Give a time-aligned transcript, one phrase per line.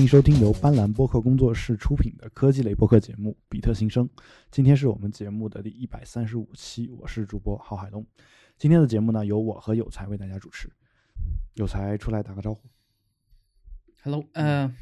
[0.00, 4.08] 欢迎收听由斑斓播客工作室出品的科技类播客节目《比特新生》。
[4.50, 8.06] 今天是我们节目的第一百三十五期，我是主播郝海东。
[8.56, 10.70] 今天的节目呢，由我和有才为大家主持。
[11.52, 12.66] 有才出来打个招呼。
[14.02, 14.74] Hello，呃，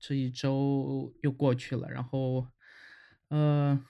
[0.00, 2.48] 这一周又过去了，然后，
[3.28, 3.80] 呃，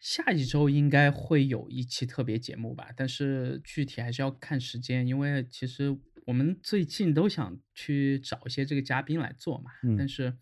[0.00, 5.96] 下一周应该会有一期特别节目吧，但是具体还是要看时间，因为其实
[6.26, 10.36] 我们最近都想去找一些这个嘉宾来做嘛，嗯但是，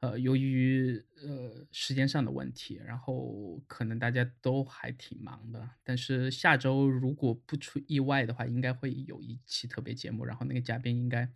[0.00, 11.30] 呃，由于呃时间上的问题，然后可能大家都还挺忙的，但是下周如果不出意外的话，应该会有一期特别节目，然后那个嘉宾应该。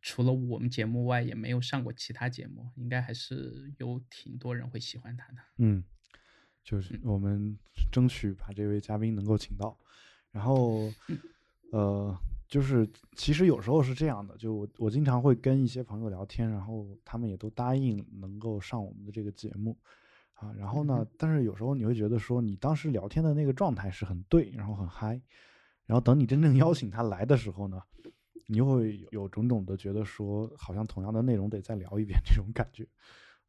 [0.00, 5.38] 除了我们节目外，也没有上过其他节目，应该还是有挺多人会喜欢他的。
[5.56, 5.82] 嗯，
[6.62, 7.58] 就是我们
[7.90, 9.76] 争取把这位嘉宾能够请到。
[10.30, 10.88] 然后，
[11.72, 12.16] 呃，
[12.48, 19.76] 就是其实有时候是这样的，就我我经常会跟一些朋友聊天，然后他们也都答应能够上我们的这个节目
[20.32, 20.50] 啊。
[20.54, 25.20] 然后呢，但是有时候你会觉得说，你当时聊天的那个状态是很对，然后很嗨，
[25.84, 27.82] 然后等你真正邀请他来的时候呢，
[28.46, 32.88] 你又会有种种的觉得说，好像同样的内容得再聊一遍这种感觉。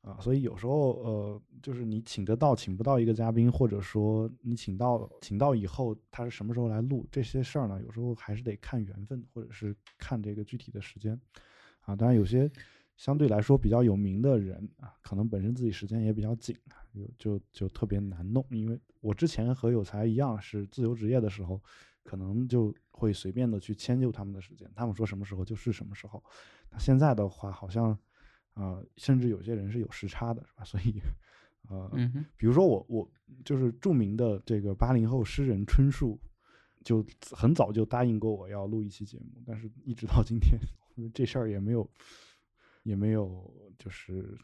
[0.02, 7.82] 啊，所以有时候呃，就是你请得到请不到一个嘉宾，或者说你请到请到以后他是什么时候来录这些事儿呢？
[7.84, 11.20] 有时候还是得看缘分，或者是看这个具体的时间
[11.82, 11.98] 啊。
[11.98, 12.50] 当然，有些
[12.96, 18.46] 相对来说比较有名的人啊，可能本身自己时间也比较紧啊，就就就特别难弄。
[18.52, 21.62] 因为我之前和有才一样是自由职业的时候，
[22.04, 26.24] 可能就会随便的去迁就他们的时间，他们说什么时候就是什么时候。
[26.72, 28.00] 那现在的话，好像。
[28.60, 30.64] 啊、甚至有些人是有时差的，是吧？
[30.68, 31.02] 所以，
[31.70, 31.90] 呃，
[32.36, 33.10] 比如说我我
[33.46, 36.20] 就是著名的这个八零后诗人春树，
[36.84, 40.60] 就很早就答应过我要录一期节目，但是一直到今天，
[41.14, 41.90] 这事儿也没有
[42.84, 44.38] 也没有就是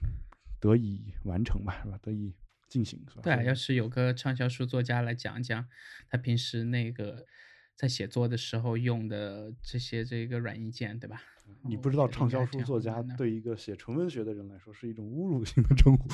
[0.62, 2.00] 得以完成吧，是吧？
[2.02, 2.34] 得以
[2.70, 3.22] 进行，是吧？
[3.22, 5.68] 对啊，要是有个畅销书作家来讲讲
[6.08, 7.26] 他平时那个
[7.75, 11.22] 在写作的时候用的这些这个软硬件，对吧？
[11.62, 16.09] 你不知道畅销书作家对一个写纯文学的人来说是一种侮辱性的称呼，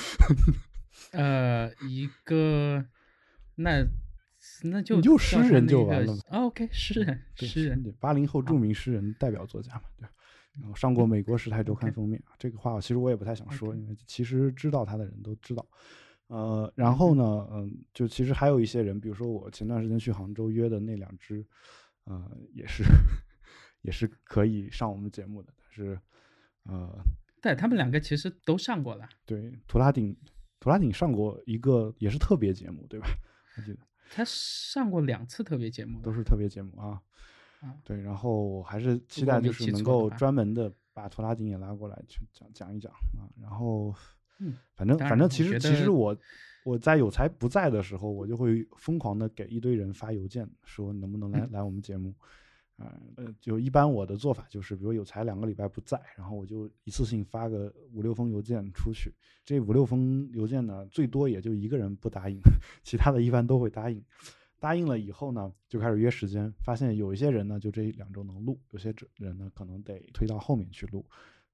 [1.15, 2.85] 呃，一个
[3.55, 3.85] 那
[4.63, 10.11] 那就你就诗人就完了嘛哦 OK，诗人， 诗人，对，八零后著名诗人代表作家嘛，对吧。
[10.59, 15.65] 然后上过美国《时代周刊》封面啊，这个话其实我也不太想说因为其实知道他的人都知道。
[16.31, 21.45] 呃，然后呢，嗯，就其实还有一些人，比如说我前段时间去杭州约的那两只，
[22.05, 22.83] 呃，也是
[23.83, 25.99] 也是可以上我们节目的，但是
[26.63, 27.03] 呃，
[27.41, 29.09] 对他们两个其实都上过了。
[29.25, 30.15] 对，图拉顶
[30.61, 33.07] 图拉顶上过一个也是特别节目，对吧？
[33.57, 37.01] 我记得他上过两次特别节目，都是特别节目啊。
[37.59, 43.27] 啊对，然后我还是期待就是能够专门的把图拉丁也拉过来去讲讲一讲啊。
[43.37, 43.93] 然后，
[44.41, 46.17] 嗯，反正反正其实其实我
[46.65, 52.13] 我在有才不在的时候，我就会疯狂的给一堆人发邮件，说能不能来来我们节目。
[52.77, 59.13] 啊呃，就一般我的做法就是，比如有才两个礼拜不在，然后我就一次性发个五六封邮件出去。
[59.45, 62.39] 这五六封邮件呢，最多也就一个人不答应，
[62.81, 64.03] 其他的一般都会答应。
[64.59, 71.05] 答应了以后呢，就开始约时间，发现有一些人呢，就这两周能录，有些人呢可能得推到后面去录，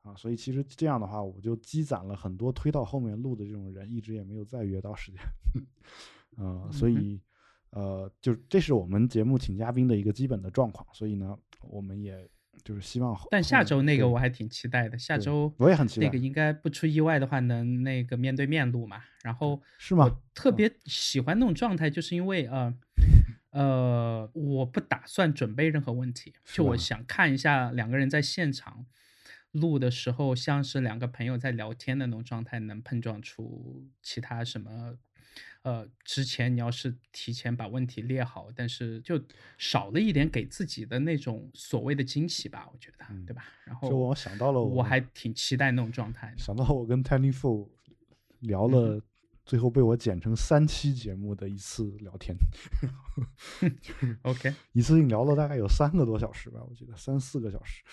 [0.08, 5.22] 啊，所以其实这样的话，我就积攒了很多推到后面录的这种人，一直也没有再约到时间，
[6.38, 7.04] 呃， 所嗯哼。
[7.04, 7.22] 以
[7.72, 12.28] 呃，就这是我们节目请嘉宾的一个基本的状况，所以呢，我们也
[12.64, 19.04] 就是希望后，但下周那个我还挺期待的，下周我也很期待那个应该不出意外的话，能那个面对面录嘛。
[19.22, 20.50] 然后是吗我特？
[20.50, 22.74] 嗯别喜欢那种状态，就是因为呃
[23.52, 28.86] 呃，我不打算准备任何问题，就我想看一下两个人在现场
[29.52, 34.98] 录的时候，像是两个朋友在聊天的那种状态，能碰撞出其他什么。
[35.64, 39.22] 呃，之前你要是提前把问题列好，但是就
[39.58, 43.44] 少了一点给自己的那种所谓的惊喜吧，我觉得，嗯对吧？
[43.66, 46.34] 然后就我想到了我我还挺期待那种状态。
[46.38, 47.68] 想到我跟 Tiny Four
[48.40, 49.02] 聊嗯了，
[49.46, 52.34] 最后被我剪成三期节目的一次聊天，
[54.24, 57.84] OK，一次性聊了大概有三个多小时吧，我记得三四个小时。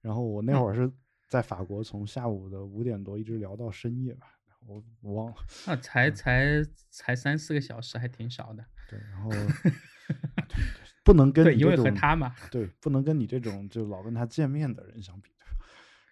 [0.00, 0.90] 然后我那会儿是
[1.28, 4.26] 在法国，从下午的五点多一直聊到深夜吧，
[4.66, 5.36] 我我忘了。
[5.66, 8.64] 啊，才才才三四个小时，还挺少的。
[8.88, 9.30] 对，然后
[11.04, 15.30] 不能跟对，因为你这种和他嘛，对，不能跟你这种就老跟他见面的人相比。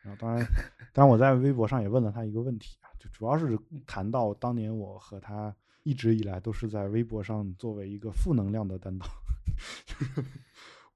[0.03, 0.47] 然后当然，
[0.95, 9.09] 当然我在微博上也问了他一个问题啊，就主要是谈到当年我和他一直以来都是在微博上作为一个负能量的担当，
[9.85, 10.25] 就是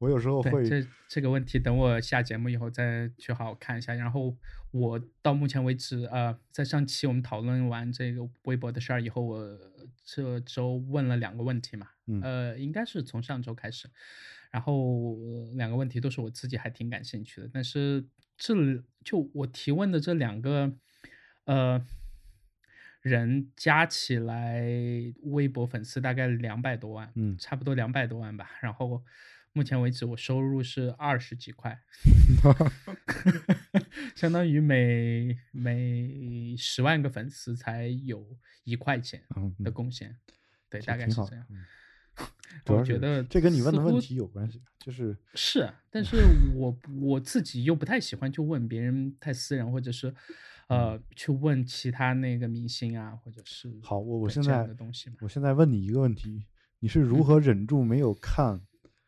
[0.02, 3.94] 我有时候会这这个问题，等我下节目以后再去好好看一下。
[3.94, 4.36] 然后
[4.72, 9.58] 我到目前为止，呃，在上期我们讨论完这个微博的事儿以后，我
[10.04, 11.86] 这周问了两个问题嘛，
[12.20, 13.88] 呃，应该是从上周开始，
[14.50, 15.16] 然后
[15.54, 17.48] 两个问题都是我自己还挺感兴趣的。
[17.52, 18.04] 但是
[18.36, 18.54] 这
[19.04, 20.72] 就我提问的这两个，
[21.44, 21.86] 呃。
[23.02, 24.62] 人加起来，
[25.22, 28.48] 微博粉丝大概两百多万，嗯，差不多两百多万吧。
[28.60, 29.02] 然后
[29.52, 31.78] 目前为止，我收入是二十几块，
[34.16, 39.22] 相当于每每十万个粉丝才有一块钱
[39.62, 40.16] 的贡献，
[40.70, 41.46] 对，大概是这样。
[42.66, 46.16] 我觉得这跟你问的问题有关系，就是是，但是
[46.54, 50.14] 我我自己又不太喜欢去问别人太私人，或者是。
[50.68, 56.46] 呃，去问其他那个明星啊，或者是好，我我现在的东西我现在问你一个问题，
[56.78, 58.58] 你是如何忍住没有看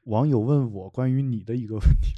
[0.05, 2.15] 网友问我关于你的一个问题？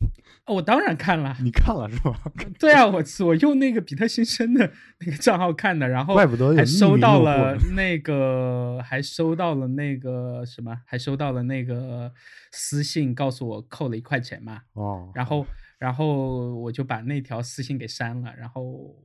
[0.46, 2.20] 哦，我当然看了，你看了是吧？
[2.58, 12.12] 对啊，我我用那个比特新生的那个账号看的，然后怪不得还收到了那个，还收到了那个什么，还收到了那个
[12.52, 14.62] 私信，告诉我扣了一块钱嘛。
[14.74, 15.46] 哦，然后。
[15.78, 18.96] 然后我就把那条私信给删了，然后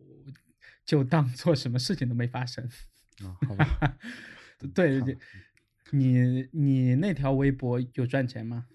[0.83, 2.67] 就当做什么事情都没发生。
[3.23, 3.95] 啊，好吧。
[4.73, 4.99] 对，
[5.93, 8.65] 你你那条微博有赚钱吗？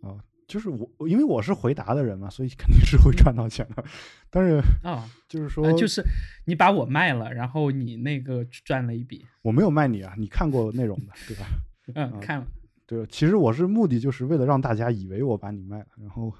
[0.00, 3.84] 啊，就是我，因为我是回答的人嘛，所以肯定是会赚到钱的。
[4.30, 6.02] 但是啊，就是说，就是
[6.46, 9.26] 你把我卖了，然后你那个赚了一笔。
[9.42, 11.46] 我没有卖你啊，你看过内容的对吧？
[11.94, 12.46] 嗯，看了。
[12.86, 16.32] 对，其实我是目的就是为了让大家以为我把你卖了，然后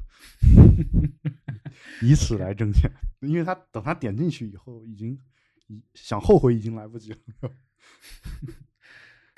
[2.00, 2.90] 以此来挣钱。
[3.20, 5.18] 因为他等他点进去以后，已经
[5.94, 7.18] 想后悔已经来不及了。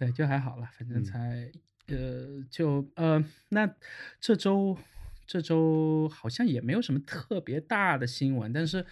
[0.00, 1.52] 对，就还好了，反正才
[1.88, 3.72] 呃，就呃，那
[4.18, 4.76] 这周
[5.26, 8.86] 这周好像也没有什么特别大的新闻，但是。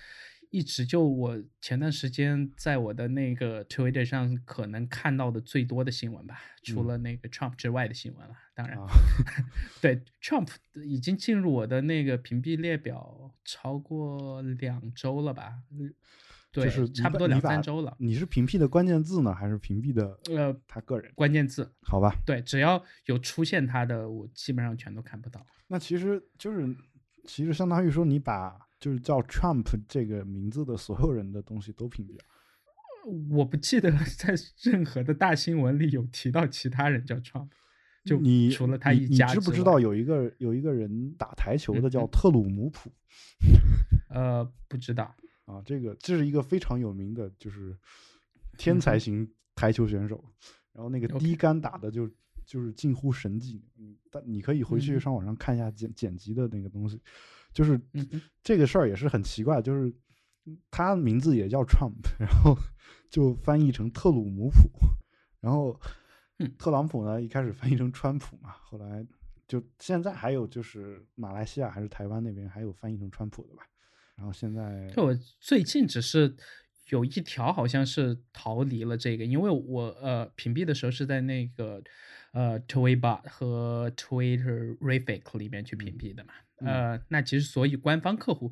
[0.51, 8.35] 一直就我前段时间在我的那个 Twitter 上可能看到的最多的新闻吧，除了那个 Trump 之外的新闻了。
[8.55, 8.79] 当然，
[9.83, 10.49] 对 Trump
[10.87, 15.53] 已经进入我的那个屏蔽列表超过两周了吧？
[16.53, 17.97] 对，差不多两三周了。
[17.99, 21.71] 你是屏蔽的关键字呢，还是屏蔽的呃他个人关键字？
[21.83, 25.47] 好吧，对，只要有出现他的，我基本上全都看不到。
[25.67, 26.77] 那其实就是，
[27.27, 28.59] 其实相当于说你把。
[28.81, 32.25] 就是叫 Trump 这个名字的所有人的东西都屏蔽了。
[33.29, 37.49] 我不记得在任何的大新闻里有提到其他人叫 Trump，
[38.05, 39.27] 就你除了他一家。
[39.27, 42.89] 你知不知道有一个有一个人打台球的叫特鲁姆普？
[44.15, 45.13] 呃，不知道
[45.49, 45.63] 啊。
[45.65, 47.77] 这个这是一个非常有名的，就是
[48.57, 50.23] 天才型台球选手。
[50.73, 52.09] 然后那个低杆打的就
[52.47, 53.65] 就是近乎神迹。
[53.79, 57.01] 嗯，但你可以回去上网上看一下剪剪辑的那个东西。
[57.53, 57.81] 就是
[58.43, 59.93] 这个事儿也是很奇怪，就是
[60.71, 62.57] 他名字也叫 Trump，然后
[63.11, 64.69] 就翻译成特鲁姆普，
[65.41, 65.81] 然后
[66.59, 69.05] 特朗普呢一开始翻译成川普嘛，后来
[69.49, 73.63] 就现在还有就是马来西亚还是台湾那边还有翻译成川普的吧，
[74.19, 76.35] 然后现在就我最近只是
[76.89, 81.81] 有一条好像是逃离了这个，因为我呃屏蔽的时候是在那个
[82.33, 86.33] 呃 Twitter 和 Twitter Rific 里面去屏蔽的嘛。
[86.57, 88.51] 呃，那其实所以官方客户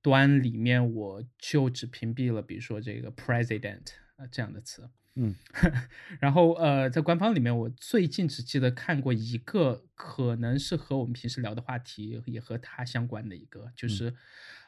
[0.00, 5.34] 端里面我就只屏蔽了，比如说这个 president 啊这样的词，嗯，
[6.20, 14.14] 然后呃，在官方里面，我最近只记得看过一个，可能是和我们平时聊的话题也和他相关的一个，就是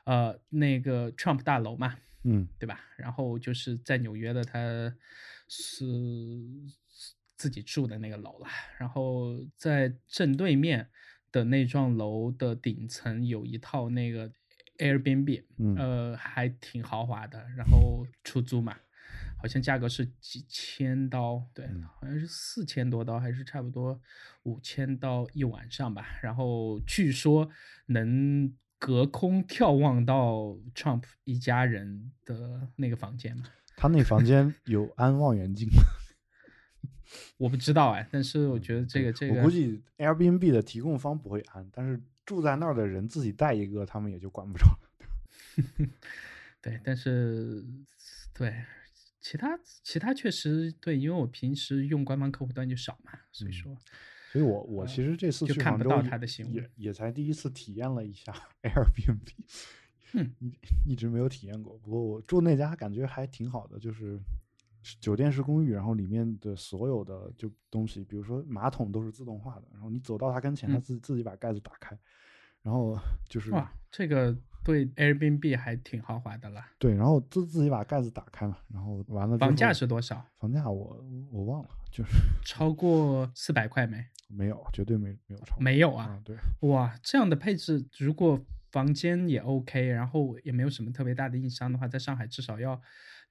[0.04, 2.80] 呃那个 Trump 大楼嘛，嗯，对吧？
[2.96, 4.94] 然后就是在纽约的，他
[5.49, 5.64] 是
[7.37, 8.46] 自己住的那个楼了，
[8.78, 10.88] 然后在正对面。
[11.34, 14.30] 的那幢楼的顶层有一套那个
[14.78, 15.42] Airbnb，
[15.76, 17.44] 呃，还挺豪华的。
[17.56, 18.76] 然后出租嘛，
[19.37, 21.66] 好像价格是几千刀，对，
[22.00, 24.00] 好像是四千多刀，还是差不多
[24.44, 26.06] 五千刀一晚上吧。
[26.23, 27.50] 然后据说
[27.87, 33.45] 能隔空眺望到 Trump 一家人的那个房间嘛？
[33.76, 35.83] 他那房间有安望远镜吗？
[37.38, 44.66] 我不知道哎，但是我觉得这个这个，我估计 Airbnb 的提供方不会安，但是住在那儿的人自己带一个，他们也就管不着。
[46.61, 47.64] 对，但是
[48.33, 48.64] 对
[49.21, 53.76] 其他其他确实对，因为我平时用官方客户端就少嘛，所以说，
[54.35, 55.91] 所以我我其实这次去杭州
[56.53, 59.29] 也也才第一次体验了一下 Airbnb，
[60.12, 64.21] 嗯，一一直没有体验过，不过我住那家感觉还挺好的，就是。
[65.00, 71.99] 酒店式公寓，然后里面的所有的就东西，比如说马桶都是自动化的，然后你走到它跟前，它嗯自自己把盖子打开，
[72.61, 72.95] 然后
[73.26, 76.64] 就是哇，这个对 Airbnb 还挺豪华的了。
[76.78, 80.25] 对，然后自自己把盖子打开嘛，然后完了之房价是多少？
[80.38, 82.12] 房价我我忘了，就是
[82.44, 84.04] 超过四百块没？
[84.28, 88.42] 没有，绝对没没有超过没有啊。，啊对，哇，这样的配置，如果
[88.73, 92.80] 房间也 OK，然后也没有什么特别大的硬伤的话，在上海至少要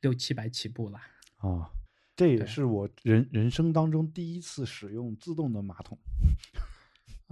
[0.01, 0.99] 六七百起步了。
[1.37, 1.69] 啊，
[2.15, 5.97] 这也是我人人生当中第一次使用自动的马桶。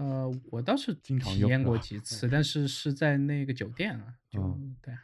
[0.02, 2.00] 呃，我倒是经常体验过几？
[2.00, 4.76] 次，但是是在那个酒店啊，就、嗯。
[4.82, 5.00] 对啊，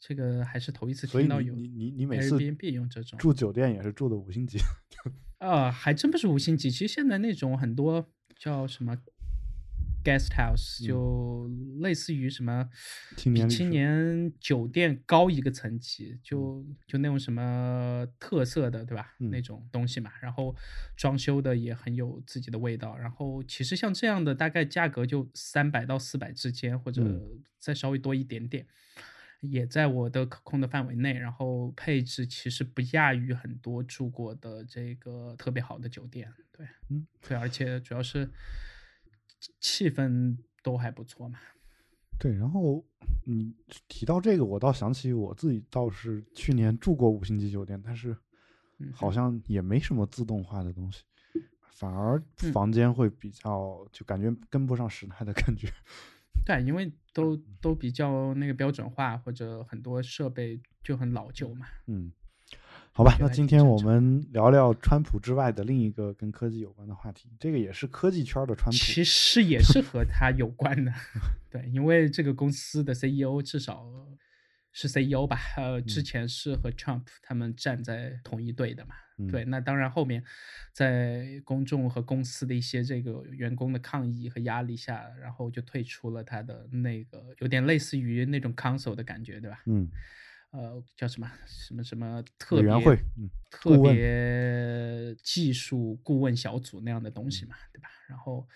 [0.00, 3.18] 这个还是头一次听到有你你你你每次 Airbnb 用这种。
[3.18, 3.34] 住。
[3.34, 4.58] 酒店也是住的五星级，
[5.38, 8.96] 啊，还真不是五星级，其实现在那种很多叫什么
[10.04, 12.68] guest house，嗯就类似于什么
[13.16, 19.14] 比青青年酒店高一个层级，嗯就就那种什么特色的，对吧？
[19.18, 20.54] 那嗯种东西嘛，然后
[20.96, 22.96] 装修的也很有自己的味道。
[22.96, 28.66] 然后其实像这样的，大概价格就三百到四百之间，或者嗯再稍微多一点点。
[29.40, 38.28] 也在我的可控的范围内，然后配置其实不亚于很多住过的这个特别好的酒店，对，嗯，对，而且主要是
[39.40, 41.38] 气气氛都还不错嘛，
[42.18, 42.84] 对，然后
[43.24, 43.54] 你
[43.88, 48.14] 提到这个，我倒想起我自己倒是去年住过五星级酒店，但是
[48.78, 51.02] 嗯，好像也没什么自动化的东西，
[51.70, 55.72] 反而嗯房间会比较就感觉跟不上时代的感觉。
[56.44, 61.66] 对，因为 都都比较那个标准化，或者很多设备就很老旧嘛。
[61.86, 62.12] 嗯，
[62.92, 68.76] 好吧，那今天我们聊聊川普之外的另一个跟科技有关的话题，这个也是科技圈的川普。
[68.76, 70.92] 其实也是和他有关的，
[71.50, 73.86] 对，因为这个公司的 CEO 至少
[74.72, 78.94] 是 CEO 吧，呃，之嗯前是和 Trump 他们站在同一队的嘛，
[79.30, 80.22] 对，嗯那当然后面
[80.74, 89.62] 在公众和公司的一些这个员工的抗议和压力下，然后就退出了他的那个有点类似于那种 council 的感觉，对吧？
[89.66, 89.88] 嗯，
[90.52, 97.88] 呃，叫什么什么什么特别委员会，嗯，特别技术顾问小组那样的东嗯西嘛，对吧？
[98.08, 98.48] 然后，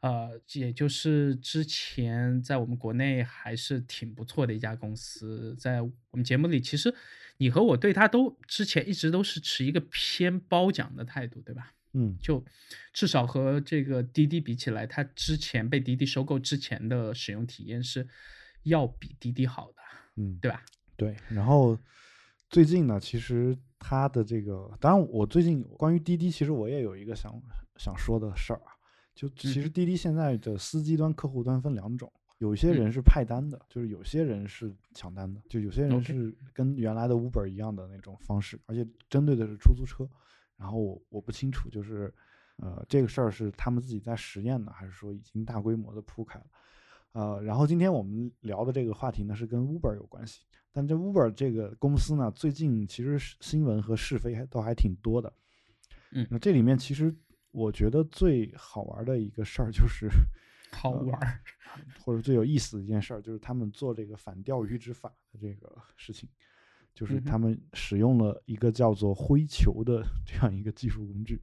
[0.00, 6.94] 呃，也就是之前在我们国内还是挺不错的一家公司，在我们节目里，其实
[7.36, 11.74] 你和我对它都之前一直都是持一个偏褒奖的态度，对吧？
[11.92, 12.42] 嗯就
[12.94, 18.08] 至少和这个滴滴比起来，它之前被滴滴收购之前的使用体验是
[18.62, 19.82] 要比滴滴好的，
[20.16, 20.64] 嗯，对吧？
[21.02, 21.16] 对。
[21.36, 21.76] 然后
[22.48, 27.32] 最近呢，其实它的这个，当然我最近关于滴滴，其实我也有一个想
[27.76, 28.70] 想说的事儿啊。
[29.14, 40.08] 就其实嗯滴滴现在的司机端、客户端分两种，有一些嗯人是派单的，就是有些人是抢单的，就有些人是跟原来的 Uber 一样的那种方式，而且针对的是出租车。
[40.56, 42.12] 然后我我不清楚，就是
[42.56, 46.46] 呃这个事儿是他们自己在实验呢，还是说已经大规模的铺开了？
[47.12, 50.40] 呃，然后今天我们聊的这个话题呢是跟 Uber 有关系，
[50.72, 55.32] 但这 Uber 这个公司呢，最近其实是新闻和是非还都还挺多的。
[56.12, 57.14] 嗯那这里面其实
[57.50, 60.08] 我觉得最好玩的一个事儿就是，
[60.72, 61.40] 好玩儿，
[62.02, 66.28] 或者最有意思的一件事儿，就是他们做这个反钓鱼执法的这个事情，
[66.94, 71.40] 就是他们使用了一个叫做灰球的这样一个技术工具，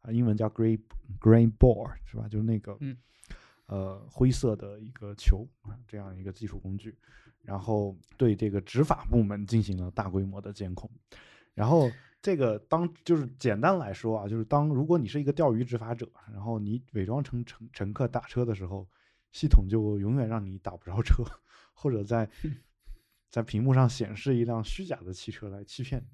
[0.00, 0.80] 啊，英文叫 gray
[1.20, 2.26] grain ball 是吧？
[2.28, 2.96] 就是那个嗯
[3.66, 6.96] 呃灰色的一个球啊，这样一个技术工具，
[7.42, 10.90] 然后对这个执法部门进行了大规模的监控，
[11.54, 11.90] 然后。
[12.22, 18.86] 这个当就是简单来说啊，就是当如果你是一个钓鱼执法者，然后你伪装成乘乘客打车的时候，
[19.32, 21.24] 系统就永远让你打不着车，
[21.72, 22.28] 或者在
[23.30, 26.04] 在屏幕上显示一辆虚假的汽车来欺骗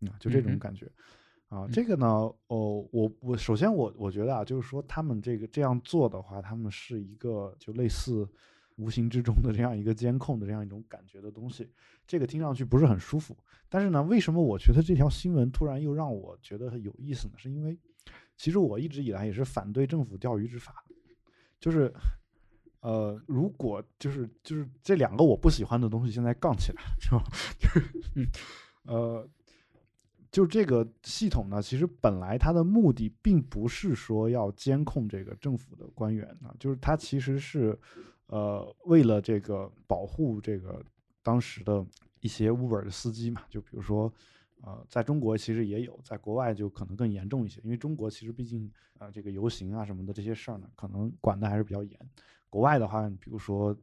[0.00, 0.84] 你，啊，就这种感觉。
[1.48, 2.06] 啊，嗯这个呢，
[2.48, 8.28] 哦，我我首先我我觉得啊，就是说他们这个这样做的话，他们是一个就类似
[8.76, 11.68] 无形之中的这样一个监控的这样一种感觉的东西，
[12.06, 13.36] 这个听上去不是很舒服。
[13.68, 17.34] 但是呢，为什么我觉得这条新闻突然又让我觉得很有意思呢？
[17.36, 17.78] 是因为
[18.36, 20.94] 其实我一直以来也是反对政府钓鱼执法的，
[21.60, 21.92] 就是
[22.80, 27.22] 呃，如果就是就是这两个我不喜欢的东西现在杠起来，是吧？
[27.58, 27.80] 就是
[28.16, 28.26] 嗯
[28.84, 29.28] 呃，
[30.32, 37.78] 就这个系统呢，其实本来它的目的并不是说要监控这个政府的官员啊，就是它其实是
[38.26, 40.84] 呃为了这个保护这个
[41.22, 41.84] 当时的
[42.20, 44.12] 一些 Uber 的司机嘛，就比如说。
[44.64, 51.98] 呃，在中国其实也有，在国外就可能更严重一些，因为中国其实毕竟、呃，这个游行啊什么的这些事儿呢，可能管的还是比较严。
[52.48, 53.76] 国外的话，比如说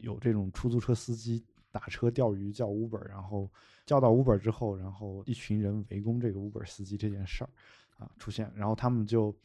[0.00, 3.46] 有这种出租车司机打车钓鱼叫 Uber，然后
[3.84, 7.50] 叫到 Uber 之后，然后一群人围攻这个 Uber 司机这件事儿
[7.98, 9.36] 啊出现，然后他们就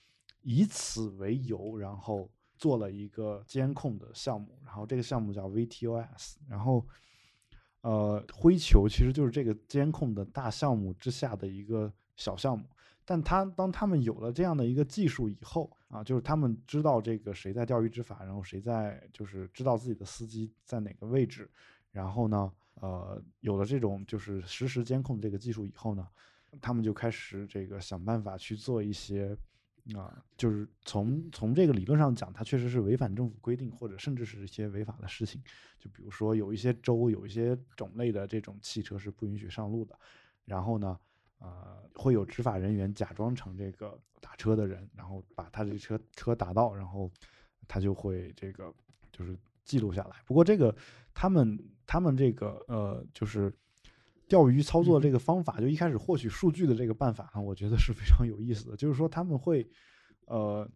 [0.41, 6.85] 以此为由，然后做了一个监控的项目，然后这个项目叫 VTOS，然后
[7.81, 12.65] 呃灰球其实就是这个监控的大项目之下的一个小项目。
[13.05, 21.49] 但他当他们有了这样的一个技术以后啊，就是他们知道这个谁在钓鱼执法，然后谁在就是知道自己的司机在哪个位置，
[21.91, 26.05] 然后呢，呃，有了这种就是实时监控这个技术以后呢，
[26.59, 29.33] 他们就开始这个想办法去做一些
[29.95, 35.41] 啊，就是从从这个理论上讲，它确实是违反政府规定或者甚至是一些违法的事情。
[35.79, 39.97] 就比如说有一些州有一些种类的这种汽车是不允许上路的，
[40.45, 40.99] 然后呢。
[41.39, 47.11] 呃，会有执法人员假装成这个打车的人，然后把他这车车打到，然后
[47.67, 48.73] 他就会这个
[49.11, 50.15] 就是记录下来。
[50.25, 50.75] 不过这个
[51.13, 53.55] 他们他们这个呃就是
[54.27, 58.75] 钓鱼操作这个方法，就一开始获取数据的这个办法呢，我觉得是非常有意思的。
[58.75, 59.67] 就是说他们会
[60.25, 60.69] 呃。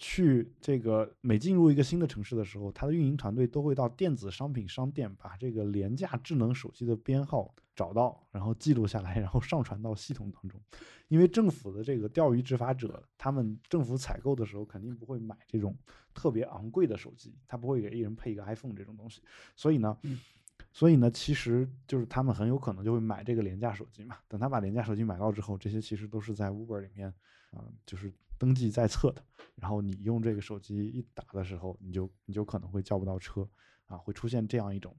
[0.00, 10.60] 去这个每进入一个新的城市的时候，它的运营团队都会到电子商品商店把这个廉价智能手机的编号找到，然后记录下来，然后上传到系统当中。
[11.08, 15.76] 因为政府的这个钓鱼执法者，他们政府采购的时候肯定不会买这种
[16.14, 19.20] 特别昂贵的手机，他不会给一人配一个 iPhone 这种东西。
[19.56, 19.98] 所以呢，
[20.78, 24.16] 所以呢，其实就是他们很有可能就会买这个廉价手机嘛。
[24.28, 27.12] 等他把廉价手机买到之后，这些其实都是在 Uber 里面
[27.50, 29.20] 啊，就是登记在册的。
[29.56, 33.44] 然后你用这个手机一打的时候，你就你就可能会叫不到车，
[33.86, 34.96] 啊，会出现这样一种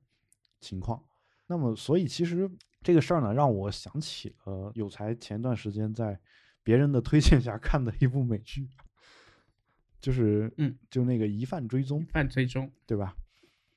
[0.59, 1.01] 情况。
[1.48, 2.51] 那么，所以其实
[2.83, 6.19] 这个事儿呢，让我想起了有才前段时间在
[6.62, 8.67] 别人的推荐下看的一部美剧，
[10.01, 13.15] 就是嗯，就那个疑犯追踪，犯追踪，对吧？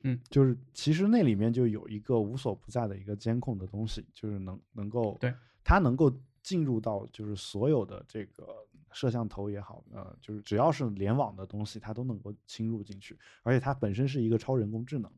[0.02, 8.66] 嗯，就是其实那里面就有一个无所不在的一个监控的东西，就是能能够对它能够进入到就是所有的这个。
[8.94, 15.10] 摄像头也好，呃，就是只要是联网的东西，它都能够侵入进去，而且它本身是一个超人工智能，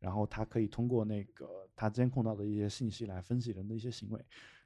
[0.00, 4.20] 然后它可以通过那个它监控到的一些信息来分析人的一些行为，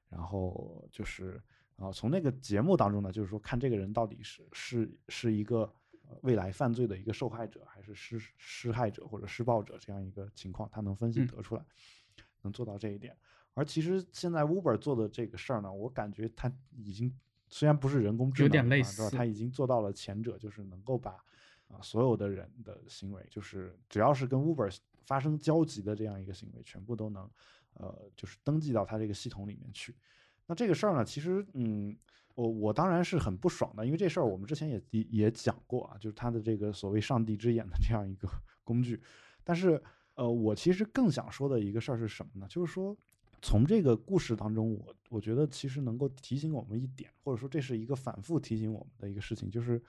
[0.08, 1.38] 然后就是
[1.76, 5.70] 啊，从那个节目当中呢，就是说看这个人到底是是是一个
[6.22, 11.64] 未来犯罪的一个受害者，还是施施害者或者施暴者这样一个情况，他能分析得出来，
[12.42, 13.16] 能做到这一点。
[13.54, 17.14] 而其实现在 Uber 做的这个事儿呢，我感觉他已经。
[17.48, 21.12] 虽然不是人工智能，有点类似，他已经做到了前者，就是能够把
[21.68, 27.30] 啊所有的人的行为，就是只要是跟 Uber 发生交集的这样一个行为，全部都能
[27.74, 29.94] 呃就是登记到他这个系统里面去。
[30.44, 31.96] 那这个事儿呢，其实嗯，
[32.36, 38.28] 我我当然是很不爽的，因为这事儿我们之前也也讲过啊，就是他的这个所谓上帝之眼的这样一个
[38.62, 39.02] 工具。
[39.42, 39.82] 但是
[40.14, 42.46] 呃，我其实更想说的一个事儿是什么呢？
[42.48, 42.96] 就是说。
[43.42, 49.80] 从这个故事当中，我我觉得其实能够提醒我们一点，或者说这是一个反复提醒我们的一个事情，就是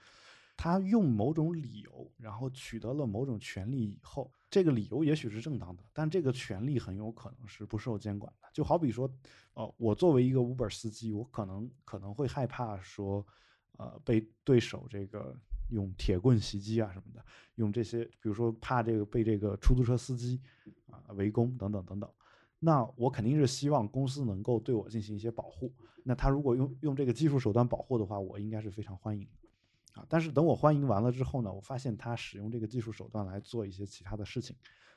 [0.58, 8.48] 他用某种理由，然后取得了某种权利以后，这个理由也许是正当的，但这个权利很有可能是不受监管的。
[8.52, 9.08] 就好比说，
[9.54, 13.24] 呃，我作为一个 Uber 司机，我可能可能会害怕说，
[13.76, 15.32] 呃，被对手这个
[15.70, 20.40] 用铁棍袭击啊什么的，用这些，比如说怕这个被这个出租车司机
[20.90, 22.10] 啊围攻等等等等。
[22.58, 25.72] 那我肯定是希望公司能够对我进行一些保护。
[26.02, 29.47] 那他如果用用这个技术手段保护的话，我应该是非常欢迎的
[29.98, 30.06] 啊。
[30.08, 34.54] 但是等我欢迎完了之后呢，我发现他使用这个技术手段来做一些其他的事情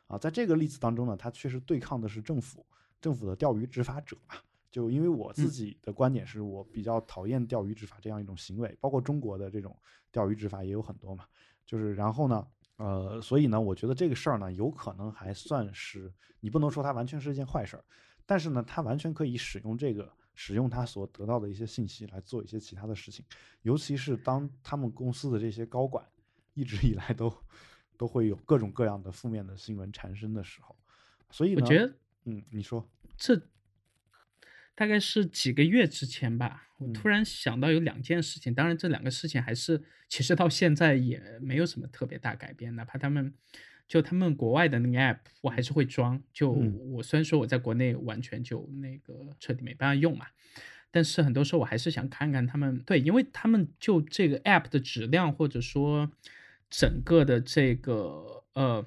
[0.07, 0.17] 啊。
[0.17, 2.65] 在这个例子当中呢，他确实对抗的是政府，
[3.01, 4.35] 政府的钓鱼执法者嘛。
[4.69, 9.75] 就因为我自己的观点是我比较讨厌钓鱼执法这样一种行为，包括中国的这种
[10.11, 11.25] 钓鱼执法也有很多嘛。
[11.65, 12.45] 就是然后呢。
[12.77, 17.85] 呃，所以呢，我觉得这个事儿呢，有可能还算是你不能说它完全是一件坏事儿，
[18.25, 20.11] 但是呢，它完全可以使用这个，
[20.43, 23.23] 使用他所得到的一些信息来做一些其他的事情，
[23.61, 26.03] 尤其是当他们公司的这些高管
[26.55, 27.31] 一直以来都
[27.95, 30.75] 都会有各种各样的负面的新闻产生的时候，
[31.29, 31.93] 所以我觉得，
[32.25, 33.39] 嗯，你说这。
[34.73, 38.55] 大概是几个月之前吧，我突然想到有两件事情。
[38.55, 42.73] 当然，这两个事情还是其实到现在也没有什么特别大改变。
[42.75, 43.31] 哪怕他们
[43.87, 46.21] 就他们国外的那个 app，我还是会装。
[46.33, 50.27] 就我虽然说我在国内完全就那个彻底没办法用嘛，
[50.91, 52.79] 但是很多时候我还是想看看他们。
[52.79, 56.11] 对，因为他们就这个 app 的质量，或者说
[56.69, 58.85] 整个的这个呃。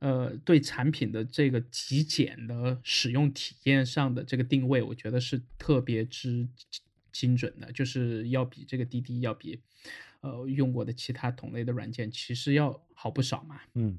[0.00, 6.46] 呃，对产品的这个极简的使用体验上的这个定位，我觉得是特别之
[7.10, 9.58] 精准的，就是要比这个滴滴，要比
[10.24, 13.60] 呃用过的其他同类的软件，其实要好不少嘛。
[13.74, 13.98] 嗯，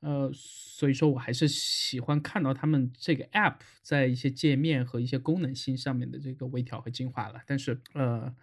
[0.00, 7.42] 呃，所以说我还是喜欢看到他们这个 App 在一些界面和一些功能性上面的这个微调和进化了。
[7.46, 8.34] 但是，呃，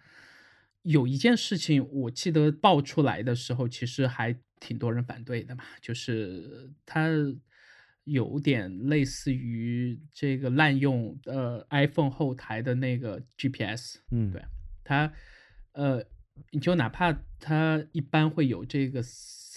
[0.82, 7.08] 有一件事情我记得爆出来的时候，其实还挺多人反对的嘛，就是它
[8.04, 14.44] 有点类似于这个滥用呃 iPhone 后台的那个 GPS，嗯，对
[14.84, 15.12] 它，
[15.72, 16.04] 呃，
[16.50, 19.02] 你就哪怕它一般会有这个。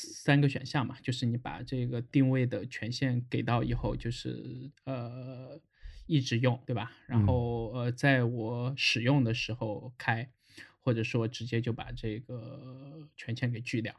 [0.01, 5.59] 三个选项嘛，就是你把这个定位的权限给到以后，就是呃
[6.05, 6.93] 一直用，对吧？
[7.05, 10.31] 然后呃，在我使用的时候开，
[10.79, 13.93] 或者说直接就把这个权限给拒掉。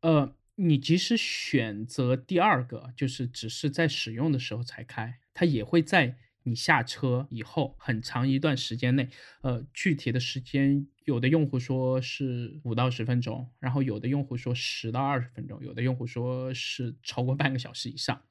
[0.00, 6.16] 呃，你即使选择第二个，就是只是在使用的时候才开，它也会在。
[6.48, 9.08] 你下车以后很长一段时间内，
[9.42, 18.22] 呃，具体的时间，有的用户说是五到十分钟，然后有的用户说十到二十分钟，有的用户说是超过半个小时以上。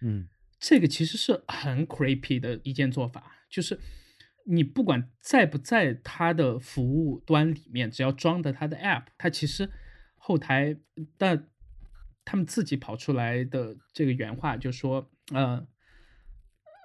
[0.00, 0.26] 嗯，
[0.58, 3.78] 这个其实是很 creepy 的一件做法，就是
[4.46, 9.70] 你不管在不在它的服务端里面，只要装的它的 app，它其实
[10.16, 10.78] 后台
[11.18, 11.50] 但
[12.24, 15.68] 他们自己跑出来的这个原话就说，呃。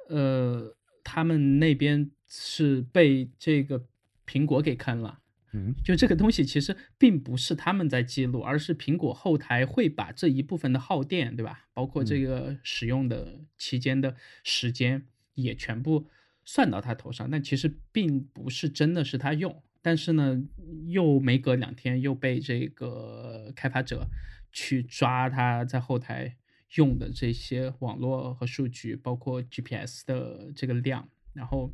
[0.09, 3.85] 呃，他们那边是被这个
[4.25, 5.19] 苹果给坑了，
[5.53, 11.67] 嗯，就这个东西其实并不是他们在记录，而是苹果后台会把这一部分的耗电，对吧？
[11.73, 16.07] 包括这个使用的期间的时间也全部
[16.43, 20.41] 算到他头上，但其实并不是真的是他用，但是呢，
[20.87, 24.07] 又没隔两天又被这个开发者
[24.51, 26.37] 去抓他在后台。
[26.75, 31.73] 用的这些网络和数据，包括 GPS 的这个量，然后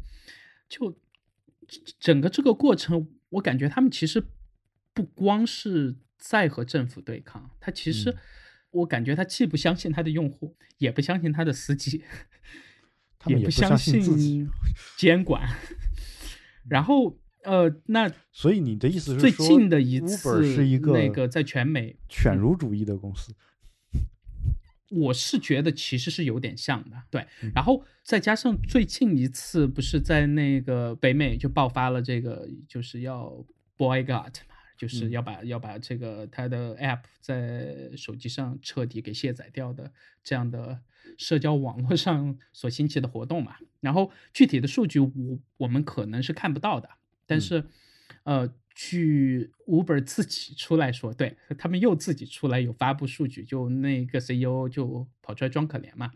[0.69, 0.97] 就
[1.99, 4.23] 整个这个过程，我感觉他们其实
[4.93, 8.15] 不光是在和政府对抗，他其实
[8.71, 12.03] 我感觉他既不相信他的用户，也不相信他的司机，
[13.27, 14.49] 也不相信
[14.97, 15.49] 监管。
[16.69, 23.35] 然后呃，那 所以你的意思是最近的一次是一个那个在全美犬儒主义的公司。
[24.95, 27.27] 我是觉得其实是有点像的，对。
[27.53, 33.45] 然后再加上最近一次不是在那个北美就爆发了这个，就是要
[33.77, 39.91] boycott 嘛，就是要把要把这个它的 app 在手机上彻底给卸载掉的
[40.23, 40.79] 这样的
[41.17, 43.55] 社交网络上所兴起的活动嘛。
[43.81, 45.11] 然后具体的数据我
[45.57, 46.89] 我们可能是看不到的，
[47.25, 47.65] 但是
[48.23, 48.53] 呃。
[48.75, 56.11] 据 Uber 自己出来说，对他们又自己出来有发布数据，就那个 CEO 就跑出来装可怜嘛，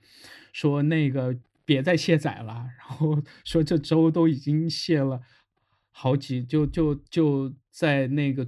[0.52, 5.22] 说那个别再卸载了，然后 说这周都已经卸了
[5.91, 8.45] 好几，就就就在那个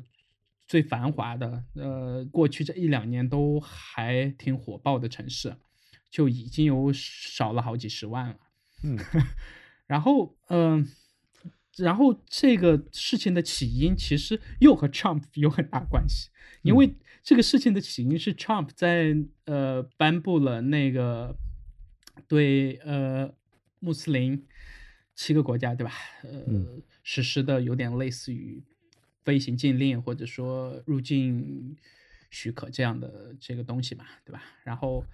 [0.68, 5.56] 最繁华的，呃，过去这一两年都还挺火爆的城市，
[6.10, 8.36] 就已经有少了好几十万了。
[8.84, 9.00] 嗯，
[9.88, 10.86] 然后嗯。
[11.78, 16.30] 然后这个事情的起因其实又和 Trump 有很大关系，
[16.62, 21.38] 因为这个事情的起因是 Trump 在呃颁布了那个
[22.28, 23.34] 对呃
[23.80, 24.46] 穆斯林
[25.16, 28.64] 七个国家对吧呃实施的有点类似于
[29.24, 31.78] 飞行禁令或者说入境
[32.30, 34.44] 许可这样的这个东西嘛对吧？
[34.64, 35.06] 然后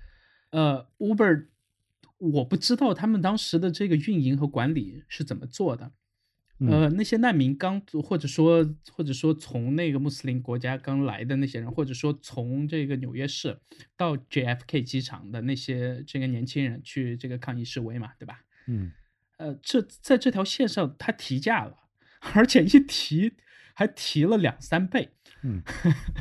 [0.51, 1.47] 呃 Uber
[2.17, 5.91] 我不知道他们当时的这个运营和管理是怎么做的。
[6.59, 13.59] 呃，那些难民刚，或者说或者说从那个穆斯林国家刚来的那些人，或者说从这个纽约市
[13.95, 18.43] 到 JFK 机场的那些这个年轻人去这个抗议示威嘛，对吧？
[18.65, 18.91] 嗯，
[19.37, 21.77] 呃，这在这条线上他提价了，
[22.33, 23.33] 而且一提
[23.75, 25.11] 还提了两三倍。
[25.43, 25.61] 嗯，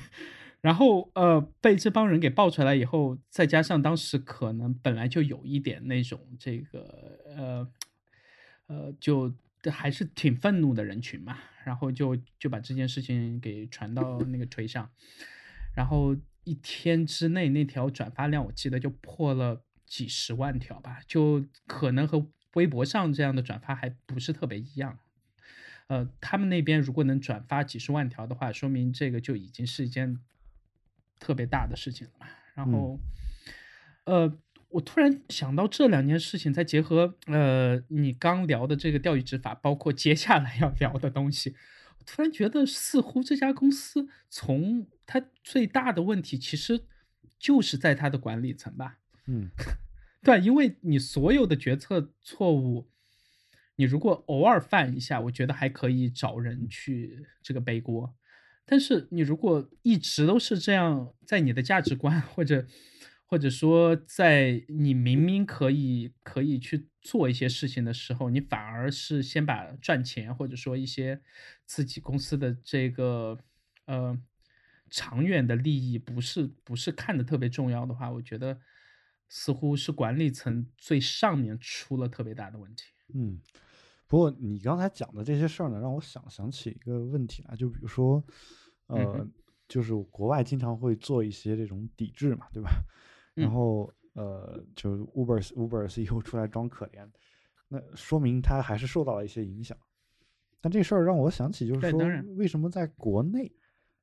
[0.61, 7.69] 然后呃被这帮人给爆出来以后，再加上当时可能本来就有一点那种这个呃
[8.67, 9.33] 呃就。
[9.71, 14.91] 还是挺愤怒的人群嘛，然后就就把这件事情给传到那个推上，
[15.75, 24.99] 然后一天之内那条转发量我记得就破了几十万条吧，就可能和微博上这样的转发还不是特别一样。
[25.89, 30.19] 呃，他们那边如果能转发几十万条的话，说明这个就已经是一件
[31.19, 32.27] 特别大的事情了嘛。
[32.55, 33.01] 然后，
[34.05, 34.39] 呃。
[34.77, 41.55] 我突然想到这两件事情，再结合呃你刚聊的这个钓鱼执法，包括接下来要聊的东西，
[41.99, 46.83] 我突然觉得似乎这家公司从它最大的问题，其实
[47.39, 48.99] 就是在它的管理层吧。
[49.27, 49.49] 嗯，
[50.23, 52.91] 对，因为你所有的决策错误，
[53.77, 58.15] 你如果偶尔犯一下，我觉得还可以找人去这个背锅，
[58.67, 62.67] 但是你如果一直都是这样，在你的价值观或者。
[63.29, 71.21] 或者说在你明明可以可以去做一些事情的时候，你反而是先把赚钱或者说一些
[71.65, 73.37] 自己公司的这个
[73.87, 74.17] 呃
[74.91, 78.61] 长远的利益不是不是看的特别重要的话，我觉得
[79.29, 82.85] 似乎是管理层最上面出了特别大的问题。
[83.13, 83.41] 嗯，
[84.07, 88.25] 不过你刚才讲的这些事儿呢，让我想想起一个问题来，就比如说，
[88.87, 89.29] 呃，
[89.67, 92.71] 就是国外经常会做一些这种抵制嘛，对吧？
[93.37, 97.07] 然后呃，就 Uber Uber CEO 出来装可怜，
[97.69, 99.77] 那说明他还是受到了一些影响。
[100.59, 102.01] 但这事儿让我想起，就是说，
[102.37, 103.53] 为什么在国内，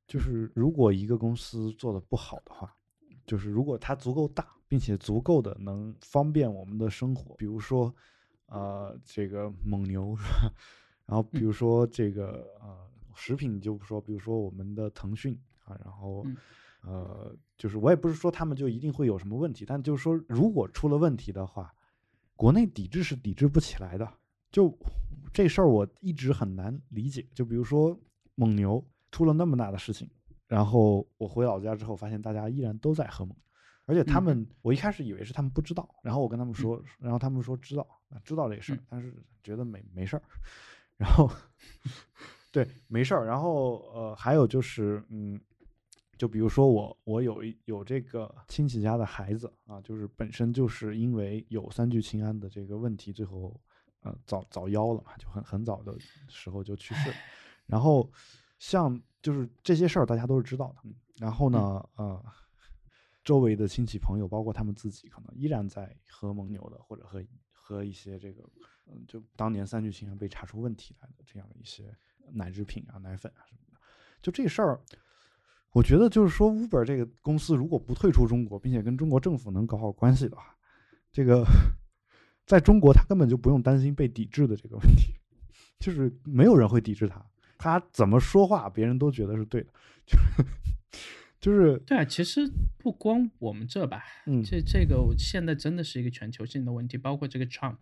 [0.06, 2.72] 就是如果一个公司做的不好的话，
[3.26, 7.92] 就是如果它足够大，并且足够的能方便我们的生活，比如说，
[8.46, 10.16] 呃，这个蒙牛？
[11.06, 16.24] 然后比如说这个呃，食品就不说，比如说我们的腾讯啊，然后。
[16.86, 21.74] 呃，就是我也不是说他们就一定会有什么问题，但就是说，如果出了问题的话，
[22.36, 24.06] 国内抵制是抵制不起来的。
[24.50, 24.76] 就
[25.32, 27.26] 这事儿，我一直很难理解。
[27.34, 27.98] 就比如说
[28.34, 30.08] 蒙牛出了那么大的事情，
[30.46, 33.34] 然后我回老家之后，发现大家依然都在喝蒙，
[33.86, 37.86] 而且他们，我一开始以为是他们不知道，然后我跟他们说，然后他们说知道，
[38.22, 40.22] 知道这事儿，但是觉得没没事儿。
[40.98, 41.30] 然后
[42.52, 43.26] 对，没事儿。
[43.26, 45.40] 然后呃，还有就是，嗯。
[46.24, 53.60] 就比如说我，我有一有这个亲戚家的孩子啊，就是本身就是因为有三聚氰胺的这个问题，最后
[54.00, 55.94] 呃早早夭了嘛，就很很早的
[56.26, 57.12] 时候就去世。
[57.66, 58.10] 然后
[58.58, 60.90] 像就是这些事儿，大家都是知道的。
[61.18, 62.24] 然后呢，呃，
[63.22, 68.42] 周围的亲戚朋友，包括他们自己，可能依然在喝蒙牛的，或者喝喝一些这个
[68.86, 71.94] 嗯，就当年三聚氰胺被查出问题来的这样的一些
[72.32, 73.78] 奶制品啊、奶粉啊什么的。
[74.22, 74.80] 就这事儿。
[75.74, 80.56] 我觉得就是说，Uber 这个公司如果不退出中国，并且跟中国政府能搞好关系的话，
[81.12, 81.44] 这个
[82.46, 85.14] 在中国他根本就不用担心被抵制的这个问题，
[85.80, 87.26] 就是没有人会抵制他，
[87.58, 89.66] 他怎么说话别人都觉得是对的，
[90.06, 90.44] 就是
[91.40, 97.78] 就是对啊，其实不光我们这吧，嗯，这这个现在真的是一个全球性的问题，包括这个 Trump，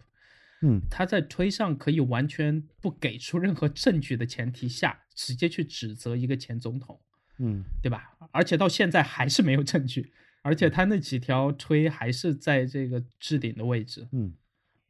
[0.62, 6.98] 嗯，他在推上可以完全不给出任何证据的前提下，直接去指责一个前总统。
[7.42, 8.16] 嗯，对吧？
[8.31, 14.09] 而且到现在还是没有证据，而且他那几条推还是在这个置顶的位置。
[14.12, 14.33] 嗯，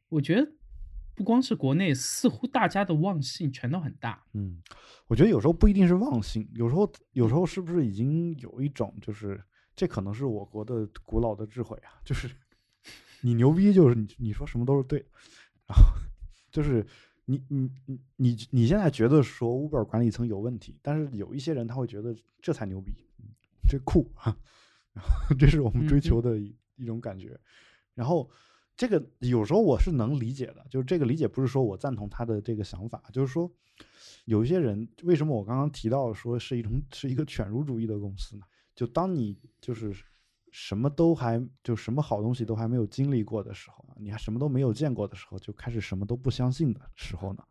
[0.09, 0.51] 我觉得
[1.15, 4.23] 不光是国内，似乎大家的忘性全都很大。
[4.33, 4.61] 嗯，
[5.07, 9.43] 我觉得有时候不一定是忘性，有时候有时候是不是已经有一种就是
[9.75, 12.29] 这可能是我国的古老的智慧啊，就是
[13.21, 14.99] 你牛逼就是你你说什么都是对，
[15.67, 15.83] 然后
[16.51, 16.85] 就是。
[17.25, 22.91] 你你你你你现在觉得说 Uber 管理层有问题，但是有一些人他会觉得这才牛逼，
[23.67, 24.37] 这酷啊，
[25.39, 27.39] 这是我们追求的一一种感觉。
[27.93, 28.29] 然后
[28.75, 33.51] 这个有时候我是能理解的，就是这个理解不是说我赞同他的这个想法，就是说
[34.25, 38.45] 有一些人为什么我刚刚提到说是一种是一个犬儒主义的公司呢？
[38.75, 39.93] 就当你就是。
[40.55, 47.43] 什么都还就什么好东西都还没有经历过的时候，你还什么都没有见过的时候，就开始什么都不相信的时候呢？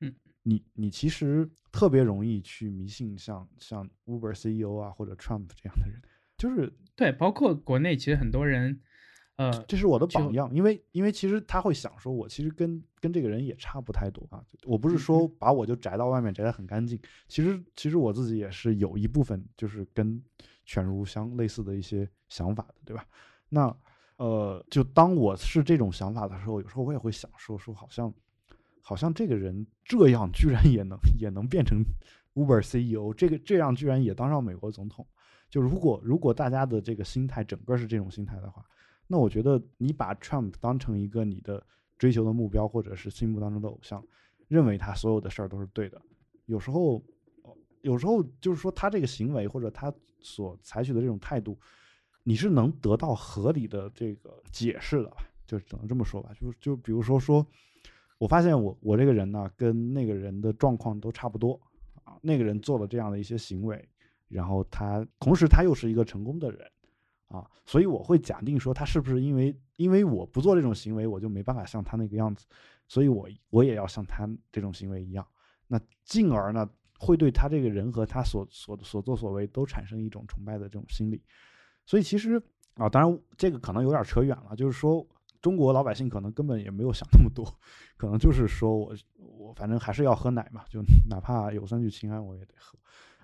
[0.00, 6.02] 嗯，你你其实特别容易去迷信像像 Uber CEO 啊或者 Trump 这样的人，
[6.36, 8.78] 就是对，包括国内其实很多人，
[9.36, 20.22] 呃，这是我的榜样，因为因为其实他会想说，我其实跟跟这个人也差不太多啊，我不是说把我就宅到外面宅得很干净，其实其实我自己也是有一部分就是跟。
[20.68, 23.02] 犬儒相类似的一些想法的，对吧？
[23.48, 23.74] 那
[24.18, 28.12] 呃，就当我是这种想法的时候，有时候我也会想说说，好像
[28.82, 31.82] 好像这个人这样居然也能也能变成
[32.36, 35.06] Uber CEO，这个这样居然也当上美国总统。
[35.48, 38.62] 就如果如果大家的这个心态整个是这种心态的话，
[39.06, 44.04] 那我觉得你把 Trump 当成一个你的追求的目标，或者是心目当中的偶像，
[44.48, 45.98] 认为他所有的事儿都是对的，
[46.44, 47.02] 有时候。
[47.82, 51.58] 有时候就是说，他这个行为或者他所采取的这种态度，
[52.22, 55.18] 你是能得到合理的这个解释的吧？
[55.46, 56.30] 就只能这么说吧。
[56.38, 57.46] 就就比如说说，
[58.18, 61.58] 我发现我我这个人呢，跟那个人的状况都差不多
[62.04, 62.18] 啊。
[62.20, 63.88] 那个人做了这样的一些行为，
[64.28, 66.70] 然后他同时他又是一个成功的人
[67.28, 72.46] 啊，所以我会假定说，他是不是因为因为我不做这种行为，我就没办法像他那个样子，
[72.88, 75.26] 所以我我也要像他这种行为一样。
[75.66, 76.68] 那进而呢？
[76.98, 81.22] 会对他这个人和他所所所作所为都产生一种崇拜的这种心理，
[81.86, 82.42] 所以其实
[82.74, 85.06] 啊，当然这个可能有点扯远了，就是说
[85.40, 87.44] 中国老百姓可能根本也没有想那么多，
[87.96, 92.78] 可能就是说我我反正还是要喝奶嘛，就哪怕有三聚氰胺我也得喝，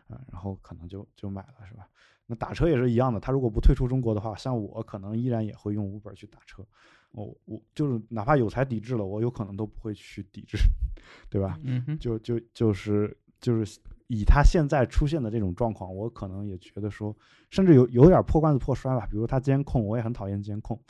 [0.06, 1.88] 啊，然后可能就就买了，是吧？
[2.26, 6.66] 那打车也是一样的，他如果不退出中国的话，像我可能依然也会用 Uber 去打车。
[7.10, 10.56] 我我就是哪怕有才抵制了，我有可能都不会去抵制，
[11.28, 11.60] 对吧？
[11.62, 17.14] 嗯，就就就是就是以他现在出现的这种状况，我可能也觉得说，
[17.50, 19.06] 甚至有有点破罐子破摔吧。
[19.10, 20.80] 比如他监控，我也很讨厌监控，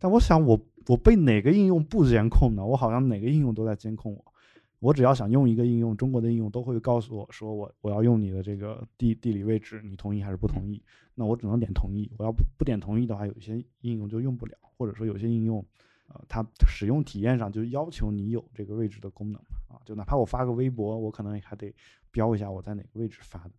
[0.00, 2.66] 但我想我我被哪个应用不监控呢？
[2.66, 4.24] 我好像哪个应用都在监控我。
[4.80, 10.82] 我只要想用一个应用，中国的应用都会告诉我说我我要用你的这个地地理位置，你同意还是不同意？
[11.14, 12.10] 那我只能点同意。
[12.18, 15.64] 我要不不点同意的话，有些应用就用不了，或者说有些应用，
[16.08, 19.40] 呃，它使用体验上就要求你有这个位置的功能
[19.74, 19.80] 啊。
[19.84, 21.74] 就哪怕我发个微博，我可能还得
[22.10, 23.52] 标一下我在哪个位置发的，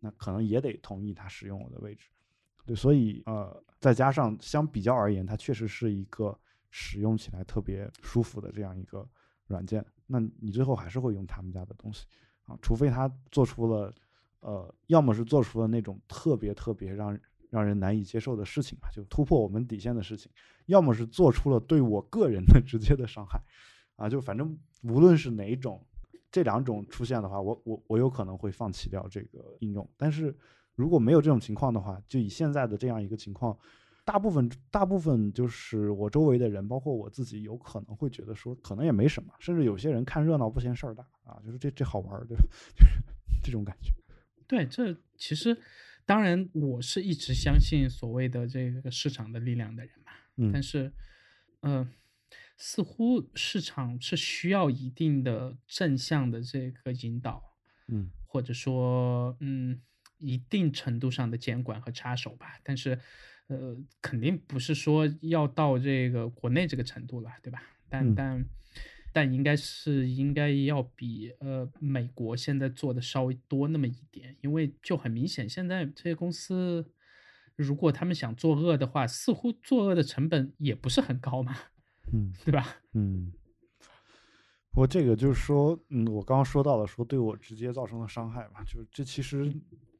[0.00, 2.08] 那可能也得同意他使用我的位置。
[2.66, 6.38] 对，所以呃，再加上相比较而言，它确实是一个
[6.70, 9.08] 使用起来特别舒服的这样一个
[9.46, 9.84] 软件。
[10.06, 12.06] 那你最后还是会用他们家的东西
[12.44, 13.94] 啊，除非他做出了，
[14.40, 17.18] 呃，要么是做出了那种特别特别让
[17.50, 20.30] 让人难以接受的事情吧，就突破我们底线的事情，
[20.66, 23.40] 要么是做出了对我个人的直接的伤害，
[23.98, 25.84] 啊，就反正无论是哪一种，
[26.30, 29.86] 这两种出现的话，我我我有可能会放弃掉这个应用。
[29.96, 30.34] 但是
[30.74, 33.58] 如果没有这种情况的话，就以现在的这样一个情况。
[34.04, 42.42] 大部分大部分就是我周围的人，包括我自己，有可能会觉得说，可能也没什么，甚至有些人看热闹不嫌事儿大啊，就是这这好玩儿，对吧？
[42.74, 42.92] 就是
[43.44, 43.92] 这种感觉。
[44.46, 45.54] 对，这其实
[46.06, 50.90] 当然我是一直相信所谓的这个市场的力量的人嘛，嗯，但是，
[51.60, 51.86] 嗯，
[52.58, 57.42] 似乎市场是需要一定的正向的这个引导，
[57.86, 59.80] 嗯，或者说，嗯，
[60.18, 63.00] 一定程度上的监管和插手吧，但是。
[63.50, 67.62] 呃，肯定不是说要到这个国内这个程度了，对吧？
[67.88, 68.44] 但但
[69.10, 76.92] 但应该是应该要比呃美国现在做的稍微多那么一点，因为就很明显，现在这些公司
[77.56, 81.56] 如果他们想作恶的话，似乎作恶的成本也不是很高嘛，
[82.12, 82.76] 嗯，对吧？
[82.94, 83.32] 嗯，
[84.70, 89.52] 不过这个就是说，嗯，我刚刚说到了，说对我直接造成了伤害嘛，就是这其实。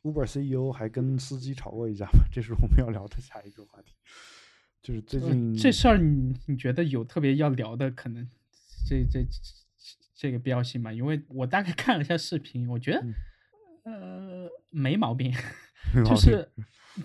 [0.04, 2.20] Uber CEO 还跟司机吵过一架嘛？
[2.32, 3.92] 这是我们要聊的下一个话题，
[4.80, 8.26] 就是最近这事儿，你你觉得有特别要聊的可能
[8.86, 9.26] 这这
[10.14, 10.92] 这个必要性吗？
[10.92, 13.04] 因为我大概看了一下视频，我觉得
[13.82, 15.34] 呃没毛病，
[16.06, 16.48] 就是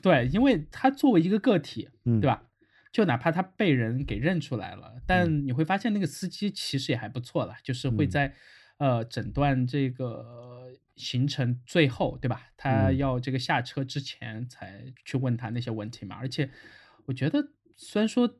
[0.02, 2.48] 对，因为他作为一个个体，对吧？
[2.94, 8.34] 就哪怕他被人给认出来了，但你会发现那个司机其实也还不错了，就是会在
[8.78, 10.72] 呃诊断这个。
[10.96, 12.52] 行程最后，对吧？
[12.56, 16.16] 他要这个下车之前才去问他那些问题嘛。
[16.16, 16.52] 而且，
[17.06, 18.32] 我觉得虽然说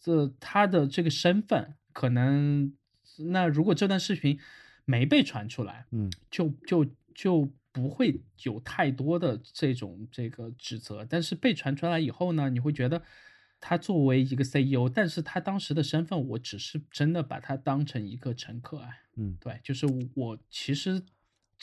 [0.00, 2.72] 这他的这个身份可能，
[3.30, 4.40] 那如果这段视频
[4.84, 11.06] 没被传出来，嗯，就就就不会有太多的这种这个指责。
[11.08, 13.00] 但是被传出来以后呢，你会觉得
[13.62, 18.90] 他作为一个 CEO，但是他当时的身份，我只是真的把他当成一个乘客啊。
[19.16, 21.02] 嗯，对，就是我其实。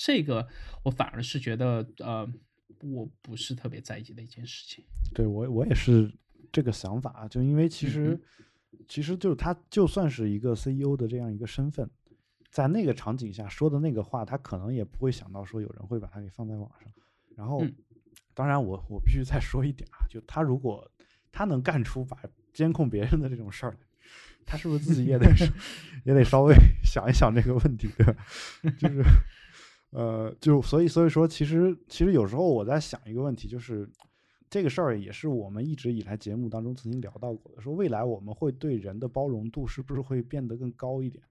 [0.01, 0.47] 这个
[0.81, 2.25] 我反而是觉得，呃，
[2.83, 4.81] 我不是特别在意的一件事情。
[5.13, 6.09] 对我，我也是
[6.53, 7.27] 这个想法。
[7.27, 8.17] 就因为其实，
[8.87, 11.89] 其实就是他就算是一个 CEO 的这样一个身份，
[12.49, 16.89] 在那个场景下说的那个话，他可能也不会想到说有人会把他给放在网上。
[17.35, 17.61] 然后，
[18.33, 20.89] 当然我我必须再说一点啊，就他如果
[21.31, 22.17] 他能干出把
[22.53, 23.77] 监控别人的这种事儿，
[24.45, 25.27] 他是不是自己也得
[26.05, 28.15] 也得稍微 想一想这个问题，对吧？
[28.77, 29.03] 就是。
[29.91, 33.89] 呃，就所以所以说，其实其实有时候我在想一个问题，就是
[34.47, 41.23] 这个事儿也是我们一直以来节目当中曾经聊到过的，说未来我们会对人的包容度是不是会变得更高一点？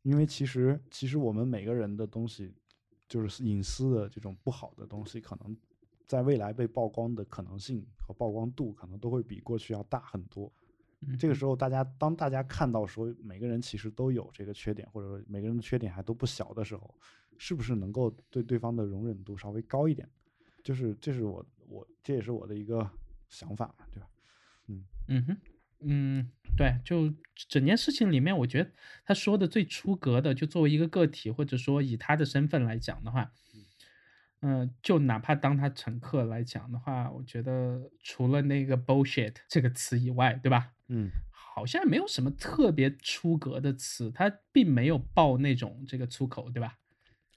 [0.00, 2.54] 因为其实其实我们每个人的东西，
[3.06, 5.54] 就是隐私的这种不好的东西，可能
[6.06, 10.52] 在未来被曝光的可能性和曝光度，可能都会比过去要大很多。
[11.18, 16.94] 这个时候，大家当大家看到说每个人其实都有这个缺点，或者说每个人的缺点还都不小的时候，
[17.38, 20.08] 是不是能够对对方的容忍度稍微高一点？
[20.62, 22.88] 就是这是我我这也是我的一个
[23.28, 24.08] 想法嘛，对吧？
[24.68, 25.36] 嗯嗯哼
[25.80, 27.12] 嗯，对，就
[27.48, 28.70] 整件事情里面，我觉得
[29.04, 33.32] 他说的最出格的，就作为一个个体，或者说以他的身份来讲的话，
[34.42, 40.72] 嗯，就哪怕当他乘客来讲的话，我觉得除了那个 bullshit 这个词以外，对吧？
[40.88, 46.76] 嗯，好像没有什么特别出格的词，他并没有爆那种这个粗口，对吧？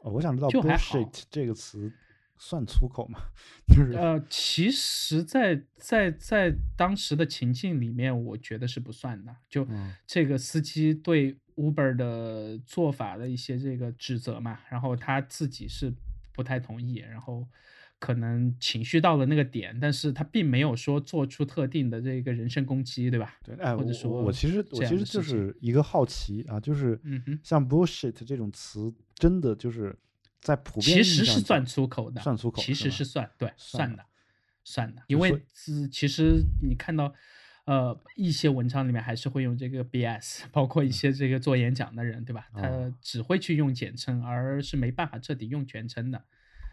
[0.02, 1.92] 哦，我想知道 “bullshit” 这个词
[2.38, 3.20] 算粗口吗？
[3.70, 9.36] 就是呃，其实，在在在当时的情境里面，我觉得是不算的。
[9.48, 9.68] 就
[10.08, 15.94] 这个司机对 Uber 的做法的一些这个指责嘛，然后他自己是
[16.36, 17.48] 不太同意，然后
[17.98, 23.36] 可能情绪到了那个点，但是他并没有说做出特定的这个人身攻击，对吧？
[23.44, 27.00] 对，哎，或者说我我其实我其实就是一个好奇啊，就是
[27.42, 29.98] 像 bullshit 这种词，真的就是
[30.42, 34.06] 在普遍其实是算粗口的，算粗口其实是算对算算的，
[34.64, 35.46] 算的，因为
[35.90, 37.14] 其实你看到。
[37.66, 42.48] 呃，一些文章里面还是会用这个 BS， 包括一些这个做演讲的人，对吧？
[42.54, 46.18] 他只会去用简称，而是没办法彻底用全称的。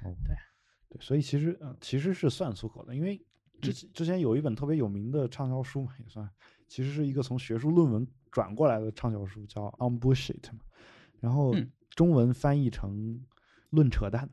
[0.04, 0.34] 哦对
[0.88, 3.24] 对，所以其实嗯、呃其实是算粗口的，因为
[3.60, 6.28] 之之前有一本特别有名的畅销书嘛，也算，
[6.68, 10.58] 其实是一个从学术论文转过来的畅销书，叫《On Bullshit》嘛，
[11.20, 12.90] 然后嗯中文翻译成
[13.70, 14.28] 《论扯淡》。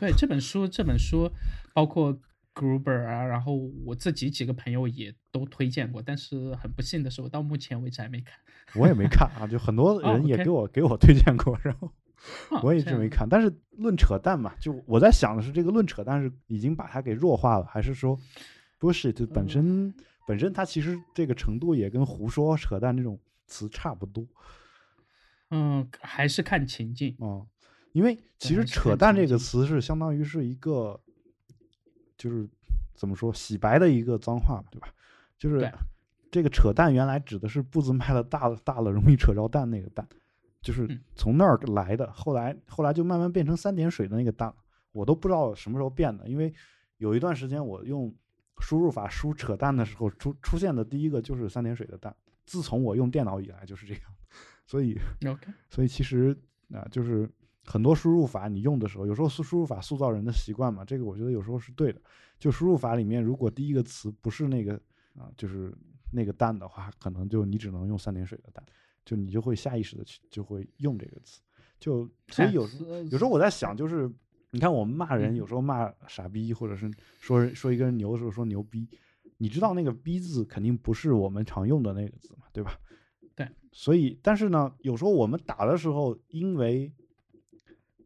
[0.00, 1.30] 对这本书，这本书
[1.72, 2.18] 包括
[2.58, 3.54] Gruber 啊，然后
[3.84, 8.34] 我自己几个朋友也都推荐过，但是很不幸的是，我到目前为止还没看。
[8.74, 11.92] 我也没看啊，就很多 哦人也给我、给我推荐过，然后
[12.50, 13.28] 啊我也这样是没看。
[13.28, 18.18] 但是论扯淡嘛，就我在想的是，这个论扯淡是已经把它给弱化了，还是说
[18.80, 19.94] bullshit 本呃身、
[20.26, 24.26] 本身它其实这个程度也跟胡说、扯淡这种词差不多
[25.50, 27.16] 嗯，还是看情境。
[27.20, 27.46] 啊、
[27.92, 31.00] 因为其实扯淡这个词是相当于是一个，
[32.18, 32.46] 就是
[32.94, 34.88] 怎么说洗白的一个脏话嘛，对吧？
[35.38, 35.72] 就是
[36.30, 40.06] 这个扯淡原来指的是步子迈的大了大了容易扯着蛋那个蛋，
[40.60, 42.12] 就是嗯从那儿来的。
[42.12, 44.52] 后来后来就慢慢变成三点水的那个蛋，
[44.92, 46.52] 我都不知道什么时候变的，因为
[46.98, 48.14] 有一段时间我用
[48.58, 52.14] 输入法输扯淡的时候出出现的第一个就是三点水的蛋。
[52.44, 54.02] 自从我用电脑以来就是这样，
[54.66, 56.36] 所以 OK，所以其实
[56.74, 57.30] 啊、就是
[57.68, 62.00] 很多输入法你用的时候，有时候输输入法塑造人的习惯嘛，这个我觉得有时候是对的。
[62.38, 64.80] 就输入法里面，如果第一个词不是那个
[65.14, 65.74] 啊、就是
[66.10, 68.64] 那个蛋的话，可能就你只能用三点水的蛋，
[69.04, 71.42] 就你就会下意识的去就会用这个词。
[71.78, 74.10] 就所以有时候有时候我在想，就是
[74.50, 76.90] 你看我们骂人，嗯有时候骂傻逼，或者是
[77.20, 78.88] 说人说一个人牛的时候说牛逼，
[79.36, 82.78] 你知道那个逼字肯定不是我们常用的那个字嘛，对吧？
[83.34, 83.48] 对。
[83.72, 86.92] 所以，但是呢，有时候我们打的时候，因为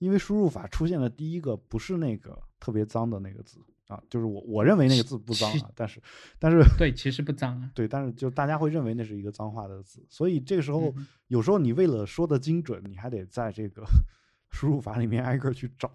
[0.02, 6.02] 因为输入法出现的第一个不是那个特别脏的那个字啊，就是我我认为那个字不脏啊，但是
[6.40, 7.70] 但是对，其实不脏啊。
[7.72, 13.84] 对，但是就大家会认为那是一个脏话的字，所以这个时候嗯有时候你为了说的精准，你还得在这个
[14.50, 15.88] 输入法里面挨个去找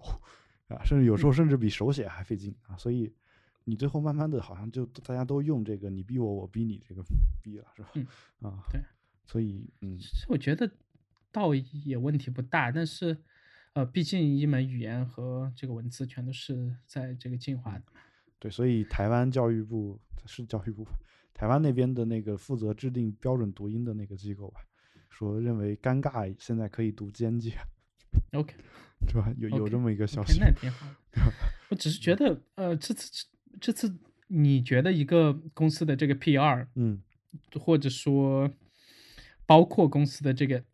[0.68, 3.12] 啊，甚至有时嗯候甚至比手写还费劲啊，所以
[3.64, 7.02] 你最后慢慢的好像就大家都用这个你逼我，我逼你这个
[7.42, 7.88] 逼了，是吧？
[7.94, 8.06] 嗯
[8.40, 8.80] 啊，对，
[9.26, 10.70] 所以嗯，其实我觉得
[11.30, 13.16] 倒也问题不大，但是
[13.78, 18.00] 呃，毕竟一门语言和这个文字全都是在这个进化的嘛。
[18.40, 20.84] 对，所以台湾教育部是教育部，
[21.32, 24.62] 台湾那边的那个负责制定标准读音的那个机构吧，
[25.08, 27.52] 说认为尴尬现在可以读奸介，
[28.34, 28.52] OK，
[29.06, 29.32] 是吧？
[29.38, 30.40] 有有这么一个消息。
[30.40, 30.96] 那挺好的。
[31.70, 33.26] 我只是觉得，呃，这次
[33.60, 37.00] 这次你觉得一个公司的这个 PR，嗯
[37.60, 38.50] 或者说
[39.46, 40.64] 包括公司的这个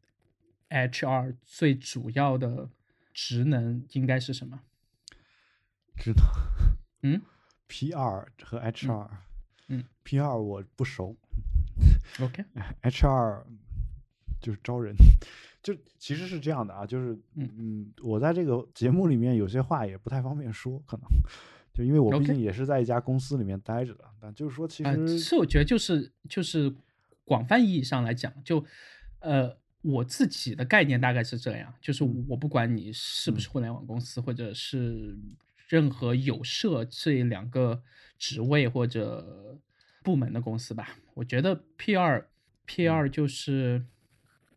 [0.71, 2.71] HR 最主要的
[3.15, 4.61] 职能应该是什么？
[5.97, 6.23] 知道。
[7.03, 7.23] 嗯
[7.69, 9.09] PR 和 HR，
[9.69, 11.17] 嗯，PR 我不熟
[12.21, 13.43] ，OK，，HR
[14.41, 14.95] 就是招人，
[15.63, 17.51] 就其实是这样的啊，就是嗯。
[17.57, 21.07] 嗯，我在这个节目里面有些话也不太方便说，可能。
[21.73, 26.73] 就因为我毕竟也是在一家公司里面待着的，但就是说其啊，实是我觉得就是就是
[27.25, 28.65] 广泛意义上来讲，就
[29.19, 32.25] 呃我自己的概念大概是这样，就是嗯。
[32.29, 35.17] 我不管你是不是互联网公司，或者是
[35.69, 37.83] 任何有设这两个
[38.19, 39.61] 职位或者
[40.03, 42.29] 部门的公司吧，我觉得 P 二
[42.65, 43.85] P 二就是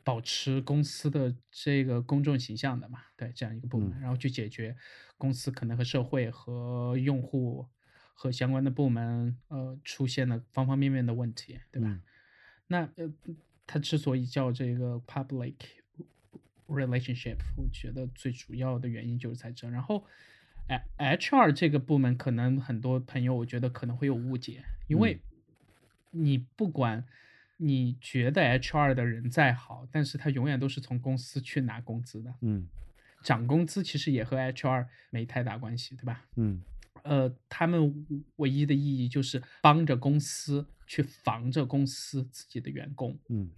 [0.04, 4.02] 保持公司的这个公众形象的嘛，对这样一个部门，嗯。
[4.02, 4.76] 然后去解决
[5.18, 7.68] 公司可能和社会和用户
[8.14, 11.90] 和相关的部门呃出现的方方面面的问题，对吧？
[11.90, 12.02] 嗯。
[12.68, 13.12] 那呃，
[13.68, 15.54] 它之所以叫这个 public
[16.68, 19.70] relationship，我觉得最主要的原因就是在这。
[19.70, 20.04] 然后，
[20.68, 25.20] 哎，HR 这个部门可能很多朋友我觉得可能会有误解，因为
[26.12, 27.06] 你不管
[27.58, 32.68] 你觉得 HR 的人再好，但是他永远都是从公司去拿工资的，嗯
[33.24, 36.26] 涨工资其实也和 HR 没太大关系，对吧？
[36.36, 36.62] 嗯
[37.04, 38.06] 呃，他们
[38.38, 43.50] 唯一的意义就是帮着公司去防着公司自己的员工，嗯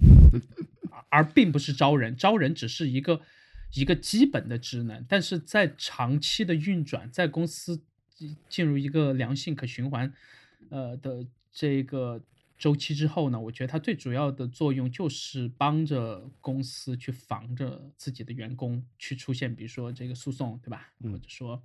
[0.91, 2.15] 而而并不是招人。
[2.15, 3.21] 招人只是一个
[3.75, 7.81] 一个基本的职能，但是在长期的运转，在公司
[8.15, 10.11] 进进入一个良性可循环
[10.69, 12.21] 呃的这个
[12.57, 20.91] 周期之后呢，我觉得它最主要的作用就是帮着公司去防着自己的员工去出现，比如说这个诉讼，对吧？
[21.01, 21.61] 或者说，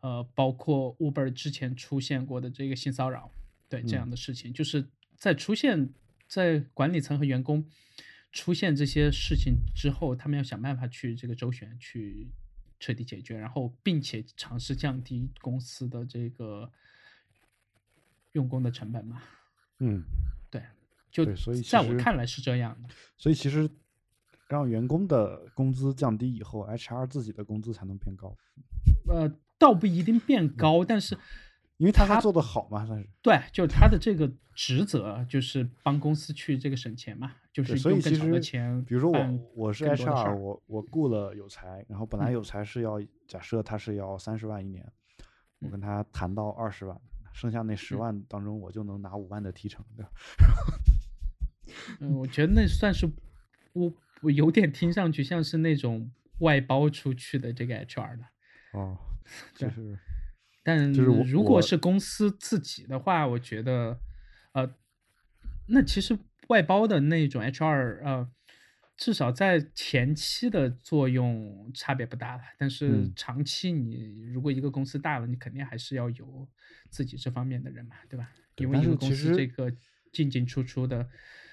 [0.00, 3.30] 呃，包括 Uber 之前出现过的这个性骚扰，
[3.72, 5.94] 对这样的事情，就是在出现
[6.28, 7.66] 在管理层和员工
[8.30, 12.30] 出现这些事情之后，他们要想办法去这个周旋，去
[12.78, 16.70] 彻底解决，然后并且尝试降低公司的这个
[18.32, 19.22] 用工的成本嘛。
[19.78, 20.02] 嗯，
[20.50, 20.62] 对，
[21.10, 22.90] 就所以在我看来是这样的。
[23.16, 23.66] 所以其实
[24.48, 28.36] 让员工的工资降低以后，HR 自己的工资才能变高。
[29.08, 31.16] 呃，倒不一定变高，但是
[31.78, 38.84] 因为他做的好嘛，算是对，就是他的这个职责就是帮公司去这个省钱嘛，就是所以其实钱。
[38.84, 44.86] 比如说我我是 HR，我我雇了有才，然后本来有才是要假设他是要三十万一年，
[45.60, 47.00] 我跟他谈到二十万。
[47.34, 50.10] 剩下那十万当中，我就能拿五万的提成，对吧？
[52.00, 53.10] 嗯，我觉得那算是
[53.72, 58.24] 我我有点听上去像是那种外包出去的这个 HR 的
[58.74, 58.98] 哦，
[59.54, 59.98] 就是，
[60.62, 63.98] 但就是如果是公司自己的话，我觉得
[64.52, 64.74] 呃，
[65.68, 68.30] 那其实外包的那种 HR 呃。
[68.94, 76.48] 至少在前期的作用差别不大了，但是长期你如果一个公司大了，你肯定还是要有
[76.88, 78.30] 自己这方面的人嘛，对吧？
[78.58, 79.72] 因为一个公司这个
[80.12, 81.08] 进进出出的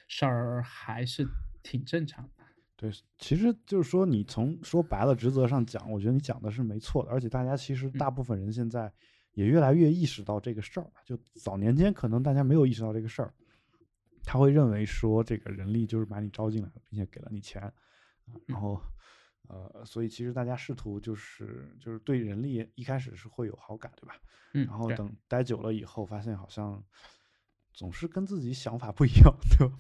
[0.08, 1.28] 事儿还是
[1.64, 2.39] 挺正常的。
[2.82, 8.90] 对，其实就是说，你从说白了职责上讲，我觉得你讲的是没错的，而且大家其实大部分人现在
[9.34, 10.92] 也越来越意识到这个事儿了。
[11.04, 13.34] 就早年间可能大家没有意识到这个事儿。
[14.24, 17.62] 他会认为说，这个人力就是把你招进来，并且给了你钱，
[18.46, 18.82] 然后，
[19.50, 24.16] 呃，所以其实大家试图就是就是对人力一开始是会有好感，对吧？
[24.54, 24.66] 嗯。
[24.68, 26.82] 然后等待久了以后，发现好像
[27.74, 29.74] 总是跟自己想法不一样， 对吧？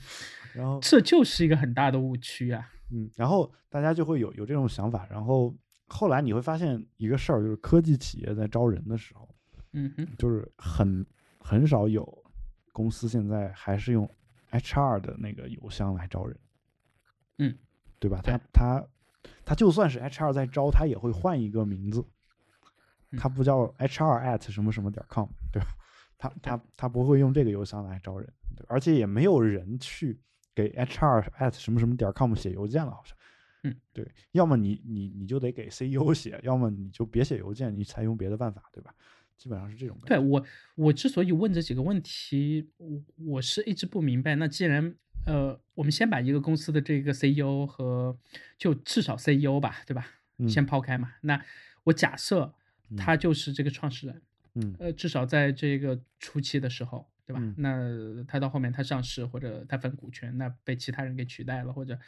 [0.53, 2.69] 然后这就是一个很大的误区啊。
[2.91, 3.09] 嗯。
[3.15, 5.55] 然后大家就会有有这种想法，然后
[5.87, 9.27] 后来你会发现一个事儿，就是科技企业在招人的时候，
[9.73, 11.05] 嗯哼，就是很
[11.39, 12.05] 很少有
[12.71, 14.09] 公司现在还是用。
[14.51, 16.35] HR 的那个邮箱来招人，
[17.37, 17.55] 嗯，
[17.99, 18.19] 对吧？
[18.23, 18.83] 他他
[19.45, 22.03] 他就算是 HR 在招，他也会换一个名字，
[23.15, 25.67] 他不叫 HR at 什么什么点 com，对吧？
[26.20, 28.32] 他他他不会用这个邮箱来招人，
[28.67, 30.20] 而且也没有人去
[30.53, 33.17] 给 HR at 什么什么点 com 写邮件了，好像，
[33.63, 38.93] 嗯，对，要么你你你就得给 CEO 写，要么你就别写邮件，你采用别的办法，对吧？
[39.38, 39.97] 基本上是这种。
[40.05, 40.45] 对我，
[40.76, 44.36] 我之所以问这几个问题，我我是一直不明白。
[44.36, 44.93] 那既然
[45.26, 48.17] 呃，我们先把一个公司的这个 CEO 和
[48.57, 50.05] 就至少 CEO 吧，对吧？
[50.49, 51.13] 先抛开嘛。
[51.22, 51.41] 那
[51.86, 52.53] 我假设
[52.97, 54.22] 他就是这个创始人，嗯，
[54.80, 57.41] 呃，至少在这个初期的时候，对吧？
[57.57, 61.99] 那他到后面他上市或者他分股权，那被其他人给取代了，或者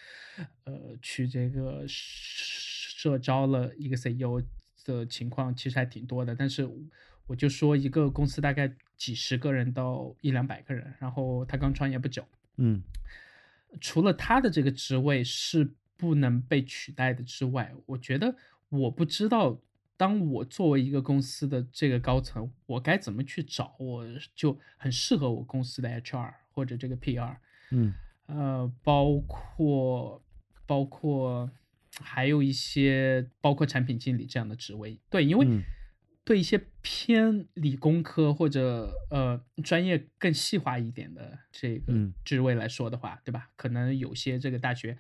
[0.65, 4.41] 呃去这个社招了一个 CEO
[4.85, 6.35] 的情况，其实还挺多的。
[6.35, 6.69] 但是。
[7.27, 12.27] 我就说一个公司大概几十个人到一两百个人，然后他刚创业不久，
[12.57, 12.83] 嗯，
[13.79, 18.35] 除了他的这个职位是不能被取代的之外，我觉得
[18.67, 19.57] 我不知道，
[20.01, 27.35] 当我作为一个公司的这个高层，我该怎么去找，我就很适合我公司的 HR 或者这个 PR，
[27.69, 27.93] 嗯，
[28.25, 30.19] 呃，包括
[30.65, 31.51] 包括
[31.99, 35.47] 还有一些包括产品经理这样的职位，对，因为。
[36.23, 41.91] 对一些偏理工科或者呃专业更细化一点的这个
[42.23, 43.49] 职位来说的话，对吧？
[43.55, 44.95] 可能有些这个大学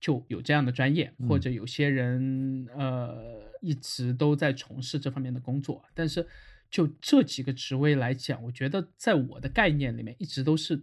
[0.00, 5.84] 就有这样的专业，或者有些人呃一直都在从事这方面的工作。
[5.94, 6.26] 但是
[6.70, 10.82] 就这几个职位来讲，我觉得在我的概念里面一直都是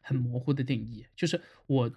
[0.00, 1.92] 很模糊的定义，就是我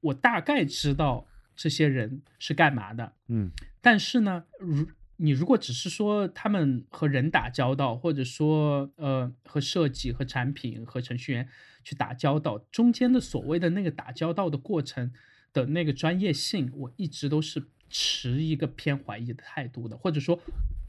[0.00, 3.50] 我大概知道这些人是干嘛的，嗯，
[3.80, 4.86] 但是呢，如
[5.16, 11.48] 你如果只是说他们和人打交道，或者说呃和设计、和产品、和程序员
[11.84, 15.12] 去打交道，中间的所谓的那个打交道的过程
[15.52, 17.64] 的那个专业性，我一直都是
[17.94, 20.36] 持一个偏怀疑的态度的，或者说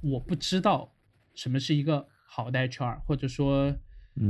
[0.02, 0.92] 我不知道
[1.36, 3.78] 什么是一个好的 HR，或者说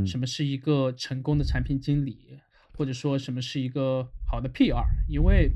[0.06, 2.38] 什么是一个成功的产品经理，
[2.74, 5.52] 或者说什么是一个好的 PR，因为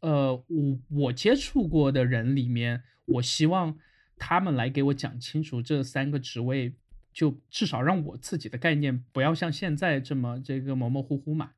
[0.00, 2.82] 呃我我接触过的人里面。
[3.10, 3.74] 我希望
[4.18, 6.74] 他们来给我讲清楚这三个职位，
[7.10, 11.52] 就至少让我自己的概念不要像现在这么这个模模糊糊嘛。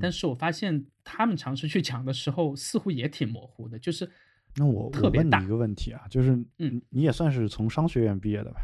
[0.00, 3.76] 但是我发现他们尝试去讲的时候，似乎也挺模糊的。
[3.80, 4.08] 就是
[4.56, 8.60] 那我特别大一个问题啊，就是嗯，你也算是从商学院毕业的吧？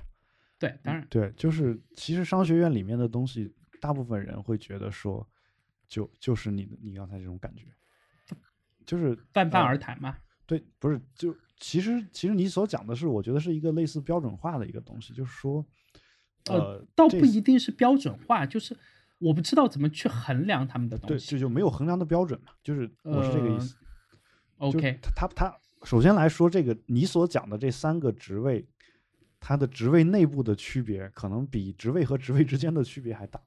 [0.59, 5.26] 对，当然对，就是其实商学院里面的东西大部分人会觉得说，
[5.86, 7.66] 就就是你你刚才这种感觉，
[8.84, 10.16] 就是泛泛呃而谈嘛。
[10.47, 15.64] 对，不是，就其实其实你所讲的是，我觉得是一个类似标准化的一个东西，就是说，
[16.47, 18.76] 呃，倒不一定是标准化，就是
[19.18, 21.30] 我不知道怎么去衡量他们的，东西。
[21.30, 23.74] 对就没有衡量的标准嘛，就是我是这个意呃思。
[23.74, 28.66] 就 OK，他他他，首先来说，这个你所讲的这三个职位，
[29.41, 33.41] 它的职位内部的区别，可能比职位和职位之间的区别还大。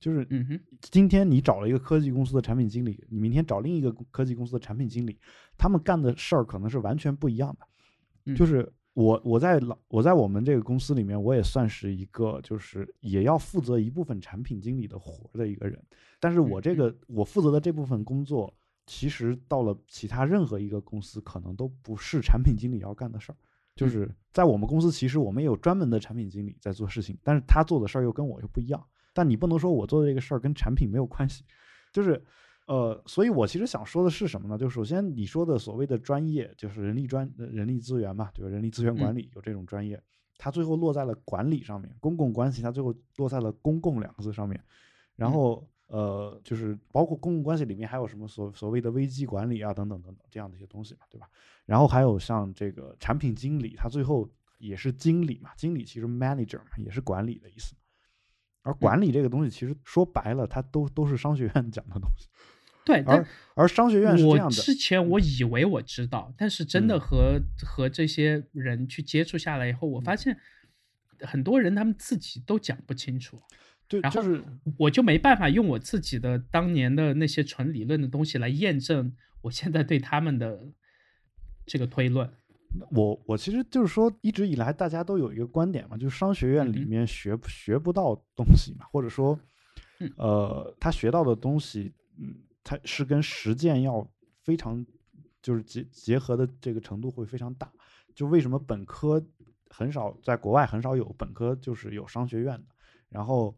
[0.00, 5.18] 就是嗯哼，今天你找了一个科技公司的产品经理，你明天找另一个科技公司的产品经理，
[5.56, 7.66] 他们干的事儿可能是完全不一样的。
[8.26, 15.82] 嗯就是我我在老我在我们这个公司里面，我也算是一个就是也要负责一部分产品经理的活的一个人，
[16.20, 18.52] 但是我这嗯个我负责的这部分工作，
[18.86, 23.36] 其实到了其他任何一个公司，可能都不是产品经理要干的事儿。
[23.74, 28.84] 就是在我们公司，其实我们也有专门的产品经理在做事情，但是他做的事儿又跟我又不一样。
[29.12, 31.44] 但你不能说我做的这个事儿跟产品没有关系，
[31.92, 32.22] 就是，
[32.66, 34.58] 呃，所以我其实想说的是什么呢？
[34.58, 38.50] 就首先你说的所谓的专业，就是人力专呃人力资源嘛，就是？
[38.50, 40.00] 人力资源管理有这种专业，
[40.36, 44.60] 它最后落在了管理上面，公共关系它最后落在了公共两个字上面，
[45.16, 51.28] 然后呃，就是包括公共关系里面还有什么所所谓的危机管理啊等等等等这样的一些东西嘛，对吧？
[51.66, 54.28] 然后还有像这个产品经理，他最后
[54.58, 57.74] 也是经理嘛，经理其实 manager 嘛，也是管理的意思。
[58.62, 62.28] 而管理这个东西，其实说白了，它都都是商学院 讲的东西。
[62.82, 70.38] 对，而而商学院是这我样的，之前我以为我知道，但是真的嗯和、和这些人去接触下来以后，我发现
[71.20, 73.42] 很多人他们自己都讲不清楚，
[73.88, 74.42] 对，然后就是
[74.78, 80.66] 我就没办法用我自己的当年的那些纯理论的东西来验证我现在对他们的
[81.66, 82.30] 这个推论。
[82.90, 89.38] 我我其实就是说，一直以来大家都有一个观点嘛，就是商学院里面学不学不到东西嘛，或者说
[90.00, 94.04] 嗯，呃，他学到的东西，嗯，他是跟实践要
[94.42, 94.84] 非常
[95.40, 97.70] 就是结结合的这个程度会非常大。
[98.12, 99.24] 就为什么本科
[99.68, 102.64] 很少在国外很少有本科就是有商学院的，
[103.08, 103.56] 然后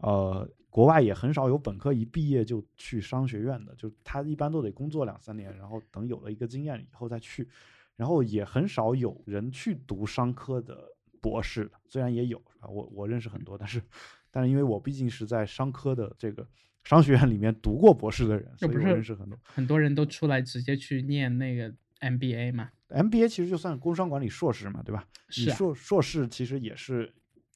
[0.00, 7.48] 呃，国外也很少有本科一毕业就去商学院的，就他一般都得工作两三年，然后等有了一个经验以后再去。
[7.96, 10.88] 然后也很少有人去读商科的
[11.20, 13.82] 博士，虽然也有啊，我我认识很多，但是
[14.30, 16.46] 但是因为我毕竟是在商科的这个
[16.82, 19.38] 商学院里面读过博士的人，所以认识很多。
[19.44, 21.70] 很多人都出来直接去念那个
[22.00, 25.06] MBA 嘛，MBA 其实就算工商管理硕士嘛，对吧？
[25.28, 27.12] 是啊，硕硕士其实也是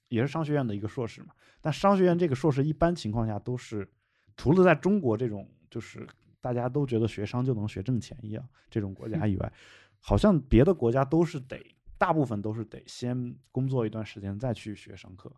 [0.09, 1.29] 也是商学院的一个硕士嘛，
[1.65, 3.91] 但商学院这个硕士一般情况下都是
[4.37, 6.07] 除了在中国这种就是
[6.43, 9.51] 大家都觉得学商就能学挣钱一样这种国家以外，
[9.99, 11.59] 好像别的国家都是得
[11.97, 15.33] 大部分都是得先工作一段时间再去学商科。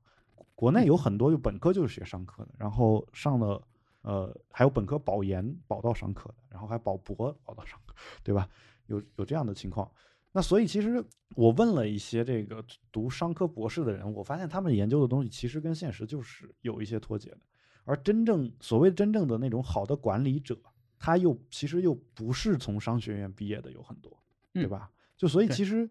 [0.57, 3.63] 国内有很多就本科就是学商科的，然后上了
[4.03, 8.49] 呃还有本科保研保到商科的，然后还保博保到商科，对吧？
[8.87, 9.89] 有有这样的情况。
[10.37, 11.03] 那所以其实
[11.35, 12.63] 我问了一些这个
[12.93, 17.39] 读商科博士的人，我发现他们研究的东西其实跟现实就是有一些脱节的。
[17.85, 20.61] 而真正所谓真正的那种好的管理者，
[20.99, 24.15] 他又其实又不是从商学院毕业的有很多，
[24.53, 24.91] 对嗯吧？
[25.17, 25.89] 就所以其实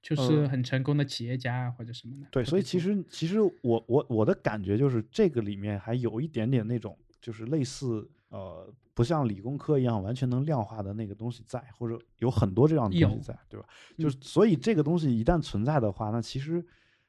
[0.00, 2.26] 就是很成功的企业家啊或者什么的。
[2.30, 13.66] 对，所以其实其实我我我的感觉就是这个里面还有一点点那种就是类似呃，不像理工科一样完全能量化的那个东西在，或者有很多这样的东西在，对吧？
[13.96, 16.64] 嗯就是所以这个东西一旦存在的话，那其实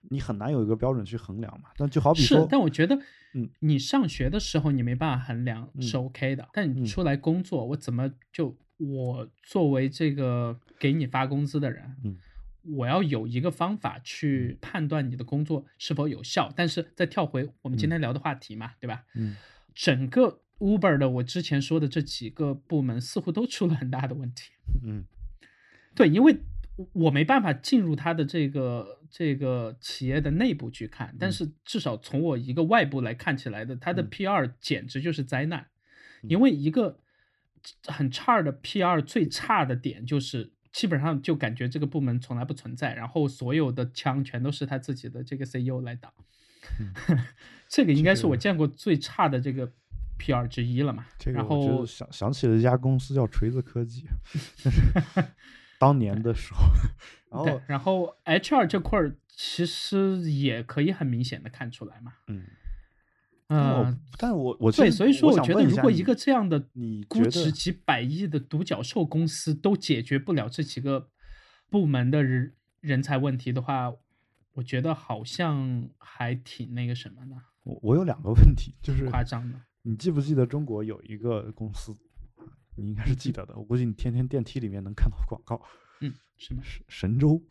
[0.09, 1.69] 你很难有一个标准去衡量嘛。
[1.75, 2.97] 但就好比是说，，但我觉得，
[3.33, 12.17] 嗯，你上学的时候你没办法衡量是嗯 OK 的，但你嗯出来工作，我怎么就我作为这个给你发工资的人，嗯，
[12.75, 16.51] 我要有一个方法去判断你的工作是否有效。
[16.55, 19.03] 但是再跳回我们今天聊的话题嘛，对吧？
[19.15, 19.35] 嗯
[19.75, 24.51] 整个 Uber 的我之前说的这几个部门似乎都出了很大的问题。
[24.83, 25.05] 嗯。
[25.95, 26.39] 对，因为
[26.93, 31.31] 我没办法进入他的这个这个企业的内部去看，但嗯。
[31.31, 34.09] 是至少从我一个外部来看起来的，他的嗯。
[34.09, 35.67] PR 简直就是灾难，
[36.21, 36.29] 嗯。
[36.29, 36.99] 因为一个
[37.85, 40.51] 很差的 PR 最差的点就是。
[40.73, 46.11] 基本上就感觉这个部门从来不存在，然后所有的枪全都是他自己的这个 CEO 来打，
[46.79, 46.91] 嗯。
[47.69, 49.71] 这个应该是我见过最差的这个
[50.19, 51.05] PR 之一了嘛。
[51.17, 54.05] 这个然后想想起了一家公司叫锤子科技，
[55.79, 56.63] 当年的时候，
[57.29, 62.13] 然对后，然后 HR 这块儿其实也可以很明显的看出来嘛。
[62.27, 62.43] 嗯，
[63.47, 71.09] 但我呃，但是我我对，所以说我觉得如果一个这样的你估值几百亿的独角兽公司都解决不了这几个
[71.69, 73.93] 部门的人人才问题的话，
[74.53, 77.35] 我觉得好像还挺那个什么的。
[77.63, 79.59] 我我有两个问题，就是夸张的。
[79.83, 81.95] 你记不记得中国有一个公司？
[82.75, 85.61] 你应该是记得的，我估计你天天电梯里面能看到广告。
[86.01, 86.61] 嗯，什么？
[86.63, 87.41] 神神州，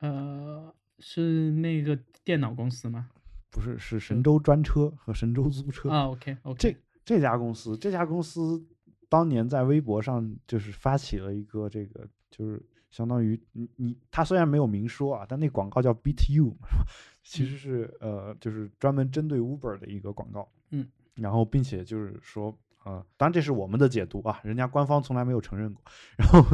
[0.00, 3.08] 呃，是那个电脑公司吗？
[3.50, 6.08] 不是，是神州专车和神州租车啊。
[6.08, 8.62] OK OK，这这家公司，这家公司
[9.08, 12.60] 当年在微博上就是发起了一个这个，就是
[12.90, 16.56] 相当于你你他虽然没有明说啊，但那广告叫 Beat You，
[17.22, 20.52] 其实是呃就是专门针对 Uber 的一个广告。
[20.70, 22.56] 嗯，然后并且就是说。
[22.84, 25.82] 啊，当然这是我们的解读啊，人家官方从来没有承认过。
[26.18, 26.44] 然后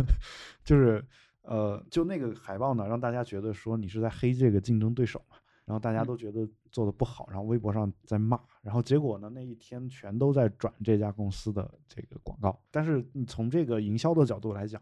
[0.63, 1.05] 就是，
[1.43, 12.57] 呃，就那个海报呢，让大家觉得说你是在黑这个竞争对手嘛，然后大家都觉得做的不好，然后微博上在骂，然后结果呢，那一天全都在转这家公司的这个广告。
[12.71, 14.81] 但是你从这个营销的角度来讲，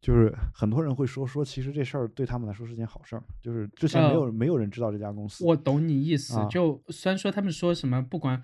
[0.00, 5.44] 就是很多人会说说，其实这事儿对他们来说是件好事儿，就是之前没有没有人知道这家公司。
[5.44, 8.40] 我懂你意思，就虽然说他们说什么不管。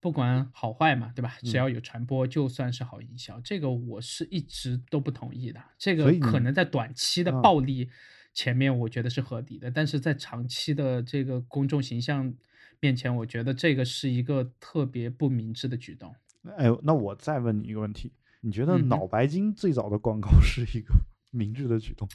[0.00, 1.36] 不管好坏嘛，对吧？
[1.42, 3.38] 只要有传播，就算是好营销。
[3.40, 5.62] 这个我是一直都不同意的。
[5.76, 7.90] 这个可能在短期的暴利
[8.32, 12.32] 前面，我觉得是合理的，但是在长期的这个公众形象
[12.80, 16.14] 面前，我觉得这个是一个特别不明智的举动。
[16.56, 20.94] 哎呦，那我再问你一个问题：你觉得脑白金最早的广告是一个
[21.30, 22.08] 明智的举动？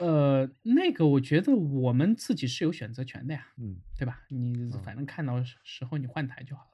[0.00, 4.22] 呃，那个我觉得我们自己是有选择权的呀，嗯，对吧？
[4.28, 6.64] 你反正看到时候你换台就好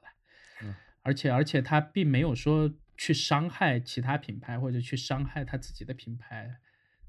[1.03, 6.55] 而且而且他并没有说去伤害其他品牌或者去伤害他自己的品牌，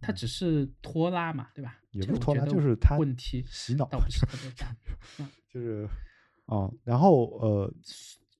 [0.01, 1.79] 他只是拖拉嘛，对吧？
[1.91, 4.75] 也不是拖拉，就是他问题洗脑倒不是特别大，
[5.53, 5.87] 就是
[6.47, 7.75] 哦，然后呃，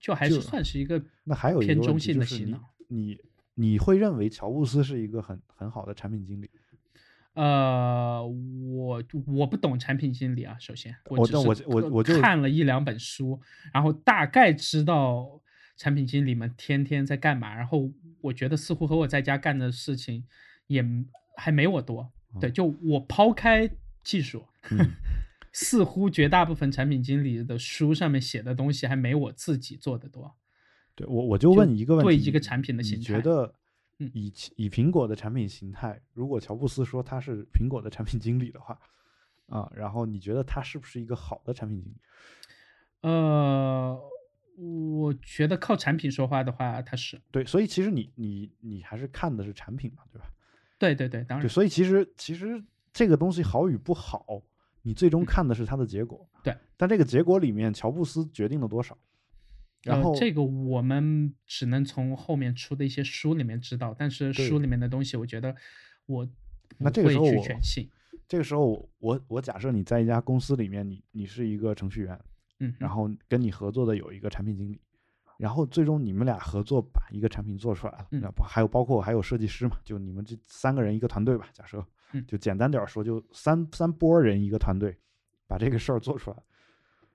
[0.01, 2.59] 就还是算是一个那还有偏中性的洗脑。
[2.89, 3.19] 你
[3.55, 6.51] 你会认为乔布斯是一个很很好的产品经理？
[7.35, 13.39] 呃，我我不懂产品经理啊，首先我我我我就看了一两本书，
[13.75, 15.42] 然后大概知道。
[15.83, 17.53] 产品经理们天天在干嘛？
[17.53, 20.25] 然后我觉得似乎和我在家干的事情
[20.69, 20.85] 也
[21.37, 22.09] 还没我多。
[22.41, 23.69] 对，就我抛开
[24.05, 24.47] 技术，
[25.51, 30.33] 似乎绝大部分产品经理的书上面写的东西还没我自己做的多。
[30.95, 33.53] 对我，我就问一个问题：对一个产品的形态，你觉得
[33.99, 38.79] 以以苹果的产品形态，如果乔布斯说他是苹果的产品经理的话，
[39.47, 41.97] 啊，然后你觉得他是不是一个好的产品经理？
[43.01, 44.01] 呃。
[44.57, 50.31] 我觉得靠产品说话的话，它是对，所以其实你你你还是看的是产品嘛，对吧？
[50.79, 51.47] 对对对，当然。
[51.47, 54.43] 对，所以其实其实这个东西好与不好，
[54.83, 56.29] 你最终看的是它的结果。
[56.43, 58.97] 对，但这个结果里面，乔布斯决定了多少？
[59.83, 65.57] 然后这个我们只能从后面出的一些书里面知道，但是书里面的东西，我觉得
[66.07, 66.29] 我
[66.79, 67.45] 那这个时候我。
[68.29, 72.19] 这个时候我我假设你在一家公司里面，你你是一个程序员。
[72.63, 74.81] 嗯，然后跟你合作的有一个产品经理，
[75.37, 79.77] 然后最终你们俩合作把一个产品做出来了，那不还有包括还有设计师嘛？
[79.83, 81.85] 就你们这三个人一个团队吧，假设，
[82.29, 84.97] 就简单点说，就三三波人一个团队
[85.49, 86.37] 把这个事儿做出来，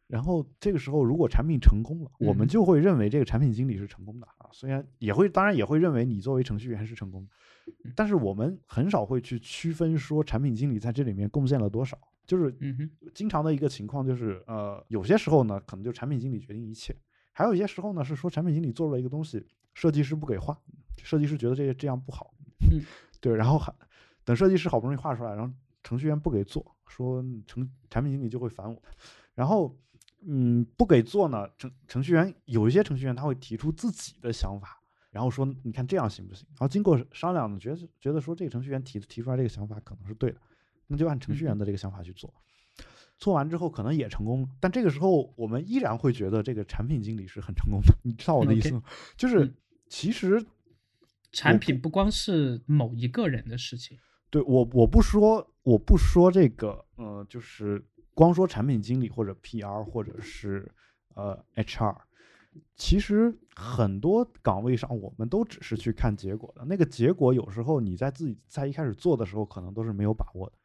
[0.08, 11.98] 然后这个时候如果产品成功了，我们就会认为这个产品经理是成功的啊，虽然也会当然也会认为你作为程序员是成功的，但是我们很少会去区分说产品经理在这里面贡献了多少。
[12.28, 12.54] 就是，
[13.16, 16.94] 经常的一个情况就是，呃，有些时候呢，可能就产品经理决定一切；，
[17.32, 20.56] 还有一些时候呢，是说产品经理做了一个东西，设计师不给画，
[21.02, 22.34] 设计师觉得这个这样不好，
[23.22, 23.74] 对，然后还
[24.26, 25.54] 等设计师好不容易画出来，然后
[25.84, 28.84] 程序员不给做，说程产品经理就会烦我，
[29.34, 29.74] 然后，
[30.28, 36.46] 嗯，不给做呢，程程序员有一些程序员他会提出自己的想法，然后说你看这样行不行？
[36.50, 40.42] 然后经过商量呢，觉得觉得说这个程序员提提出来这个想法可能是对的。
[40.88, 42.34] 那就按程序员的这个想法去做，
[43.18, 47.94] 做完之后可能也成功，但这个时候我们依然会觉得这个产品经理是很成功的。
[48.04, 48.82] 你知道我的意思吗？
[49.16, 49.54] 就是
[49.90, 50.44] 其实
[51.32, 53.98] 产品不光是某一个人的事情。
[54.30, 57.84] 对我，我不说，我不说这个，呃，就是
[58.14, 60.70] 光说产品经理或者 PR 或者是
[61.16, 61.96] 呃 HR，
[62.76, 66.66] 其实很多岗位上我们都只是去看结果的。
[66.66, 70.58] 那个结果有时候你在自己在一开始做的时候可能都是没有把握的。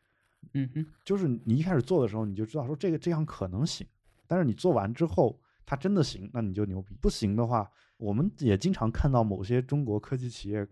[0.54, 3.86] 嗯哼，就是你一开始做的时候，你就知道说这个这样可能行，
[4.26, 10.66] 但是你做完之后，它真的行，那你就牛逼；不行的话，我们也经常看到某些中国科技企业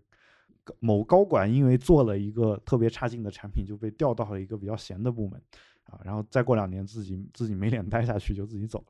[0.79, 5.41] 某高管因为做了一个特别差劲的产品，就被调到了一个比较闲的部门
[5.85, 8.85] 啊，然后再过两年自己自己没脸待下去就自己走了，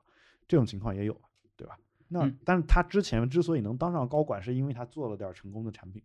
[0.48, 1.14] 这种情况也有，
[1.56, 1.80] 对吧？
[2.10, 6.04] 那但是他之前之所以能当上高管，是因为他做了点成功的产品。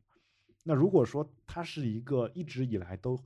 [0.62, 3.18] 那如果说他是一个一直以来都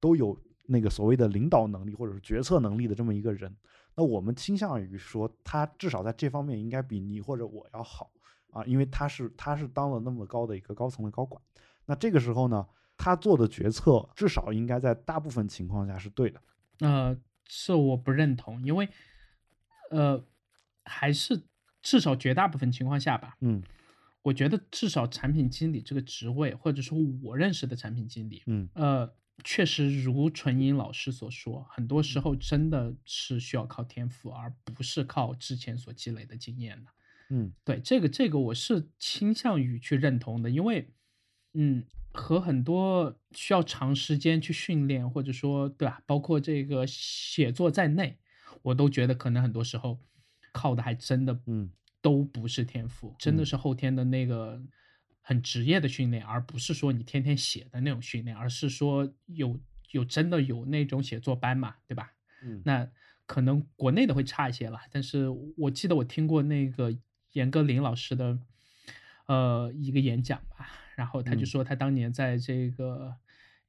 [0.00, 0.36] 都有。
[0.68, 3.54] 那个所谓的领导能力或者是决策能力的这么一个人，
[3.94, 8.10] 那我们倾向于说他至少在这方面应该比你或者我要好
[8.50, 11.40] 啊，因为他是他是当了那么高的一个高层的高管。
[11.84, 16.40] 那这个时候呢，他做的决策至少应该在大部分情况下是对的。
[16.80, 18.88] 呃，这我不认同，因为
[19.90, 20.24] 呃，
[20.84, 21.42] 还是
[21.82, 23.36] 至少绝大部分情况下吧。
[23.40, 23.62] 嗯
[24.22, 29.08] 我觉得至少产品经理这个职位，或者说我认识的产品经理，嗯呃，
[29.44, 36.90] 确实如纯英老师所说，很多时候真的是需要靠天赋，而不是靠之前所积累的经验的。
[37.30, 37.56] 嗯。
[37.64, 40.92] 对这个这个我是倾向于去认同的，因为
[41.54, 48.18] 嗯，和很多需要长时间去训练，或者说对吧，包括这个写作在内，
[48.62, 50.00] 我都觉得可能很多时候
[50.52, 51.70] 靠的还真的嗯。
[52.02, 53.44] 都不是天赋，真的嗯。
[53.44, 54.62] 是后天的那个
[55.28, 59.58] 很职业的训练，而不是说你天天写的那种训练，而是说有
[59.90, 62.12] 有真的有那种写作班嘛，对吧？
[62.44, 62.62] 嗯。
[62.64, 62.88] 那
[63.26, 66.96] 可能国内的会差一些了，但是我记得我听过那个
[67.32, 68.38] 严歌苓老师的
[69.26, 71.46] 呃一个演讲吧，然后他就嗯。
[71.46, 73.16] 说他当年在这个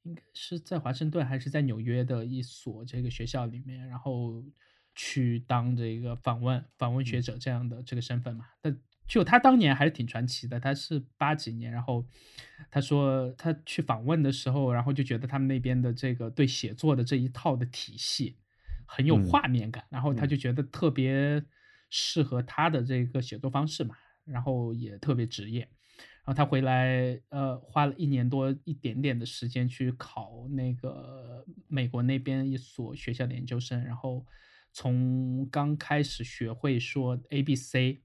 [0.04, 4.44] 应该是在华盛顿还是在纽约的一所这个学校里面，然后
[4.94, 12.06] 去当这个访问访问学者这样的这个身份嘛，但就他当年还是挺传奇的，他是八几年，然后
[12.70, 18.38] 他说他去访问的时候，然后就觉得他们那边的这个对写作的这一套的体系
[18.86, 21.42] 很有嗯画面感，然后他嗯就觉得特别
[21.90, 23.96] 适合他的这个写作方式嘛，
[24.26, 25.62] 然后也特别职业。
[26.26, 34.26] 然后他回来，呃，花了一年多一点点的时间去考那个美国那边一所学校的研究生，然后
[34.74, 38.02] 从刚开始学会说 A B C，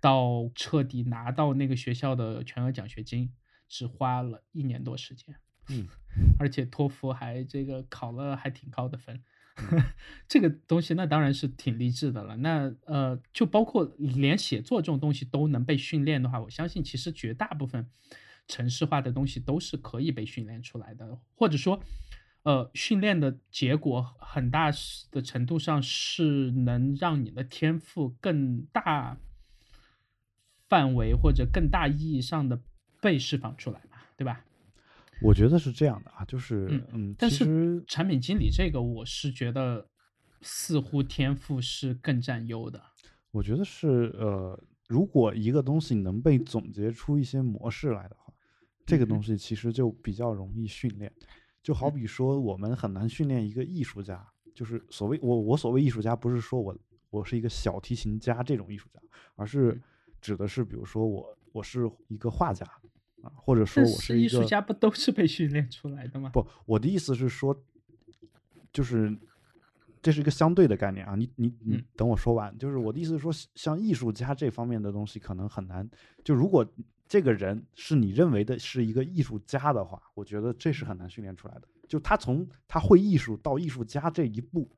[0.00, 3.30] 到彻底拿到那个学校的全额奖学金，
[3.68, 5.36] 只花了一年多时间。
[5.68, 5.86] 嗯，
[6.40, 9.22] 而且托福还这个考了还挺高的分，
[10.26, 12.36] 这个东西那当然是挺励志的了。
[12.38, 17.88] 那呃，就包括连写作这种东西都能被训练的话，我相信其实绝大部分
[18.48, 21.82] 城市化的东西都是可以被训练出来的，或者说。
[22.42, 24.70] 呃，训练的结果很大
[25.10, 29.18] 的程度上是能让你的天赋更大
[30.70, 32.58] 范围或者更大意义上的
[33.02, 34.42] 被释放出来嘛，对吧？
[35.20, 39.86] 我觉得是这样的啊，就是嗯嗯，但是产品经理这个，我是觉得
[40.40, 42.80] 似乎天赋是更占优的。
[43.30, 44.58] 我觉得是呃，
[44.88, 48.32] 如果一个东西能被总结出一些模式来的话，
[48.86, 51.12] 这个东西其实就比较容易训练。
[51.62, 56.74] 就好嗯比说，我们很难训练一个艺术家，就是所谓我我所谓艺术家，不是说我
[57.10, 59.00] 我是一个小提琴家这种艺术家，
[59.36, 59.82] 而是嗯
[60.20, 62.66] 指的是比如说我我是一个画家
[63.22, 66.30] 啊，或者说但我一个是艺术家不都是被训练出来的吗？
[66.30, 67.54] 不，我的意思是说，
[68.72, 69.16] 就是
[70.00, 71.14] 这是一个相对的概念啊。
[71.14, 75.88] 你你你嗯等我说完，就是我的意思是说，像艺术家这方面的东西可能很难。
[76.24, 76.66] 就如果
[77.08, 81.62] 这个人是你认为的是一个艺术家的话，我觉得这是很难训练出来的。
[81.88, 84.70] 就他从他会艺术到艺术家这一步，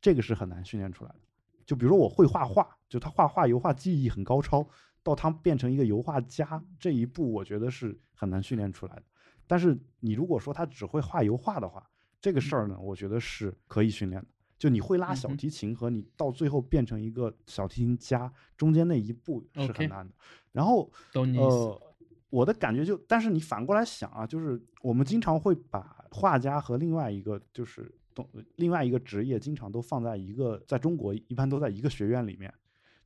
[0.00, 1.20] 这个是很难训练出来的。
[1.66, 4.66] 就比如说我会画画，就他画画油画技艺很高超，
[5.02, 9.02] 到他变成一个油画家这一步，我觉得是很难训练出来的。
[9.46, 11.88] 但是你如果说他只会画油画的话，
[12.20, 14.28] 这个事儿呢，我觉得是可以训练的。
[14.58, 20.14] 就你会拉小提琴和你到最后变成一个小提琴家，中间那一步是很难的。
[20.52, 20.90] 然后。
[21.14, 21.82] 呃，
[22.28, 32.52] 我的感觉就，但是你反过来想啊，就是我们经常会把画家和另外一个就是懂另外一个职业，经常都放在一个，在中国一般都在一个学院里面，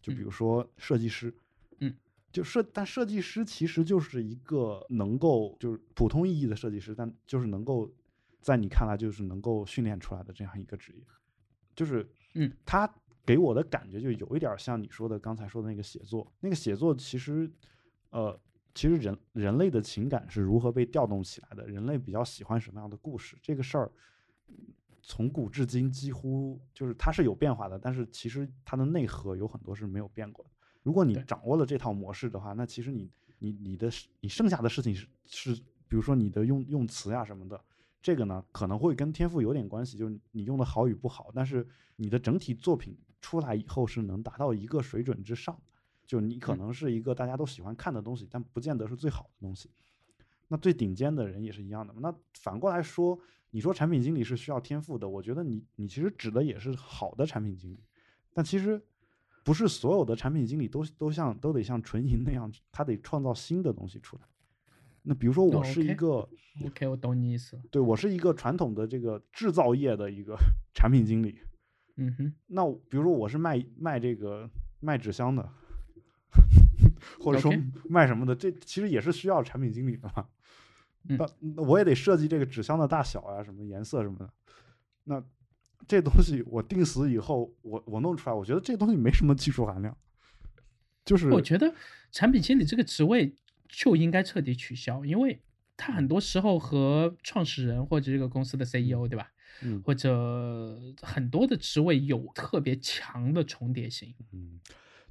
[0.01, 0.25] 就比嗯。
[0.25, 1.35] 如说设计师，
[1.79, 1.95] 嗯，
[2.33, 7.93] 就设，但设计师其实就是一个能够就是普通意义的设计师，但就是能够
[8.41, 11.05] 在你看来就是能够训练出来的这样一个职业，
[11.75, 12.93] 就是嗯，他
[13.27, 17.51] 给我的感觉就有一点像你说的刚才说的那个写作，那个写作其实，
[18.11, 18.39] 呃，
[18.75, 23.93] 其实人人类的情感是如何被调动起来的，人类比较喜欢什么样的故事，这个事儿。
[25.07, 30.51] 从古至今，几乎就是它是有变化的，但是其实它的内核有很多是没有变过的。
[30.83, 33.91] 如果你掌握了这套模式的话，那其实你你你的
[34.21, 35.55] 你剩下的事情是是，
[35.87, 37.63] 比如说你的用用词呀什么的，
[38.03, 45.63] 这个呢可能会跟天赋有点关系，就是你用的好与不好，但是你的整体作品出来以后是能达到一个水准之上的，
[46.07, 49.71] 就你可嗯能是一个大家都喜欢看的东西，但不见得是最好的东西。
[50.49, 52.01] 那最顶尖的人也是一样的嘛。
[52.03, 53.19] 那反过来说，
[53.55, 57.79] 你说产品经理是需要天赋的，我觉得你你其实指的也是好的产品经理，
[58.33, 58.83] 但其实
[59.45, 64.23] 不是所有的产品经理都都像都得像纯银那样，他得创造新的东西出来。
[65.05, 66.29] 那比如说我哦是一个
[66.67, 67.57] OK，我懂你意思。
[67.71, 70.37] 对我是一个传统的这个制造业的一个
[70.75, 71.39] 产品经理，
[71.95, 74.51] 嗯哼，那比如说我是卖卖这个
[74.81, 75.49] 卖纸箱的，
[77.23, 77.55] 或者说
[77.89, 80.27] 卖什么的，这其实也是需要产品经理的嘛。
[81.09, 81.27] 嗯那
[81.57, 84.31] 那我也得设计这个纸箱的大小啊，什么颜色什么的。
[85.05, 85.23] 那
[85.87, 89.95] 这东西我定死以后，我我弄出来，我觉得这东西没什么技术含量，
[91.05, 91.75] 就是我觉得
[92.11, 93.37] 产品经理这个职位
[93.69, 95.43] 就应该彻底取消，因为
[95.77, 99.31] 他很多时候和创始人或者这个公司的 CEO 对吧，
[99.63, 104.15] 嗯或者很多的职位有特别强的重叠性。
[104.33, 104.59] 嗯，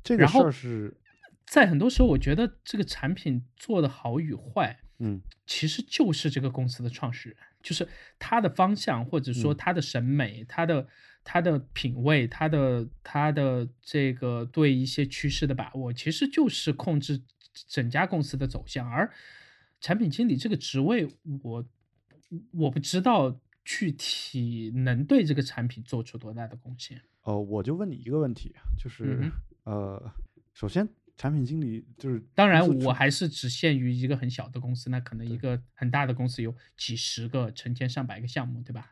[0.04, 0.98] 这个事儿是
[1.46, 7.88] 在很多时候，我觉得这个产品做的好与坏，嗯其实就是这个公司的创始人，就是
[8.18, 10.88] 他的方向，或者说嗯他的审美、他的
[11.24, 17.22] 他的品味、他的他的这个对一些趋势的把握，其实就是控制
[17.68, 18.90] 整家公司的走向。
[18.90, 19.12] 而
[19.82, 21.08] 产品经理这个职位，
[21.42, 21.66] 我
[22.52, 27.02] 我不知道具体能对这个产品做出多大的贡献。
[27.24, 29.32] 呃，我就问你一个问题，就是、嗯
[29.66, 30.14] 呃，
[30.54, 38.92] 首先产品经理就是当然，我还是只限于一个很小的公司，那可能一个很大的公司有几十个、成千上百个项目，对吧？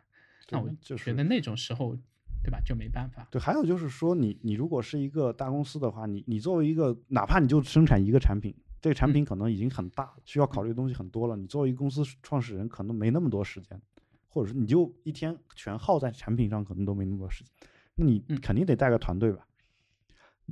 [0.49, 1.95] 那我就是觉得那种时候，
[2.43, 3.27] 对吧，就没办法。
[3.31, 11.35] 对，还有就是说你，你如果是一个大公司的话，你你作为一个，哪怕你就生产一个产品，这个产嗯品可能已经很大了，需要考虑的东西很多了。
[11.35, 13.81] 你作为一个公司创始人，可能没那么多时间，
[14.27, 17.51] 或者是你就一天全耗在产品上，可能都没那么多时间。
[17.95, 19.47] 那你嗯肯定得带个团队吧？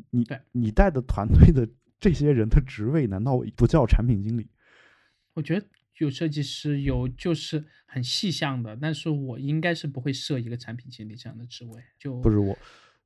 [0.10, 1.68] 你对你带的团队的
[2.00, 4.48] 这些人的职位，难道不叫产品经理？
[5.34, 5.66] 我觉得
[5.98, 11.82] 有设计师，有就是很细项的，但是我应该是不会设一个产品经理这样的职位。
[11.98, 12.58] 就不是我，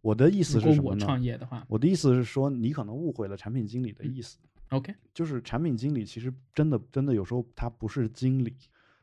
[0.02, 1.06] 我的意思是什么呢？
[1.06, 4.38] 创业的话我的意思是说，你可能误会了产品经理的嗯意思。
[4.70, 8.56] ，OK，就是产品经理，其实真的真的有时候他不是经理，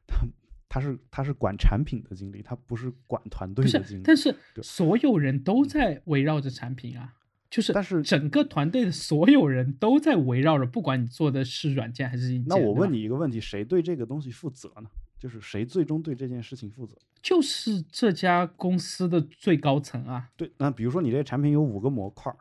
[0.06, 0.26] 他
[0.68, 4.02] 他是他是管产品的经理，他不是管团队的经，理。
[4.04, 7.14] 但是所有人都在围绕着产品啊。
[7.50, 12.46] 就是，但是整个团队的所有人都在围绕着，不管你做的是软件还是硬件。
[12.46, 14.88] 那我问，你一个问题，谁对这个东西负责呢？
[15.18, 16.96] 就是谁最终对这件事情负责？
[17.20, 22.32] 就是这家公司的最高层啊，对，那比如说你这个产品有五个模块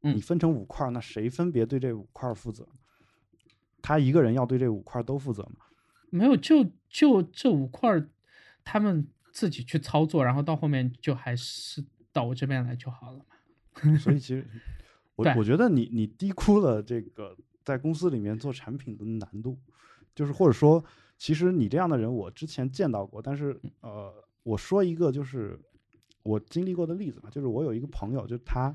[0.00, 2.66] 你分成五块儿，那谁分别对这五块儿负责？
[3.82, 5.66] 他一个人要对这五块儿都负责吗？
[6.08, 8.08] 没有，就就这五块儿，
[8.64, 13.24] 他们自己去操作，然后到后面就还是到我这边来就好了嘛。
[13.98, 14.46] 所以其实
[15.16, 19.58] 我我觉得你你低估了这个在公司里面做产品的难度，
[20.14, 20.84] 就是或者说，
[21.18, 24.12] 其实你这样的人我之前见到过，但是呃，
[24.42, 25.58] 我说一个就是
[26.22, 28.74] 我经历过的例子嘛，就是我有一个朋友，就他。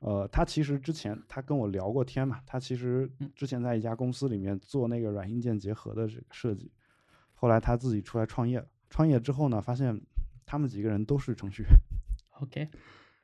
[0.00, 3.28] 呃，他其实之前他跟我聊过天嘛，他其实嗯。
[3.34, 6.70] 之前在一家公司里面做那个软硬件结合的这个设计，
[7.34, 8.66] 后来他自己出来创业了。
[8.88, 10.00] 创业之后呢，发现
[10.46, 11.72] 他们几个人都是程序员
[12.40, 12.68] ，OK，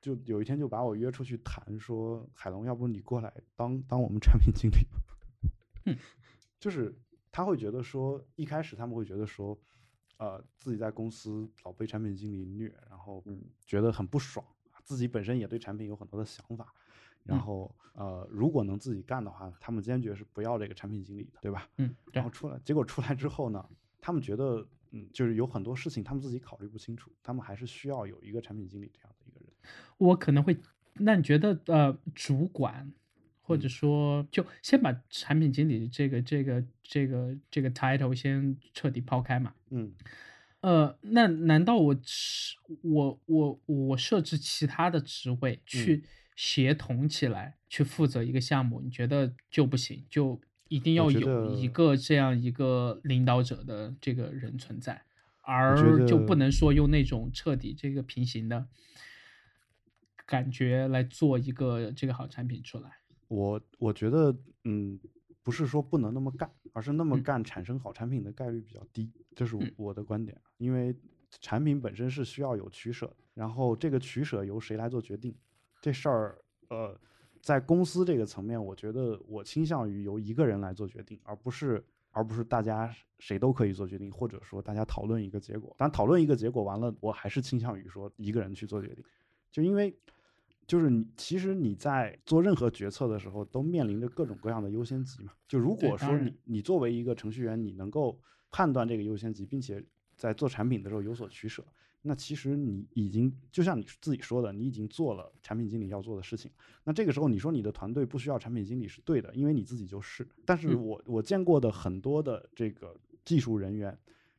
[0.04, 5.00] 就有一天就把我约出去谈，说海龙，要不你过来当当我们产品经理吧？
[5.86, 5.96] 嗯，
[6.60, 6.94] 就是
[7.32, 9.58] 他会觉得说，一开始他们会觉得说，
[10.18, 14.44] 呃，自己在公司老被产品经理虐，然后嗯觉得很不爽，
[14.82, 16.74] 自己本身也对产品有很多的想法，
[17.22, 21.66] 然嗯后呃，如果能自己干的话，他们坚决是不要这个产品经理的，对吧？
[21.78, 23.66] 嗯，然后，出来，结果出来之后呢，
[24.02, 29.13] 他们觉得，嗯，就是有很多事情他们自己考虑不清楚，他们还是需要有一个产品经理这样。
[29.98, 30.56] 我可能会，
[30.94, 32.92] 那你觉得呃，主管
[33.40, 39.54] 或嗯者说就先把产品经理这个这个这个这个 title 先彻底抛开嘛？
[39.70, 39.92] 嗯
[40.60, 46.04] 呃，那难道我是我我我设置其他的职嗯位去
[46.34, 50.02] 协同起来、去负责一个项目，你觉得就不行？
[50.08, 55.02] 就一定要有一个这样一个领导者的这个人存在，
[55.42, 58.66] 而就不能说用那种彻底这个平行的
[60.26, 62.90] 感觉来做一个这个好产品出来。
[63.28, 65.00] 我我觉得，嗯，
[65.42, 70.38] 不是说不能那么干，而是那么嗯干产生好产品的概率比较低，这是我的观点。
[70.58, 70.94] 因为
[71.40, 75.34] 产品本身是需要有取舍的，然后这个取舍由谁来做决定，
[75.80, 76.96] 这事儿，呃，
[77.40, 85.74] 在公司这个层面，我觉得我倾向于由一个人来做决定，而不是而不是大家谁都可以做决定，或者说大家讨论一个结果。
[85.78, 89.02] 但讨论一个结果完了，我还是倾向于说一个人去做决定，
[89.50, 89.96] 就因为。
[90.66, 95.32] 就是你，其实你在做任何决策的时候，都面临着各种各样的优先级嘛。
[95.46, 98.18] 就如果说你你作为一个程序员，你能够
[98.50, 99.84] 判断这个优先级，并且
[100.16, 101.64] 在做产品的时候有所取舍，
[102.02, 106.50] 那其实你已经就像你自己说的，你已经做了产品经理要做的事情。
[106.84, 110.26] 那这个时候你说你的团队不需要产品经理是对的，因为你自己就是。
[110.44, 113.98] 但是嗯我我见过的很多的这个技术人员，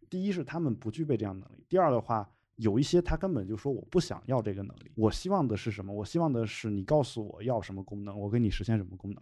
[0.09, 5.93] 第一是他们不具备这样的能力，第二的话，有一些他根本就说我不想要这个能力，我希望的是什么？
[5.93, 9.21] 我希望的是你告诉我要什么功能，我给你实现什么功能。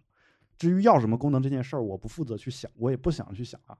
[0.56, 3.76] 至于要什么功能这件事儿，我不负责去想，我也不想去想啊。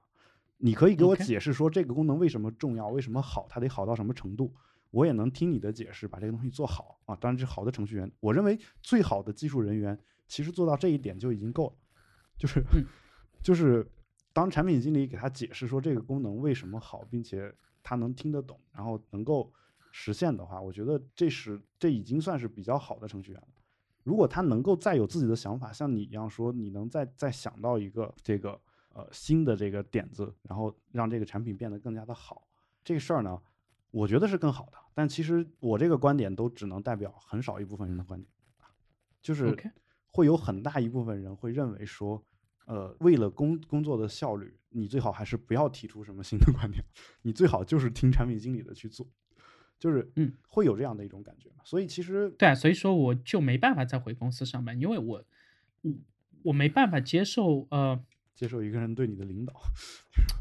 [0.57, 4.53] 你可以给我解释说这个功能为什么重要，为什么好，它得好到什么程度，
[4.91, 7.15] 我也能听你的解释，把这个东西做好啊。
[7.15, 9.97] 当然，这好的程序员，我认为最好的技术人员
[10.27, 11.75] 其实做到这一点就已经够了，
[12.37, 12.83] 就是、嗯
[13.41, 13.87] 就是
[14.33, 17.53] 当产品经理给他解释说这个功能为什么好，并且
[17.85, 19.53] 他能听得懂，然后能够
[19.91, 23.47] 实现的话，我觉得这是这已经算是比较好的程序员了。
[24.03, 28.59] 如果他能够再有自己的想法，像你一样说，你能再再想到一个这个
[28.89, 32.47] 呃新的这个点子，然后让这个产品变得更加的好，
[32.83, 33.39] 这个事儿呢，
[33.91, 34.77] 我觉得是更好的。
[34.95, 38.27] 但其实我这个观点都只能代表很少一部分人的观点，
[39.21, 39.55] 就是
[40.07, 42.23] 会有很大一部分人会认为说，
[42.65, 46.83] 呃，为了工工作的效率，你最好还是不要提出什么新的观点，
[47.21, 49.07] 你最好就是听产品经理的去做，
[49.79, 51.63] 就是嗯，会有这样的一种感觉嘛。
[51.63, 55.25] 所以其实对啊，所以说我就没办法再回公司上班，因为我
[55.81, 55.93] 我
[56.43, 58.03] 我没办法接受呃。
[58.35, 59.53] 接受一个人对你的领导，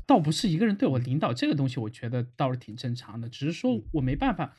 [0.05, 4.57] 倒不是一个人对我领导这个东西，我觉得倒是挺正常的，只是说我没办法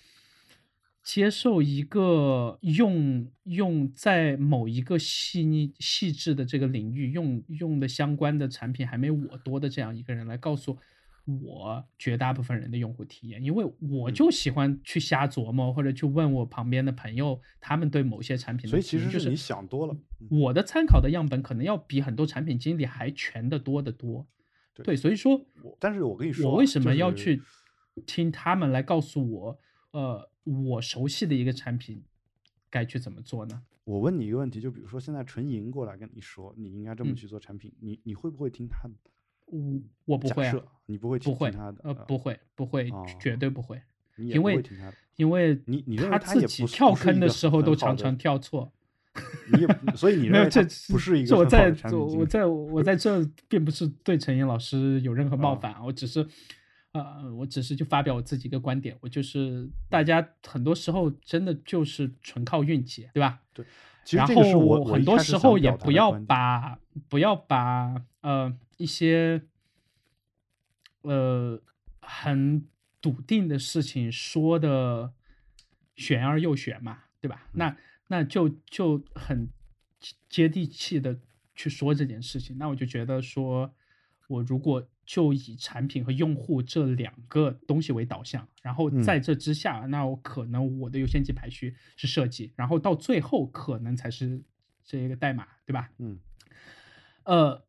[1.06, 10.76] 接受一个用用在某一个细腻细致的这个领域用用的相关的产品还没我多的这样一个人来告诉
[11.44, 19.94] 我绝大部分人的用户体验，因为我嗯就喜欢去瞎琢磨，或者去问我旁边的朋友，他们对某些产品的所以其实，就是你想多了。
[19.94, 24.26] 嗯我的参考的样本可能要比很多产品经理还全的多得多。
[24.74, 27.40] 对对，所以说我但是我跟你说啊，我为什么要去
[28.08, 29.60] 听他们来告诉我，
[29.92, 32.02] 呃，我熟悉的一个产品
[32.70, 33.62] 该去怎么做呢？
[33.84, 38.94] 我问你一个问题，就比如说现在纯银过来跟你说，你应该这么嗯去做产品，你你会不会听他的？
[39.46, 43.82] 我我不会啊你不会听不会听他的，呃，不会，不会，哦绝对不会，
[44.18, 44.64] 因为。
[45.18, 48.70] 因为你你认为他自己跳坑的时候都常常跳错。
[49.50, 51.74] 你所以你 没有，这认为这不是一这我在？
[51.94, 56.28] 我在我在这并不是对陈岩老师有任何冒啊犯，我只是，
[56.96, 63.42] 呃，我只是就发表我自己一个观点，我就是大家很多时候真的就是纯靠运气，对吧？
[63.54, 63.66] 对
[64.12, 66.80] 然后我很多时候也不要把
[67.10, 69.42] 不要把呃一些
[71.02, 71.62] 呃
[72.02, 72.66] 很
[73.02, 75.12] 笃定的事情说的
[75.96, 77.48] 玄而又玄嘛，对吧？
[77.48, 77.78] 嗯那
[78.08, 79.50] 那就就很
[80.30, 81.20] 接地气的
[81.56, 83.74] 去说这件事情，那我就觉得说，
[84.28, 94.42] 我如果就以产品和用户这两个东西为导向，然后嗯在这之下，那我可能我的优先级排序是设计，然后到最后可能才是
[94.84, 95.92] 这个代码，对吧？
[96.00, 96.20] 嗯
[97.24, 97.64] 呃，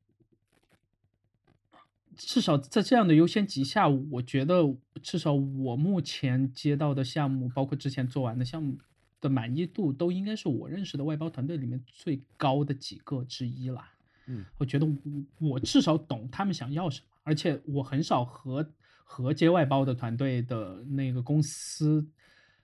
[2.15, 8.79] 至少在这样的优先级下，我觉得至少我目前接到的项目，包括之前做完的项目
[9.21, 13.83] 的满意度，都应该是我认识的外包团队里面最高的几个之一了。
[14.27, 18.73] 嗯，我觉得我我至少懂他们想要什么，而且我很少和
[19.05, 22.09] 和接外包的团队的那个公司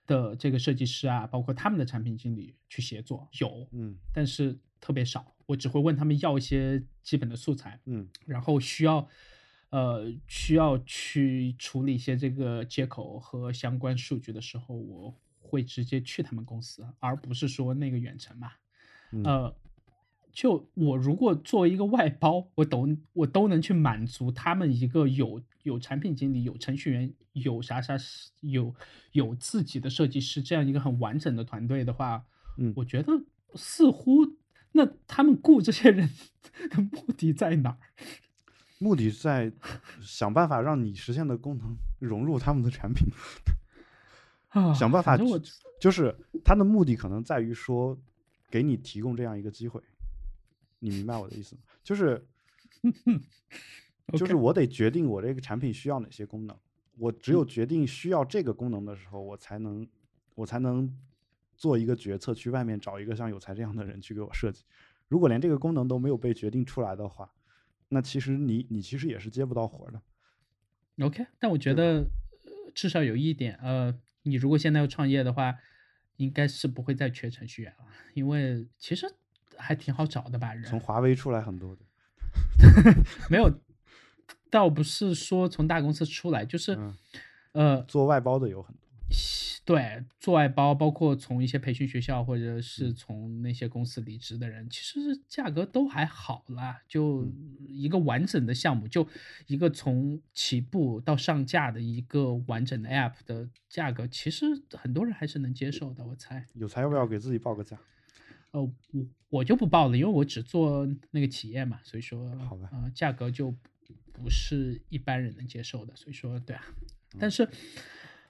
[0.07, 5.35] 的这个设计师啊，包括他们的产品经理去协作，有，嗯但是特别少。
[5.47, 9.09] 我只会问他们要一些基本的素材，嗯然后需要
[9.71, 18.53] 呃需要去处理一些这个接口和相关数据的时候，我会直接去他们公司，而不是说那个远程嘛。
[19.11, 19.57] 嗯呃，
[20.33, 27.97] 就我如果作为一个外包，我都我都能去满足他们一个有有产品经理、有程序员、有啥啥
[28.41, 28.75] 有
[29.13, 32.25] 有自己的设计师这样一个很完整的团队的话，
[32.57, 33.13] 嗯我觉得
[33.55, 34.27] 似乎
[34.73, 36.09] 那他们雇这些人
[36.71, 37.79] 的目的在哪儿？
[38.81, 39.53] 目的在
[40.01, 43.07] 想办法让你实现的功能融入他们的产品，
[44.49, 45.17] 啊，想办法
[45.79, 47.97] 就是他的目的可能在于说
[48.51, 49.81] 给你提供这样一个机会，
[50.83, 51.63] 你明白我的意思吗？
[51.85, 52.27] 就是
[54.19, 56.57] 就是我得决定我这个产品需要哪些功能，
[56.99, 59.89] 我只有决定需要这个功能的时候，我才能
[60.35, 60.93] 我才能
[61.57, 64.65] 做一个决策，去外面找一个像有才这样的人去给我设计。
[65.07, 67.33] 如果连这个功能都没有被决定出来的话，
[67.89, 70.03] 那其实你你其实也是接不到活儿的。
[71.05, 72.01] OK，但我觉得
[72.45, 75.55] 呃至少有一点，呃，你如果现在要创业的话，
[76.17, 79.07] 应该是不会再缺程序员了，因为其实
[79.63, 81.83] 还挺好找的吧，人从华为出来很多的，
[83.31, 83.61] 没有，
[84.51, 86.95] 倒不是说从大公司出来，就是、嗯
[87.53, 88.83] 呃，做外包的有很多。
[89.65, 94.99] 对，做外包，包括从一些培训学校或者是嗯从那些公司离职的人，其实
[95.29, 96.81] 价格都还好啦。
[96.89, 99.07] 就嗯一个完整的项目，就
[99.47, 106.05] 一个从起步到上架的一个完整的 App 的价格，其实很多人还是能接受的。
[106.05, 107.79] 我猜，有才要不要给自己报个价？
[108.51, 108.69] 呃，我
[109.33, 113.51] 我就不报了，因为我只做那个企业嘛，所以说，好吧呃，价格就
[114.13, 115.97] 不是一般人能接受的。
[115.97, 116.63] 所以说，对啊，
[117.19, 117.49] 但嗯是，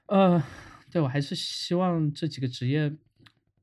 [0.06, 0.40] 呃，
[0.92, 2.96] 对我还是希望这几个职业，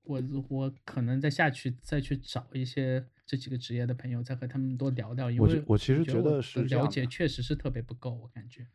[0.03, 8.67] 我我可能再下去再去找一些这几个职业的朋友，再和他们多聊聊，因为我其实觉得是了解确实是特别不够，我感觉。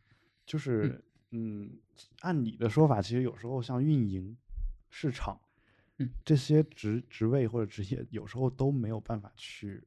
[0.43, 1.69] 就是嗯，
[2.21, 4.35] 按你的说法，其实有时候像运营、
[4.89, 5.39] 市场，
[5.99, 9.81] 嗯，这些职职位或者职业，有时候都没有办法去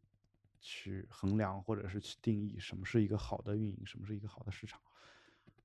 [0.61, 4.81] 去衡量或者是去定义什么是一个好的运营，什么是一个好的市场，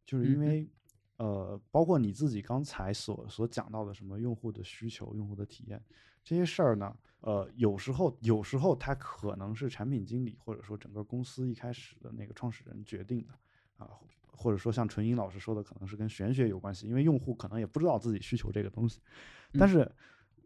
[0.05, 0.69] 就是因为
[1.17, 5.81] 呃，包括你自己刚才所所讲到的什么用户的需求、用户的体验
[6.23, 13.33] 这些事儿呢，呃，有时候有时候它可能是产品经理或者说整个公司一开始的那个创始人决定的
[13.77, 13.89] 啊，
[14.31, 18.99] 或者说像纯英老师说的，可能是跟玄学有关系，因为用户可能也不知道自己需求这个东西，
[19.55, 19.69] 但嗯。
[19.69, 19.89] 是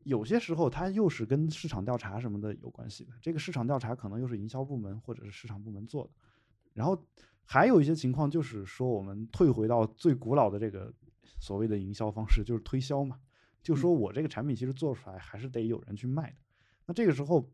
[0.08, 3.12] 有些时候它又是跟市场调查什么的有关系的。
[3.22, 6.12] 这个市场调查可能又是营销部门或者是市场部门做的，
[6.74, 6.98] 然后
[7.44, 10.94] 还有一些情况就是说，我们退回到最古老的这个
[11.42, 13.20] 所谓的营销方式，就是推销嘛，
[13.62, 16.38] 就说我这个产品其实做出来还是得有人去卖的。
[16.86, 17.46] 那这个时候，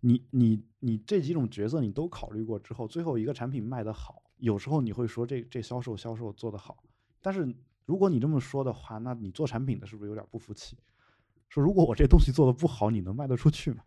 [0.00, 6.82] 你你你这几种角色你都考虑过之后，最后一个产品卖得好，有时候你会说这这销售销售做得好，
[7.20, 7.54] 但是
[7.84, 10.78] 如果你这么说的话，那你做产品的是不是有点不服气？
[11.48, 13.82] 说如果我这东西做的不好，你能卖得出去吗？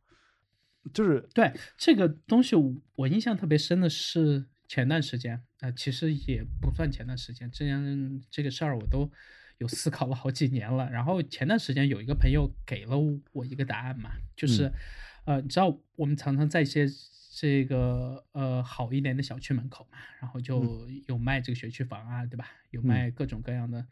[0.94, 2.56] 就是对这个东西，
[2.96, 9.12] 我印象特别深的是前段时间，呃，其实也不算前段时间，之前这个事儿我都
[9.60, 10.90] 有思考了好几年了。
[10.90, 12.98] 然后前段时间有一个朋友给了
[13.32, 16.88] 我一个答案嘛，就是，嗯呃，你知道我们常常在一些
[17.36, 22.48] 这个呃好一点的小区门口嘛，然后就有卖这个学区房啊，对吧？
[22.72, 23.86] 有嗯卖各种各样的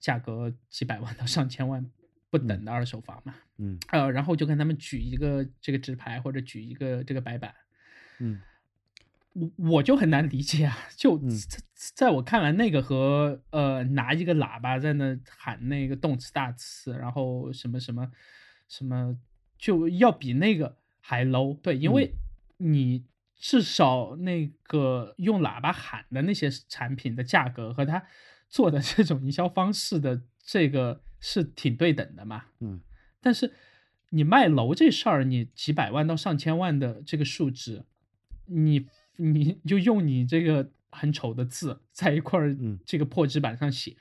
[0.00, 1.88] 价格几百万到上千万
[2.32, 3.34] 不等的二手房嘛。
[3.58, 3.78] 嗯。
[3.92, 7.54] 呃，然后就跟他们举一个这个纸牌或者举一个这个白板，
[8.18, 8.40] 嗯。
[9.34, 11.18] 我我就很难理解啊，就
[11.96, 18.10] 在我看来，那个和呃拿一个喇叭在那喊那个动词大词，然后什么什么
[18.68, 19.16] 什么，
[19.56, 21.58] 就要比那个还 low。
[21.62, 22.14] 对，因为
[22.58, 28.04] 你至少那个用喇叭喊的那些产品的价格和他
[28.50, 32.44] 做的这种营销方式的这个是挺对等的嘛。
[32.60, 32.82] 嗯
[33.22, 33.50] 但是
[34.10, 37.84] 你卖楼这事儿，你几百万到上千万的这个数值，
[38.44, 38.86] 你
[39.16, 43.96] 你就用你这个很丑的字在一块儿嗯这个破纸板上写，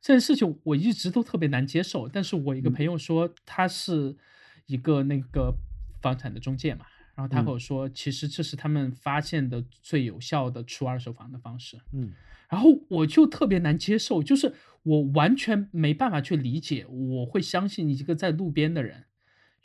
[0.00, 2.08] 这件事情我一直都特别难接受。
[2.08, 4.16] 但是我一个嗯朋友说他是
[4.64, 5.54] 一个那个
[6.00, 11.78] 房产的中介嘛，然后他和嗯我说，其实这是他们发现的最有效的出二手房的方式。
[11.92, 12.12] 嗯
[12.48, 19.04] 然后我就特别难接受，就是我完全没办法去理解，我会相信一个在路边的人，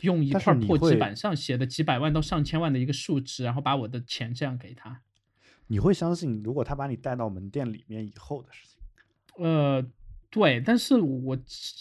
[0.01, 5.01] 用一块破纸板上写的几百万到上千万的一个数值，然后把我的钱这样给他。
[5.67, 9.45] 你会相信，如果他把你带到门店里面以后的事情？
[9.45, 9.85] 呃，
[10.29, 11.37] 对，但是我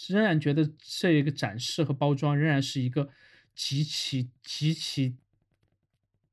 [0.07, 3.09] 仍然觉得这个展示和包装仍然是一个
[3.53, 5.15] 极其极其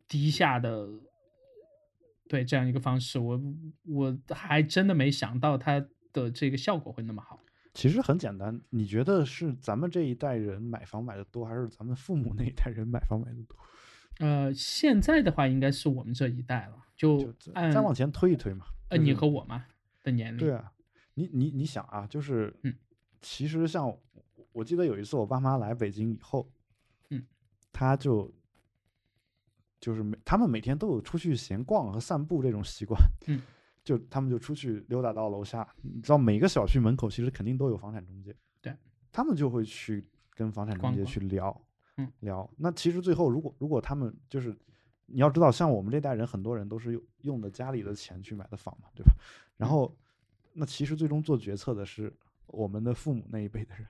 [0.06, 0.88] 低下的，
[2.28, 3.40] 对这样一个方式，我
[3.84, 7.40] 我还真的没想到它的这个效果会那么好。
[7.74, 13.56] 其实很简单，你觉得是咱们这一代人买房买的多，还是咱们父母那一代人买房买的多？
[14.18, 18.66] 呃，现在的话应该是我们这一代了，就就再按再往前推一推嘛。
[18.88, 19.64] 呃你和我嘛
[20.02, 20.72] 的年龄，对啊，
[21.14, 22.74] 你你你想啊，就是，嗯
[23.20, 24.02] 其实像我
[24.52, 26.50] 我记得有一次我爸妈来北京以后，
[27.10, 27.22] 嗯，
[27.72, 28.32] 他就
[29.80, 33.40] 就是每他们每天都有出去闲逛和散步这种习惯，嗯，
[33.84, 38.76] 就他们就出去溜达到楼下，你知道每个小区门口其实肯定都有房产中介，对，
[39.12, 41.62] 他们就会去跟房产中介去聊，
[41.96, 42.48] 嗯，聊。
[42.56, 44.56] 那其实最后如果如果他们就是
[45.06, 49.12] 你要知道，像我们这代人，很多人都是用用的家里的钱去买的房嘛，对吧？
[49.56, 49.96] 然嗯后，
[50.52, 52.12] 那其实最终做决策的是
[52.46, 53.86] 我们的父母那一辈的人，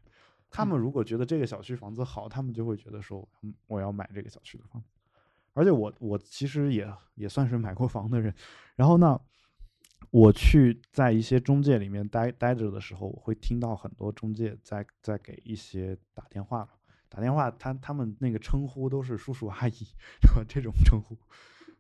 [0.50, 4.88] 他嗯们如果觉得这个小区房子好，他们就会觉得说，嗯，我要买这个小区的房子。
[5.54, 8.32] 而且我我其实也也算是买过房的人，
[8.76, 9.20] 然后呢，
[10.10, 16.70] 我去在一些中介里面待待着的时候，我会听到很多中介在在给一些打电话嘛，
[17.08, 19.72] 打电话他他们那个称呼都是叔叔阿姨，
[20.22, 20.44] 是吧？
[20.48, 21.16] 这种称呼，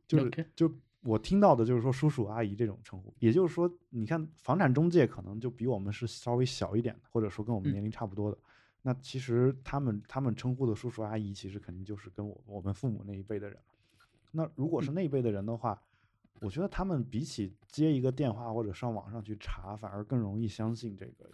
[0.06, 0.72] 就是就
[1.02, 8.38] 我听到的就是说叔叔阿姨这种称呼，也就是说，你看房产中介可能就比我们是稍微小一点的，或者说跟我们年龄差不多的。
[8.82, 13.58] 那其实他们他们称呼的叔叔阿姨，其实肯定就是跟我我们父母那一辈的人。
[14.30, 15.82] 那如果是那一辈的人的话，
[16.40, 21.28] 我觉得他们比起接一个电话或者上网上去查，反而更容易相信这个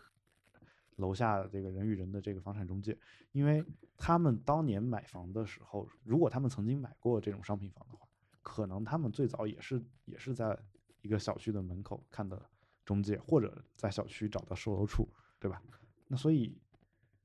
[0.96, 2.96] 楼下的这个人与人的这个房产中介，
[3.32, 3.64] 因为
[3.96, 8.06] 他们当年买房的时候，如果他们曾经买过这种商品房的话，
[8.42, 10.58] 可能他们最早也是也是在
[11.02, 12.40] 一个小区的门口看的
[12.84, 15.08] 中介，或者在小区找到售楼处，
[15.38, 15.60] 对吧？
[16.06, 16.56] 那所以，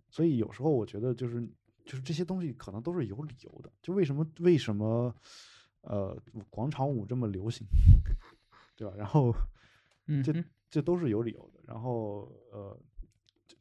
[0.09, 1.41] 所以有时候我觉得就是
[1.85, 5.15] 就是这些东西可能都是有理由的，就为什么为什么？
[5.81, 6.13] 呃，
[6.49, 7.65] 广场舞这么流行，
[8.75, 8.93] 对吧？
[8.97, 9.33] 然后，
[10.21, 11.61] 这这都是有理由的。
[11.65, 12.77] 然后，呃，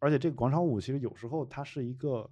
[0.01, 2.29] 而且这个广场舞其实有时候它是一个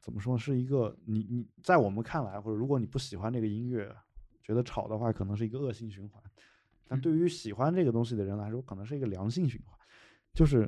[0.00, 0.38] 怎么说呢？
[0.38, 3.94] 是一个你你在我们看来，或者如果你不喜欢这个音乐，
[4.42, 6.20] 觉得吵的话，可能是一个恶性循环。
[6.88, 9.78] 但对于喜欢这个东西的人来说，可能是一个良性循环。
[10.32, 10.66] 就是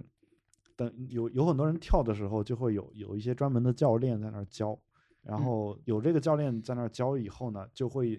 [0.79, 4.79] 等有有很多人跳的时候，就会有有一些专门的教练在那儿教，
[5.23, 8.19] 然后有这个教练在那儿教以后呢，就会。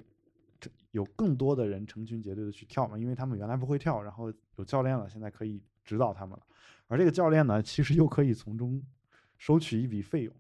[0.91, 6.44] 有更多的人成群结队的去跳嘛，因为他们原来不会跳，然后有教练了，现在可以指导他们了。
[6.88, 8.84] 而这个教练呢，其实又可以从中
[9.38, 10.36] 收取一笔费用，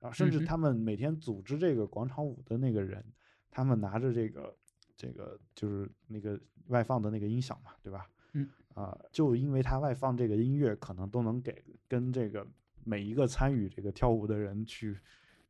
[0.00, 3.04] 啊，甚至他们每天组织这个广场舞的那个人，
[3.50, 4.56] 他们拿着这个
[4.96, 8.08] 这个就是那个外放的那个音响嘛，对吧？
[8.34, 8.48] 嗯。
[8.74, 12.46] 啊，就因为他外放这个音乐，可能都能给跟这个
[12.84, 14.98] 每一个参与这个跳舞的人去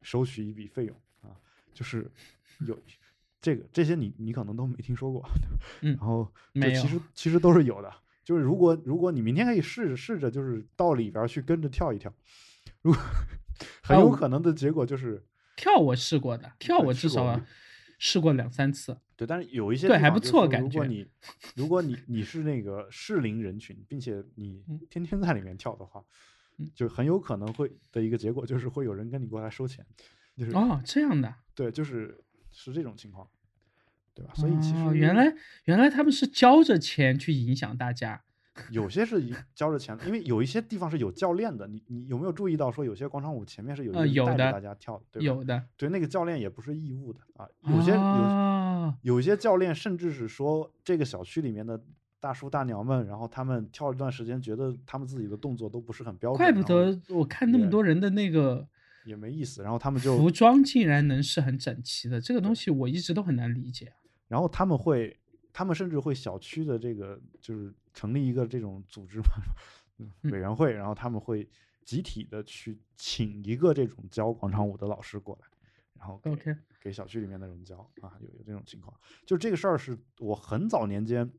[0.01, 1.36] 收取一笔费用啊，
[1.73, 2.11] 就是
[2.66, 2.78] 有。
[3.40, 5.20] 这个这些你你可能都没听说过，
[5.82, 7.93] 嗯，然后这其实其实都是有的，
[8.23, 12.15] 就是如果如果你明天可以试着试着就是到里边去跟着跳一跳，
[12.82, 13.03] 如果
[13.82, 15.20] 很有可能的结果就是
[15.57, 17.36] 跳我试过的，跳我至少
[18.04, 20.80] 试过两三次，对，但是有一些对还不错感觉。
[20.80, 21.06] 如果你
[21.54, 24.60] 如果你你是那个适龄人群，并且你
[24.90, 26.04] 天天在里面跳的话，
[26.74, 29.86] 就很有可能会的一个结果就是会有人跟你过来收钱，
[30.36, 32.22] 就是哦这样的，对，就是。
[32.54, 33.26] 是这种情况，
[34.12, 34.34] 对吧？
[34.34, 35.34] 所以其实哦原来
[35.64, 38.22] 原来他们是交着钱去影响大家，
[38.70, 39.22] 有些是
[39.54, 41.66] 交着钱，因为有一些地方是有教练的。
[41.66, 45.24] 你你有没有注意到说有些广场舞前面是有一个带着大家跳的，对吧？
[45.26, 47.46] 有的，对那个教练也不是义务的啊。
[47.62, 51.82] 有些有有些教练甚至是说这个小区里面的
[52.20, 56.38] 大叔大娘们，然后他们跳一段时间，觉得他们自己的动作都不是很标准。
[56.38, 58.68] 怪不得我看那么多人的那个。
[59.04, 63.92] 也没意思，然后他们就服装竟然能是很整齐的，这个东西我一直都很难理解。
[64.28, 65.18] 然后他们会，
[65.52, 69.27] 他们甚至会小区的这个就是成立一个这种组织嘛，
[70.31, 71.48] 委员会，然后他们会
[71.85, 75.47] 集体的去请一个这种教广场舞的老师过来，
[75.94, 78.94] 然后给给小区里面的人教啊，有有这种情况。
[79.24, 81.31] 就这个事儿是我很早年间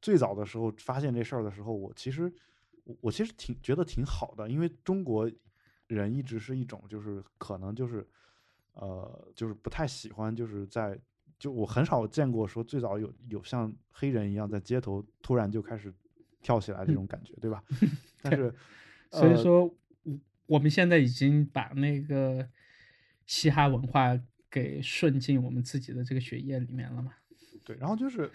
[0.00, 2.32] 最早的时候发现这事儿的时候，我其实
[3.00, 5.30] 我其实挺觉得挺好的，因为中国。
[5.88, 8.04] 人一直是一种，就是可能就是，
[8.72, 11.00] 呃，就是不太喜欢，就是在
[11.38, 15.92] 就我很少见过说最早有有像黑人一样在街头突然就开始
[16.42, 17.62] 跳起来这种感觉，对吧？
[18.22, 18.54] 但是，
[19.10, 19.74] 所以说，
[20.46, 22.48] 我们现在已经把那个
[23.26, 24.18] 嘻哈文化
[24.50, 27.12] 给顺进我们自己的这个血液里面了嘛？
[27.64, 28.30] 对，然后就是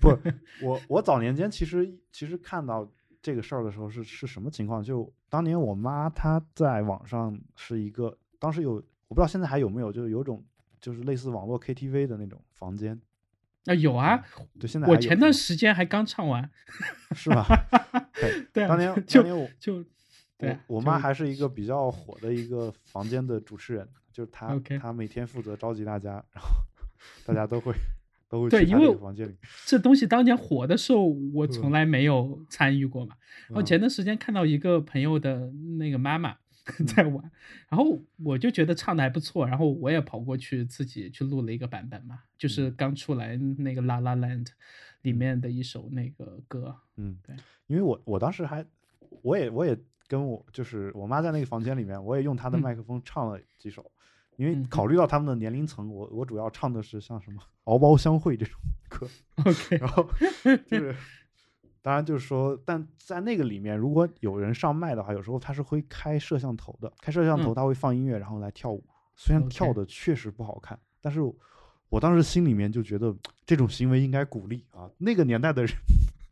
[0.00, 0.16] 不，
[0.62, 2.90] 我我早年间其实其实看到。
[3.22, 4.80] 这个事儿的时候是是什么情况？
[4.80, 10.44] 就当年我妈她在网上是一个，当时有我不知道现在还有没有，就是有种
[10.86, 12.96] 就是类似网络 KTV 的那种房间
[13.64, 14.22] 啊，有啊，
[14.56, 16.48] 对，现在我前段时间还刚唱完，
[17.10, 17.44] 是吧？
[18.54, 19.84] 对，当年当年我就
[20.38, 26.50] 对，我妈还是一个比较火的一个房间的主持人，就是她她每天负责召集大家，然后
[27.26, 27.74] 大家都会
[28.28, 28.48] 都会。
[28.48, 31.04] 对，因为房间里这东西当年火的时候，
[31.34, 33.16] 我从来没有参与过嘛。
[33.48, 35.50] 然后前段时间看到一个朋友的
[35.80, 36.36] 那个妈妈
[36.94, 37.30] 在玩，
[37.68, 44.44] 然后我就觉得唱的还不错，然后我也跑过去自己去录了一个版本嘛，就是刚出来那个《La La Land》
[45.02, 46.76] 里面的一首那个歌。
[46.96, 47.36] 嗯，对，
[47.68, 48.66] 因为我我当时还，
[49.22, 49.78] 我也我也
[50.08, 53.90] 跟我就是我妈在那个房间里面，我也用她的麦克风唱了几首。
[54.36, 59.08] 因为考虑到他们的年龄层，我我主要唱的是像什么《敖包相会》这种歌。
[59.46, 60.06] OK，然后
[60.66, 60.94] 就是，
[61.86, 68.84] 当然就是说，但在那个里面，如果有人上麦的话，有时候他是会开摄像头的，开摄像头他会放音乐，然后来跳舞。
[69.14, 71.20] 虽然跳的确实不好看，但是
[71.88, 74.90] 我当时心里面就觉得这种行为应该鼓励啊。
[74.98, 75.72] 那个年代的人，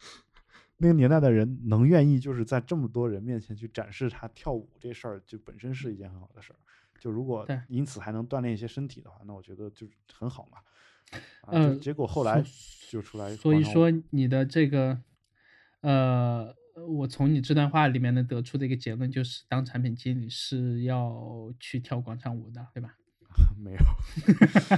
[0.79, 6.57] 那个年代的人能愿意就是在这么多人面前去展示他跳舞这事儿，就本身是一件很好的事儿。
[6.99, 10.59] 就如果因此还能锻炼一些身体的话，那我觉得就很好嘛。
[11.43, 12.43] 啊，结果后来
[12.91, 13.31] 就出来。
[13.37, 14.99] 所以说你的这个，
[15.85, 16.57] 呃，
[16.89, 22.97] 我从你这段话里面能得出的一个结论就是，当产品经理是要去跳广场舞的，对吧？
[23.63, 23.79] 没有，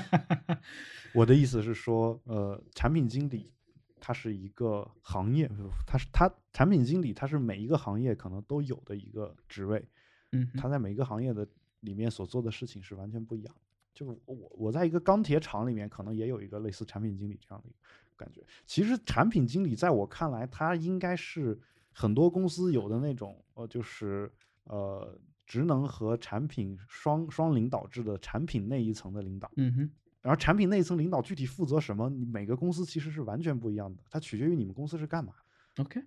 [1.15, 3.53] 我的意思是说，呃，产品经理
[4.01, 5.49] 他是一个行业，
[5.87, 9.89] 他是他产品经理，他是每一个行业可能都有的一个职位，
[10.33, 11.47] 嗯，他在每一个行业的
[11.81, 13.55] 里面所做的事情是完全不一样。
[13.95, 17.71] 就是我我在一个钢铁厂里面，可能也有一个类似产品经理这样的
[18.17, 18.45] 感觉。
[18.65, 21.61] 其实产品经理在我看来，他应该是
[21.93, 24.33] 很多公司有的那种，呃，就是
[24.65, 25.19] 呃。
[25.49, 29.91] 职能和产品双双领导制的产品那一层的领导，嗯哼，
[30.21, 35.35] 然后产品那一层领导具体负责什么，你每个公司其实是完全不一样的，它取决于你们公司是干嘛
[35.77, 36.03] ，OK，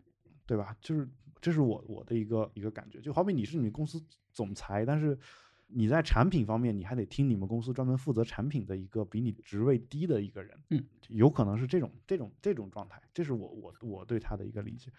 [0.45, 0.75] 对吧？
[0.81, 1.09] 就是
[1.39, 4.03] 这是我我的一个一个感觉，就好比你是你们公司
[4.33, 5.17] 总裁，但是
[5.71, 14.91] 你在产品方面你还得听你们公司专门负责产品的一个比你职位低的一个人，嗯，有可能是这种这种这种状态，这是我我我对他的一个理解。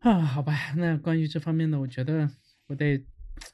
[0.00, 2.28] 啊，好吧，那关于这方面呢，我觉得
[2.66, 3.04] 我得，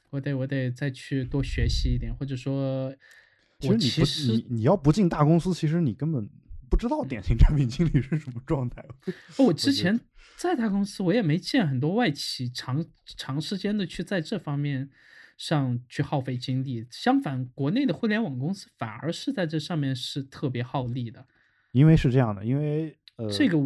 [0.09, 2.93] 我得，我得再去多学习一点，或者说，
[3.59, 6.27] 其实你其实你你要不进大公司，其实你根本
[6.69, 8.85] 不知道典型产品经理是什么状态。
[9.39, 9.99] 我之前
[10.37, 14.89] 在大公司，我也没见很多外企长长时间的去在这方面
[15.37, 21.25] 上去耗费精力，相反，国内的互联网公司反而是在这上面是特别耗力的。
[21.71, 23.57] 因为是这样的，因为呃，这个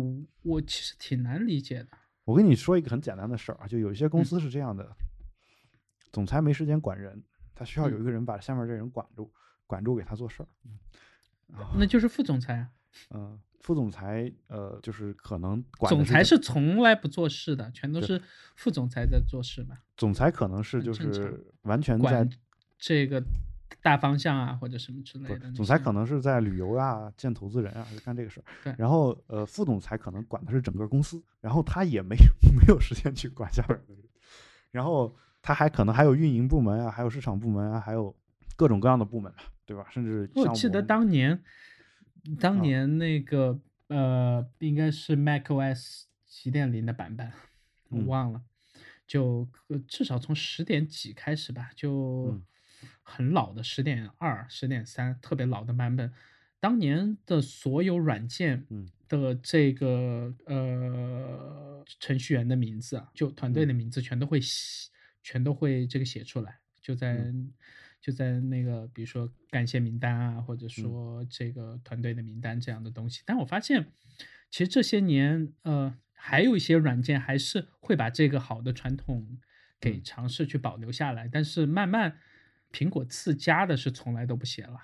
[0.42, 1.90] 我其实挺难理解的。
[2.26, 4.96] 我跟你说一个很简单的事儿啊，就有一些公司是这样的，
[6.12, 7.24] 总裁没时间管人，
[7.54, 9.32] 他需要有一个人把下面这人管住，
[9.68, 10.48] 管住给他做事儿。
[11.78, 12.70] 那就是副总裁啊。
[13.12, 15.90] 嗯，副总裁呃，就是可能管。
[15.90, 18.22] 总裁是从来不做事的，全都是
[18.56, 19.78] 副总裁在做事嘛。
[19.98, 22.28] 总裁可能是就是完全在
[22.78, 23.24] 这个。
[23.82, 25.52] 大方向啊，或者什么之类的。
[25.52, 28.44] 总裁可能是在旅游啊，见投资人啊，干这个事儿。
[28.64, 28.74] 对。
[28.78, 32.16] 然后，呃，副总裁可能管的是整个公司，然后他也没
[32.56, 34.04] 没有时间去管下边的人。
[34.72, 38.16] 然后，他还可能还有运营部门啊，还有市场部门啊，还有
[38.56, 39.34] 各种各样的部门
[39.66, 39.86] 对吧？
[39.90, 41.44] 甚至我记得当年，
[42.40, 47.32] 当年那个呃，应该是 macOS 七点零的版本，
[47.90, 48.42] 我忘了，
[49.08, 49.48] 就
[49.88, 52.42] 至少从十点几开始吧，就。
[53.02, 56.12] 很老的十点二、十点三，特别老的版本。
[56.60, 58.66] 当年的所有软件
[59.08, 64.90] 的这个呃程序员的名字啊，就团队的名字，全都会写，
[65.22, 67.34] 全都会这个写出来，就在
[68.04, 73.24] 就在那个比如说感谢名单啊，或者说这个团队的名单这样的东西。
[73.26, 73.92] 但我发现，
[74.52, 79.40] 其实这些年呃，还有一些软件还是会把这个好的传统
[79.80, 82.20] 给尝试去保留下来，但是慢慢。
[82.74, 84.80] 苹果自家的是从来都不写了，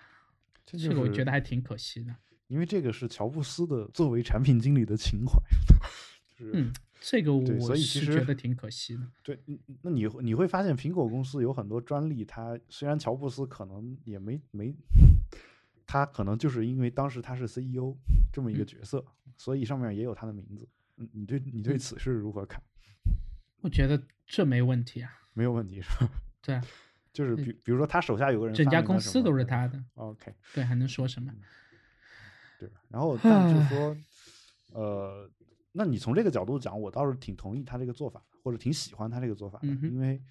[0.63, 2.15] 这个我觉得还挺可惜的。
[2.45, 5.41] 因为这个是乔布斯的作为产品经理的情怀，
[6.53, 6.71] 嗯，
[7.01, 9.01] 这个我是觉得挺可惜的。
[9.23, 9.39] 对，
[9.81, 14.75] 那你你会发现苹果公司有很多专利，它虽然乔布斯可能也没没，
[15.87, 17.95] 他可能就是因为当时他是 CEO
[18.31, 19.03] 这么一个角色，
[19.37, 20.67] 所以上面也有他的名字。
[20.97, 22.61] 嗯，你对你对此事如何看？
[23.61, 26.11] 我觉得这没问题啊，没有问题是吧？
[26.41, 26.63] 对啊。
[27.11, 29.83] 就是比比如说他手下有个人，整家公司都是他的。
[29.95, 31.33] OK，对，还能说什么？
[32.59, 32.79] 对吧？
[32.87, 33.97] 然后但就说，
[34.73, 35.29] 呃，
[35.71, 40.21] 那你从这个角度讲，我倒是挺同意他这个做法，或者挺喜欢他这个做法的，因为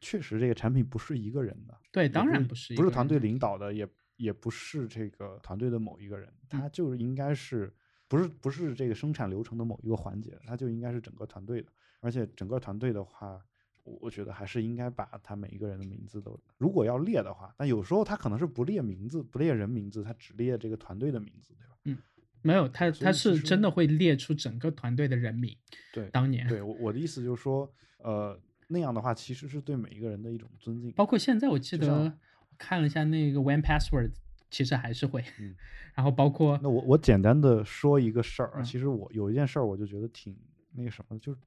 [0.00, 1.78] 确实这个产品不是一个人的。
[1.92, 7.72] 对，当然不是，不是团队领导的，也也不是这个团队的某一个人，他就是应该是
[8.08, 13.40] 不是不是这个生产流程的某一个环节，他就应该是整个团队的，而且整个团队的话。
[13.82, 21.76] 我觉得还是应该把他每一个人的名字都，如果要列的话，但有时候他可能是不列名字，不列人名字，他只列这个团队的名字，对吧？
[21.86, 21.98] 嗯，
[22.42, 25.56] 没有，他他是真的会列出整个团队的人名。
[25.92, 26.46] 对，当年。
[26.48, 28.38] 对我我的意思就是说，呃，
[28.68, 30.92] 那样的话其实是对每一个人的一种尊敬。
[30.92, 32.12] 包括现在，我记得
[32.58, 34.12] 看了一下那个 One Password，
[34.50, 35.24] 其实还是会。
[35.38, 35.54] 嗯。
[35.94, 40.36] 然后包括那我我简单的说一个事儿，其实我有一件事儿，我就觉得挺
[40.72, 41.38] 那个什么，就是。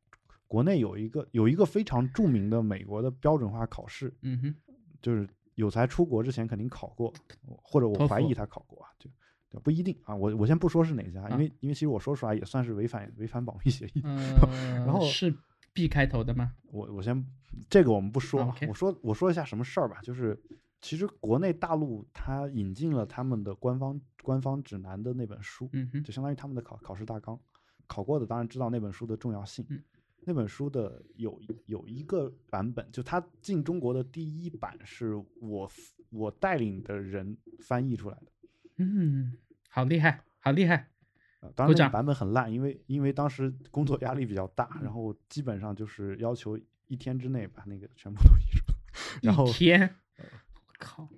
[0.46, 4.56] 国内有一个有一个非常著名的美国的标准化考试，嗯哼，
[5.02, 7.12] 就是有才出国之前肯定考过，
[7.58, 9.10] 或者我怀疑他考过啊，就
[9.62, 10.16] 不一定啊。
[10.16, 14.02] 我我先不说是哪家，因为因为其实我说出来也算是违反违反保密协议。
[14.86, 15.34] 然后是
[15.74, 16.54] B 开头的吗？
[16.72, 17.26] 我我先
[17.70, 20.40] 这个我们不说，我说我说一下什么事儿吧，就是
[20.82, 27.40] 其实国内大陆它引进了他们的官方官方指南的那本书，嗯，就相当于他们的考考试大纲，
[27.88, 29.66] 考过的当然知道那本书的重要性。
[30.26, 35.70] 那本书的有有一个版本，就它进中国的第一版是我
[36.12, 38.32] 我带领的人翻译出来的，
[38.78, 39.34] 嗯，
[39.70, 40.90] 好厉害，好厉害。
[41.42, 48.64] 呃当然那个版本很烂，因为因为当时 工作压力比较大，然后基本上就是要求一天之内把那个全部都移出。
[49.22, 50.26] 然后一天，我
[50.80, 51.10] 靠，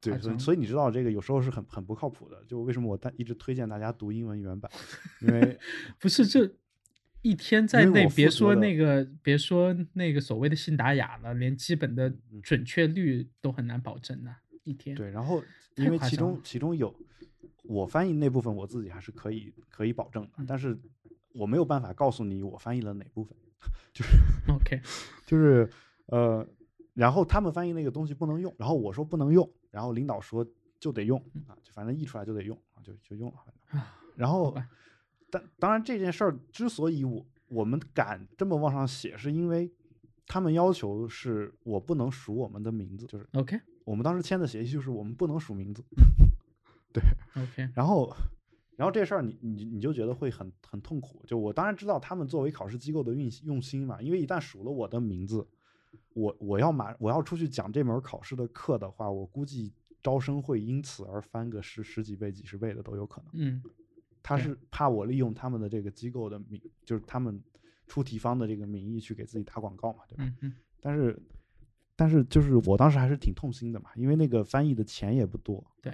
[0.00, 2.42] 对，所以所以你知道这个有时候是很很不靠谱的。
[2.46, 4.70] 就为什么我大一直推荐大家读英文原版，
[5.20, 5.58] 因为
[6.00, 6.50] 不是这
[7.22, 14.34] 一天在内，别说那个，别说那个所谓的信达雅了，连基本的嗯准确率都很难保证呢。
[14.64, 15.42] 一天，对，然后
[15.76, 16.94] 因为其中其中有
[17.64, 20.78] 我翻译那部分，我自己还是可以可以保证的，嗯但是
[21.34, 23.36] 我没有办法告诉你我翻译了哪部分，
[23.92, 24.16] 就是
[24.50, 24.80] OK，
[25.26, 25.68] 就是
[26.06, 26.46] 呃，
[26.94, 30.46] 然后他们翻译那个东西不能用，然后我说不能用，然后领导说
[30.80, 33.82] 就得用啊，就反正译出来就得用啊，就就用了。
[34.16, 34.54] 然后，
[35.30, 39.70] 但当然这件事儿之所以我我们敢这么往上写，是因为
[40.26, 45.82] 他们要求是我不能署我们的名字，就是 OK 我们当时签的协议就是我们不能署名字。
[46.92, 47.02] 对
[47.42, 48.14] OK，然后，
[48.76, 51.24] 然后这事儿你你你就觉得会很很痛苦。
[51.26, 55.46] 就我当然知道他们作为考试机构的运用心嘛，因为一旦署了我的名字，
[56.12, 63.30] 我我要马我要出去讲这门考试的课的话，我估计招生会因此而翻个十十几倍、几十倍的都有可能。
[63.34, 63.62] 嗯
[64.22, 67.42] 他是怕我利用他们的这个机构的名，就是他们
[67.86, 70.24] 出题方的这个名义去给自己打广告嘛，对吧？
[70.24, 71.18] 嗯嗯但是，
[71.98, 75.92] 但是就是我当时还是挺痛心的嘛，因为那个翻译的钱也不多，对，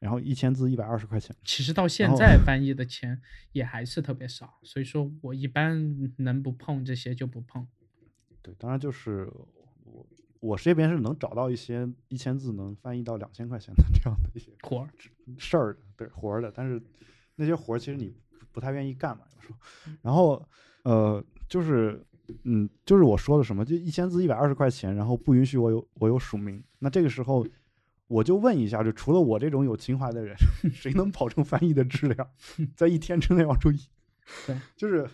[0.00, 1.34] 然后一千字一百二十块钱。
[1.44, 3.22] 其实到现在 翻译的钱
[3.52, 7.64] 也还是特别少，所以说我一般能不碰这些就不碰。
[8.42, 9.30] 对，当然就是
[9.84, 10.04] 我
[10.40, 14.88] 我这边是能找到一些一千字能翻译到两千块钱的这样的一些活儿，
[15.38, 16.82] 事儿的，对活儿的，但是
[17.36, 18.08] 那些活儿其实你
[18.40, 19.58] 不不太愿意干嘛，有时候。
[20.02, 20.44] 然后
[20.82, 22.04] 呃，就是
[22.44, 27.46] 嗯，就是我说的什么，就一千字一百二十块钱，然后不允许我有我有署名，那这个时候。
[28.06, 30.36] 我就问一下，就除了我这种有情怀的人，
[30.70, 32.30] 谁能保证翻译的质量，
[32.76, 33.80] 在一天之内要注意？
[34.46, 35.08] 对，就是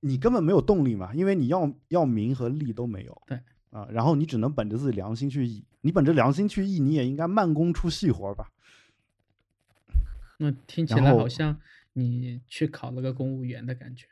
[0.00, 3.22] 你根本没有动力嘛，因为你要要名和利都没有。
[3.26, 3.38] 对
[3.70, 8.50] 啊，然后你只能本着自己良心去译，你本着良心去译，你也应该慢工出细活吧？
[10.38, 11.60] 那听起来好像
[11.92, 14.06] 你去考了个公务员的感觉。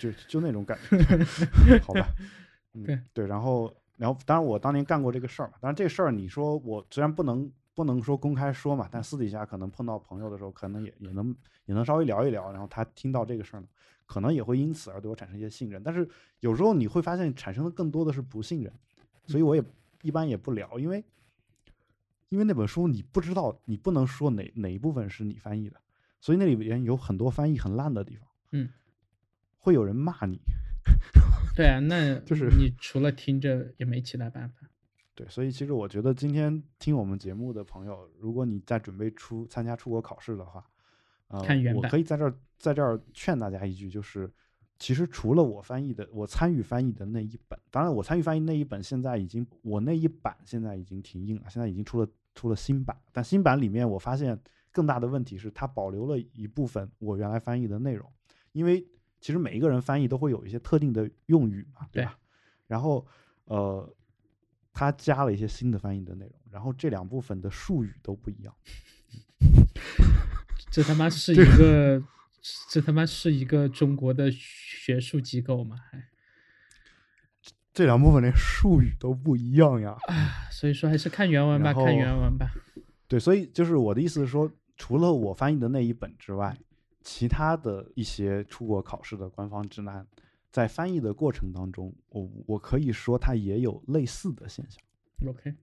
[0.00, 2.08] 就就那种感觉， 好吧？
[2.72, 11.36] 嗯，对对，然后然后当然我当年干过这个事儿嘛，当然这事儿你说我虽然不能不能说公开说嘛，但私底下可能碰到朋友的时候，可能也也能
[11.66, 13.66] 也能稍微聊一聊，然后他听到这个事儿呢，
[14.06, 16.08] 可能也会因此而对我产生一些信任，但是
[16.40, 18.72] 有时候你会发现产生的更多的是不信任，
[19.26, 19.62] 所以我也
[20.02, 21.04] 一般也不聊，因为
[22.28, 25.76] 因为那本书你不知道，你不能说哪哪一部分是你翻译的，
[26.20, 28.68] 所以那里边有很多翻译很烂的地方，嗯，
[29.60, 30.40] 会有人骂你，
[31.54, 34.68] 对啊，那 就是你除了听着也没其他办法。
[35.14, 40.64] 对，所以其实我觉得今天听我们节目的朋友，如果你在准备出参加出国考试的话，
[41.28, 44.32] 呃，我看原版可以在这儿在这儿劝大家一句，就是
[44.78, 54.40] 其实除了我翻译的，我参与翻译的那一本，当然我参与翻译那一本现在已经我那一版现在已经停印了，现在已经出了出了新版，但新版里面我发现
[54.72, 58.10] 更大的问题是它保留了一部分我原来翻译的内容，
[58.52, 58.82] 因为
[59.20, 62.18] 其实每一个人翻译都会有一些特定的用语嘛，对对吧？
[62.66, 63.06] 然后
[63.44, 63.94] 呃，
[64.72, 68.54] 他加了一些新的翻译的内容，然后这两部分的术语都不一样。
[70.70, 72.02] 这他妈 是一个，
[72.70, 75.76] 这他妈是一个中国的学术机构吗？
[75.90, 76.02] 还
[77.72, 79.96] 这两部分连术语都不一样呀。
[80.06, 82.50] 啊，所以说还是看原文吧，看原文吧。
[83.06, 86.56] 对，所以就是我的意思是说，除了我翻译的那一本之外，
[87.02, 90.06] 其他的一些出国考试的官方指南，
[90.50, 94.82] 在翻译的过程当中，我我可以说它也有类似的现象。
[95.26, 95.54] OK，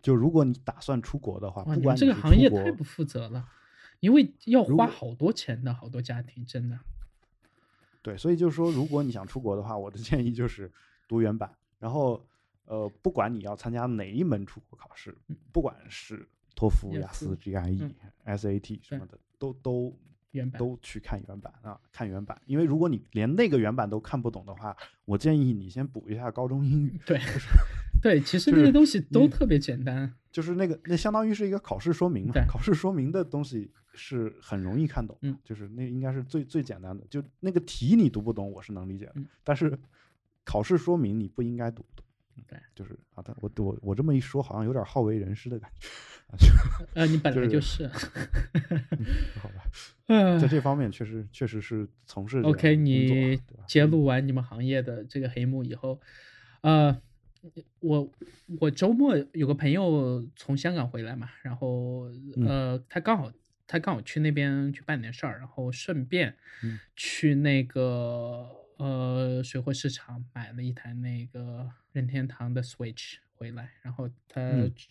[0.00, 3.48] 就如果你打算出国的话，哇，不你们这个管你是出国行业太不负责了，
[4.00, 6.78] 因为要花好多钱的，好多家庭真的。
[8.00, 10.70] 对，所以就是说，如果你想出国的话，我的 建议就是
[11.06, 12.26] 读原版，然后
[12.64, 15.16] 呃，不管你要参加哪一门出国考试，
[15.52, 19.98] 不管是托福、雅雅思思、GRE、嗯 SAT 什么的，都都
[20.38, 22.40] 原版都去看原版啊，看原版。
[22.46, 27.20] 因为如果你连那个原版都看不懂的话，我建议你先补一下高中英语，对，
[28.00, 30.12] 对，其实那些东西都特别简单。
[30.30, 39.76] 就是那个那相当于是一个考试说明嘛对，考试说明的东西是很容易看懂就是那应该是最最简单的，就那个题你读不懂我是能理解的，嗯但是
[40.44, 42.04] 考试说明你不应该读不懂。
[42.46, 45.70] 对，就是啊，但我我我这么一说，好像有点好为人师的感
[46.38, 46.48] 觉，
[47.00, 47.86] 啊， 你本来就是。
[47.88, 49.64] 好吧，
[50.06, 56.00] 嗯在这方面确实确实是从事 OK，你揭露完你们行业的这个黑幕以后，
[56.60, 57.00] 呃，
[57.80, 58.10] 我
[58.60, 62.10] 我周末有个朋友从香港回来嘛，然后
[62.46, 63.32] 呃，他刚好
[63.66, 66.36] 他刚好去那边去办点事儿，然后顺便
[66.96, 68.48] 去那个
[68.78, 74.40] 呃水货市场买了一台那个任天堂的 Switch 回来，然后他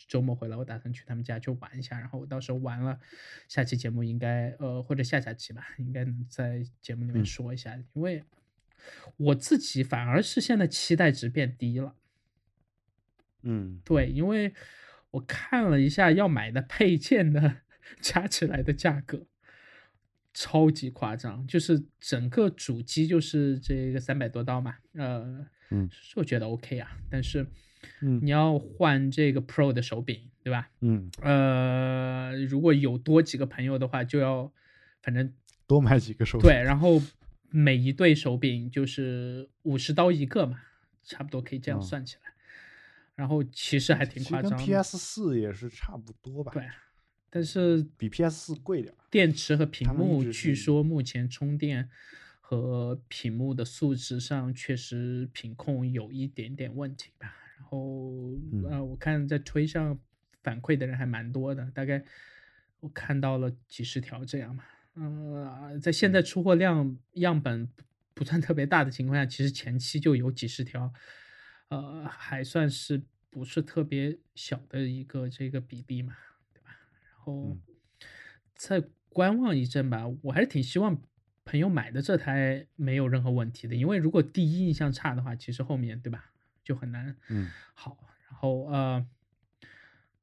[0.08, 3.00] 周末回来，我打算去他们家去玩一下，然后我到时候玩了，
[3.48, 8.24] 下期节目应该呃或者下下期吧，应该能在节目里面说一下，因为
[9.18, 11.96] 我自己反而是现在期待值变低了。
[13.42, 14.54] 嗯，对，因为
[15.12, 17.62] 我看了一下要买的配件的
[18.02, 19.26] 加起来的价格，
[20.40, 27.44] 超级夸张，就是整个主机就是这个三百多刀嘛，呃，嗯，是我觉得 OK 啊，但是，
[28.02, 30.70] 嗯，你要换这个 Pro 的手柄，对吧？
[30.82, 34.54] 嗯，呃，如果有多几个朋友的话，就要
[35.02, 35.34] 反正
[35.66, 37.02] 多买几个手柄，对，然后
[37.50, 40.62] 每一对手柄就是五十刀一个嘛，
[41.04, 42.22] 差不多可以这样算起来。
[43.16, 46.52] 然后其实还挺夸张，跟 PS 四也是差不多吧？
[46.54, 46.64] 对，
[47.30, 48.94] 但是比 PS 四贵点。
[49.10, 51.90] 电池和屏幕据说目前充电
[52.42, 57.34] 和屏幕的素质上确实品控有一点点问题吧。
[57.58, 58.34] 然后
[58.70, 59.98] 呃，我看在推上
[60.44, 62.04] 反馈的人还蛮多的，大概
[62.82, 64.64] 我看到了几十条这样嘛。
[64.96, 67.70] 呃，在现在出货量样本
[68.14, 70.94] 不算特别大的情况下，其实前期就有几十条。
[71.70, 76.16] 呃，还算是不是特别小的一个这个比例嘛，
[77.28, 77.58] 后
[78.56, 80.06] 再观望一阵吧。
[80.22, 81.02] 我还是挺希望
[81.44, 86.32] 朋友买的这台没有任何问题的，因为如果第一印象差的话，其实后面对吧
[86.64, 87.98] 就很难嗯好。
[88.30, 89.06] 然后呃，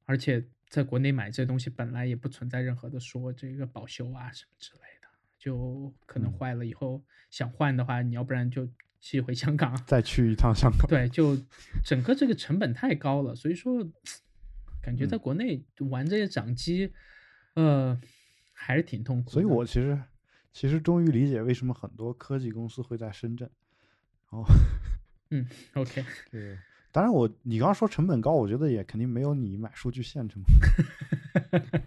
[0.04, 5.08] 而且在国内买这东西本来也不存在任何的说这个保修啊什么之类的，
[5.38, 8.68] 就可能坏了以后想换的话，你要不然就。
[9.04, 10.88] 寄回香港，再去一趟香港。
[10.88, 11.36] 对，就
[11.84, 13.86] 整个这个成本太高了，所以说
[14.84, 16.92] 感觉在国内玩这些掌机，
[17.54, 17.98] 呃，
[18.52, 19.30] 还是挺痛苦。
[19.30, 19.98] 所以我其实
[20.52, 23.50] 其实终于理解为什么很多科技公司会在深圳。
[24.30, 24.44] 然后，
[25.30, 26.58] 嗯，OK， 对。
[26.92, 31.72] 当然，我你刚刚说成本高，我觉得也肯定没有你买数据线成本。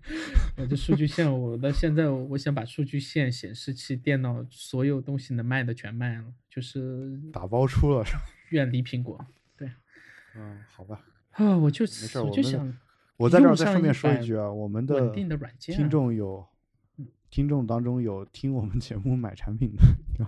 [0.57, 8.21] 我的数据线，我到现在我想把数据线、显示器、电脑所有东西能卖的全卖了，就是打包出了是吧？
[8.49, 9.25] 远离苹果。
[9.55, 9.71] 对，
[10.35, 11.01] 嗯，好吧。
[11.31, 11.85] 啊，我就，
[12.25, 12.77] 我就想，
[13.17, 15.13] 我在这儿再顺便说一句啊，我们的
[15.59, 16.47] 听众有
[17.29, 20.25] 听众当中有听我们节目买产品的，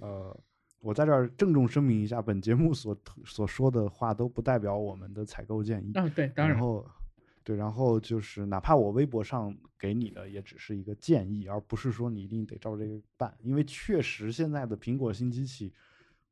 [0.00, 0.38] 呃。
[0.84, 2.92] 我在这儿郑重声明一下，本节目所
[3.24, 5.92] 所说的话都不代表我们的采购建议。
[5.94, 6.56] 啊，对，当然。
[6.56, 6.84] 然后，
[7.44, 13.32] 对，然后就是哪怕我微博上给你的，也只是一个建议，而不是说你一定得照这个办。
[13.44, 15.72] 因为确实现在的苹果新机器，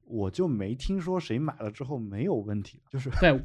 [0.02, 2.82] 我就没听说谁买了之后没有问题。
[2.90, 3.40] 就是对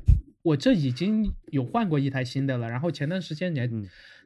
[0.46, 2.70] 我这已经有换过一台新的了。
[2.70, 3.68] 然后前段时间你还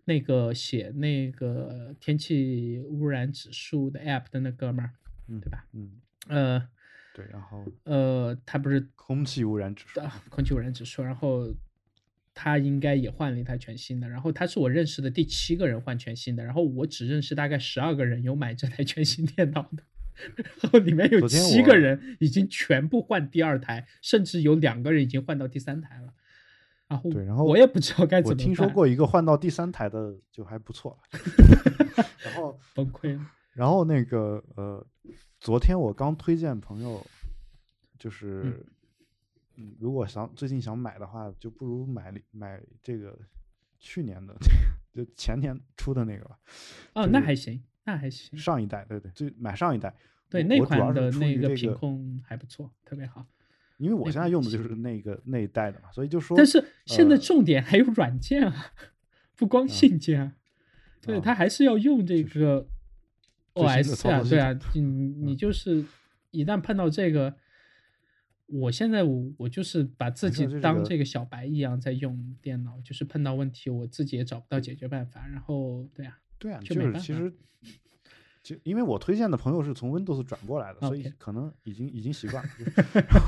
[0.03, 4.91] 那个写那个天气污染指数的 app 的那哥们儿，
[5.27, 5.65] 嗯，对吧？
[5.71, 5.91] 嗯。
[6.27, 6.67] 呃，
[7.15, 11.47] 对，然后呃，他不是空气污染指数，空气污染指数，然后
[12.33, 19.83] 他应该也换了一台全新的，然后他是我认识的第七个人换全新的，然后我只认识大概十二个人有买这台全新电脑的，
[20.61, 26.13] 然后里面有七个人已经全部换第二台，甚至有两个人已经换到第三台了，
[26.87, 28.33] 然后对，然后我也不知道该怎么。
[28.33, 30.99] 我听说过一个换到第三台的就还不错，
[32.23, 34.85] 然后崩溃了，然后那个呃。
[35.41, 37.01] 昨天我刚推荐朋友，
[37.97, 38.61] 就是，
[39.55, 43.17] 嗯，如果想最近想买的话，就不如买买这个
[43.79, 44.35] 去年的，
[44.93, 46.37] 就前年出的那个吧。
[46.95, 48.37] 哦，那还行，那还行。
[48.37, 49.93] 上一代，对对，就买上一代。
[50.29, 53.25] 对，那款的那个品控还不错，特别好。
[53.77, 56.35] 因为我现在用的就是那个那一代的嘛，所以就说。
[56.37, 58.73] 但是现在重点还有软件啊，
[59.35, 60.35] 不光硬件啊。
[61.01, 62.67] 对，它还是要用这个。
[63.53, 65.83] O S 啊，对啊，你你就是
[66.29, 67.35] 一旦碰到这个，
[68.45, 77.31] 我现在我我就是把自己当这个小白一样在用电脑，就是碰到问题我自己也找不到解决办法，然后对啊，对啊，就是其实
[78.41, 82.49] 就 因为我推荐的朋友是从 Windows 转过来的，所以可能已经已经习惯了。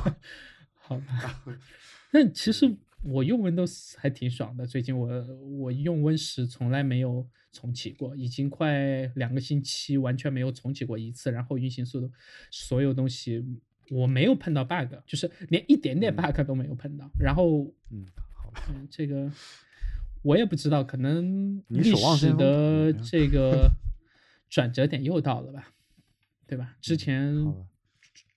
[0.73, 1.43] 好吧，
[2.11, 5.07] 那其实我用 Windows 还挺爽的，最近我
[5.59, 7.29] 我用 Win 十从来没有。
[7.53, 11.29] 重启过，已经快两个星期，完全没有重启过一次。
[11.29, 12.09] 然后运行速度，
[12.49, 13.45] 所有东西
[13.89, 17.11] 我没有碰到 bug，就是连一点点 bug 都没有碰到。
[17.19, 19.29] 然后，嗯，好吧，这个
[20.23, 23.69] 我也不知道，可能历史的这个
[24.49, 25.73] 转折点又到了吧，
[26.47, 26.77] 对吧？
[26.81, 27.35] 之前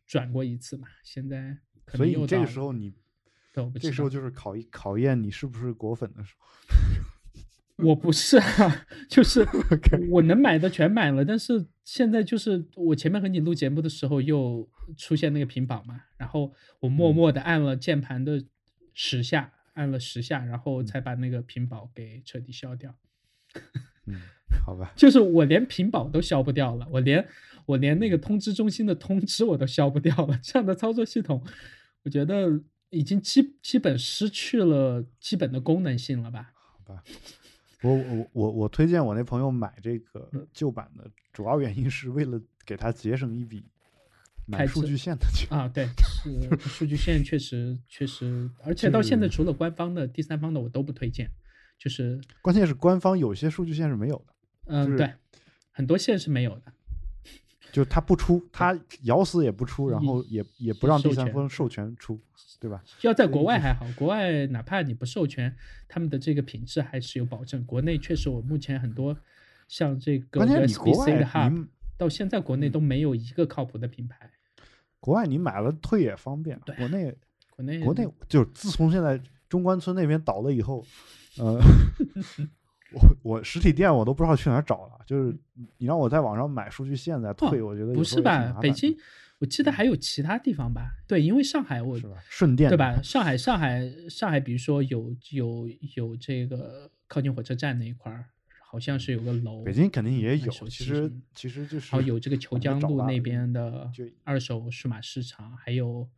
[0.07, 1.59] 转过一次嘛，现在
[1.95, 2.95] 所以这个时候你
[3.53, 3.73] 对，我。
[3.79, 6.47] 这时候就是考一考验你是不是果粉的时候。
[7.85, 9.45] 我不是啊， 就是
[10.09, 18.45] 我能买的全买了，但是现在就是我前面和你录节目的时候又出现那个屏保嘛，然后我默嗯默的按了键盘的
[18.93, 22.95] 十下，按了十下，然嗯后才把那个屏保给彻底消掉。
[24.07, 24.21] 嗯，
[24.65, 27.27] 好吧，就是我连屏保都消不掉了，我连
[27.67, 30.39] 我连那个通知中心的通知我都消不掉了。
[30.43, 31.45] 这样的操作系统，
[32.03, 32.61] 我觉得
[32.91, 36.53] 已经基基本失去了基本的功能性了吧？
[36.55, 37.03] 好吧。
[37.83, 43.65] 我我我我推荐我那朋友买这个嗯旧版的，主要原因是为了给他节省一笔
[44.47, 45.47] 买开数据线的钱。
[45.51, 45.87] 啊，对，
[46.25, 51.31] 是数据线确实确实，而且到现在除了官方的、第三方的我都不推荐，
[51.79, 54.35] 就是关键是官方有些数据线是没有的，
[54.67, 55.13] 嗯、就是对，
[55.71, 56.73] 很多线是没有的。
[57.73, 62.21] 就是他不出，他咬死也不出，然后也也不让第三方授权出，
[62.61, 62.81] 对吧？
[63.01, 65.53] 要在国外还好，国外哪怕你不授权，
[65.89, 67.65] 他们的这个品质还是有保证。
[67.67, 69.19] 国内确实，我目前很多
[69.67, 74.31] 像这个 SBC 的外 Hub，到现在国内都没有一个靠谱的品牌。
[75.05, 77.15] 国外你买了退也方便，国内
[77.51, 79.21] 国内国内就是自从现在
[79.51, 80.83] 中关村那边倒了以后，
[81.39, 81.61] 呃，
[82.91, 84.93] 我我实体店我都不知道去哪儿找了。
[85.07, 85.37] 就是
[85.77, 88.97] 你让我在网上买数据线再退，我觉得不是吧北京，
[89.41, 90.93] 我记得还有其他地方吧？
[91.07, 92.17] 对，因为上海我是吧？
[92.31, 92.99] 顺电对吧？
[93.03, 98.25] 上海上海上海，比如说有有有这个靠近火车站那一块儿，
[98.75, 99.63] 好像是有个楼。
[99.63, 106.09] 北京肯定也有，其实其实就是有这个虬江路那边的就二手数码市场，还有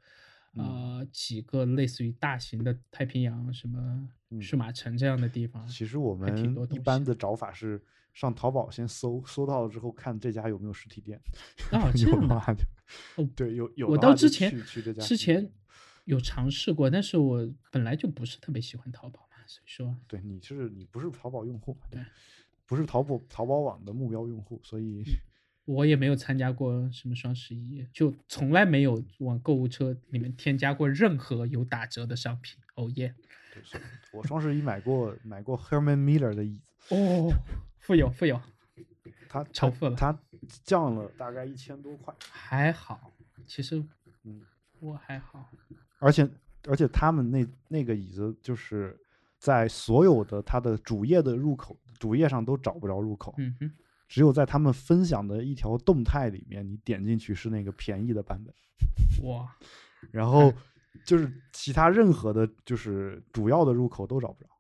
[0.55, 5.67] 嗯呃几个类似于大型的太平洋什么嗯数码城这样的地方。
[5.69, 6.35] 其实我们
[6.71, 7.85] 一般的找法是
[8.15, 11.21] 上淘宝先搜，搜到了之后看这家有没有实体店。
[11.73, 12.23] 啊， 这样的。
[12.23, 12.65] 有的话就
[13.17, 15.53] 哦对有有我到之前去去这家之前
[16.07, 22.01] 有尝试过，但是我本来就不是特别喜欢淘宝嘛，所以说对你是你不是淘宝用户嘛，对，
[22.67, 25.05] 不是淘宝淘宝网的目标用户，所以
[25.65, 32.59] 我也没有参加过什么双十一，就从来没有往购物车里面添加过任何有打折的商品。
[32.75, 33.15] 哦耶！
[34.13, 37.33] 我双十一买过买过 Herman Miller 的椅子，哦，
[37.79, 38.39] 富有富有，
[39.29, 40.21] 它超富了它它
[40.63, 43.13] 降了大概一千多块，还好，
[43.47, 43.83] 其实
[44.25, 44.43] 嗯，
[44.81, 45.51] 我还好。
[45.99, 46.29] 而且
[46.69, 48.95] 而且他们那那个椅子就是
[49.39, 53.73] 在所有的它的主页的入口主页上都找不着入口，嗯哼，
[54.09, 58.55] 只有在他们分享的一条动态里面，你点进去是那个便宜的版本，
[59.29, 59.57] 哇，
[60.11, 60.53] 然后
[61.05, 64.51] 就是其他任何的，就是主要的入口都找不着，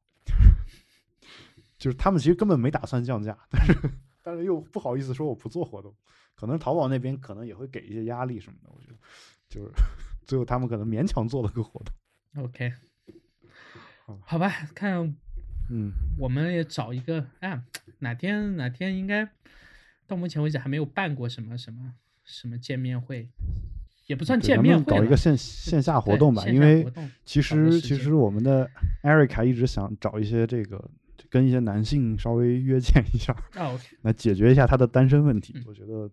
[1.78, 3.90] 就是他们其实根本没打算降价，但是
[4.22, 5.94] 但是又不好意思说我不做活动，
[6.34, 8.96] 可能淘宝那边可能也会给一些压力什么的，我觉得
[9.48, 9.70] 就是
[10.26, 12.72] 最后他们可能勉强做了个活动，OK，
[14.24, 15.14] 好吧看
[15.70, 17.64] 嗯，我们也找一个啊，
[17.98, 19.28] 哪天哪天应该
[20.06, 21.92] 到目前为止还没有办过什么什么
[22.24, 23.28] 什么见面会，
[24.06, 26.86] 也不算见面会了们搞一个线线下活动吧，因为
[27.24, 28.70] 其实其实我们的
[29.02, 30.88] 艾瑞卡一直想找一些这个
[31.28, 33.34] 跟一些男性稍微约见一下，
[34.02, 35.64] 来解决一下他的单身问题嗯。
[35.66, 36.08] 我觉得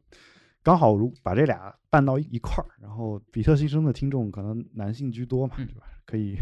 [0.63, 5.83] 刚好如把这俩办到一块儿，然后比特新生的听众可能男性居多嘛，嗯对吧？
[6.05, 6.35] 可以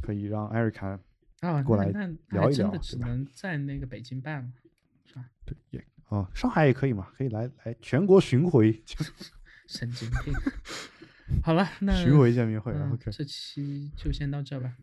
[0.00, 0.98] 可以让 Erica
[1.40, 1.86] 啊，过来
[2.28, 4.48] 聊一还真的聊只能在那个北京办了，
[5.04, 5.24] 是吧？
[5.44, 8.82] 对也啊，上海也可以嘛，可以来来全国巡回
[9.66, 10.34] 神经病。
[11.44, 12.72] 好了，那巡回见面会。
[12.72, 14.76] 嗯 OK，这期就先到这吧。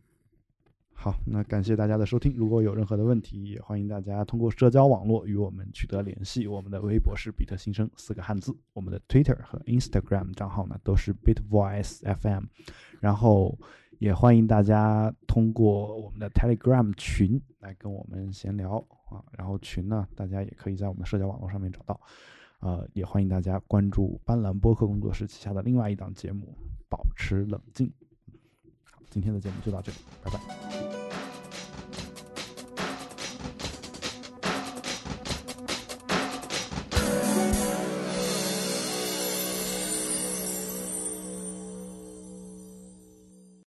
[0.93, 2.33] 好，那感谢大家的收听。
[2.35, 6.47] 如果有任何的问题，也欢迎大家通过社交网络与我们取得联系。
[6.47, 12.45] 我们的微博是比特新生四个汉字，我们的 Twitter 和 Instagram 账号呢都是 Bitvoice FM。
[12.99, 13.59] 然后
[13.99, 18.77] 也欢迎大家通过我们的 Telegram 群来跟我们闲聊
[19.09, 19.23] 啊。
[19.31, 21.99] 然后群呢，大家也可以在我们的社交网络上面找到。
[22.59, 26.45] 呃，也欢迎大家关注斑斓播客工作室旗下的另外一档节目
[26.89, 27.87] 《保持冷静》。
[28.83, 30.96] 好，今天的节目就到这里，拜拜。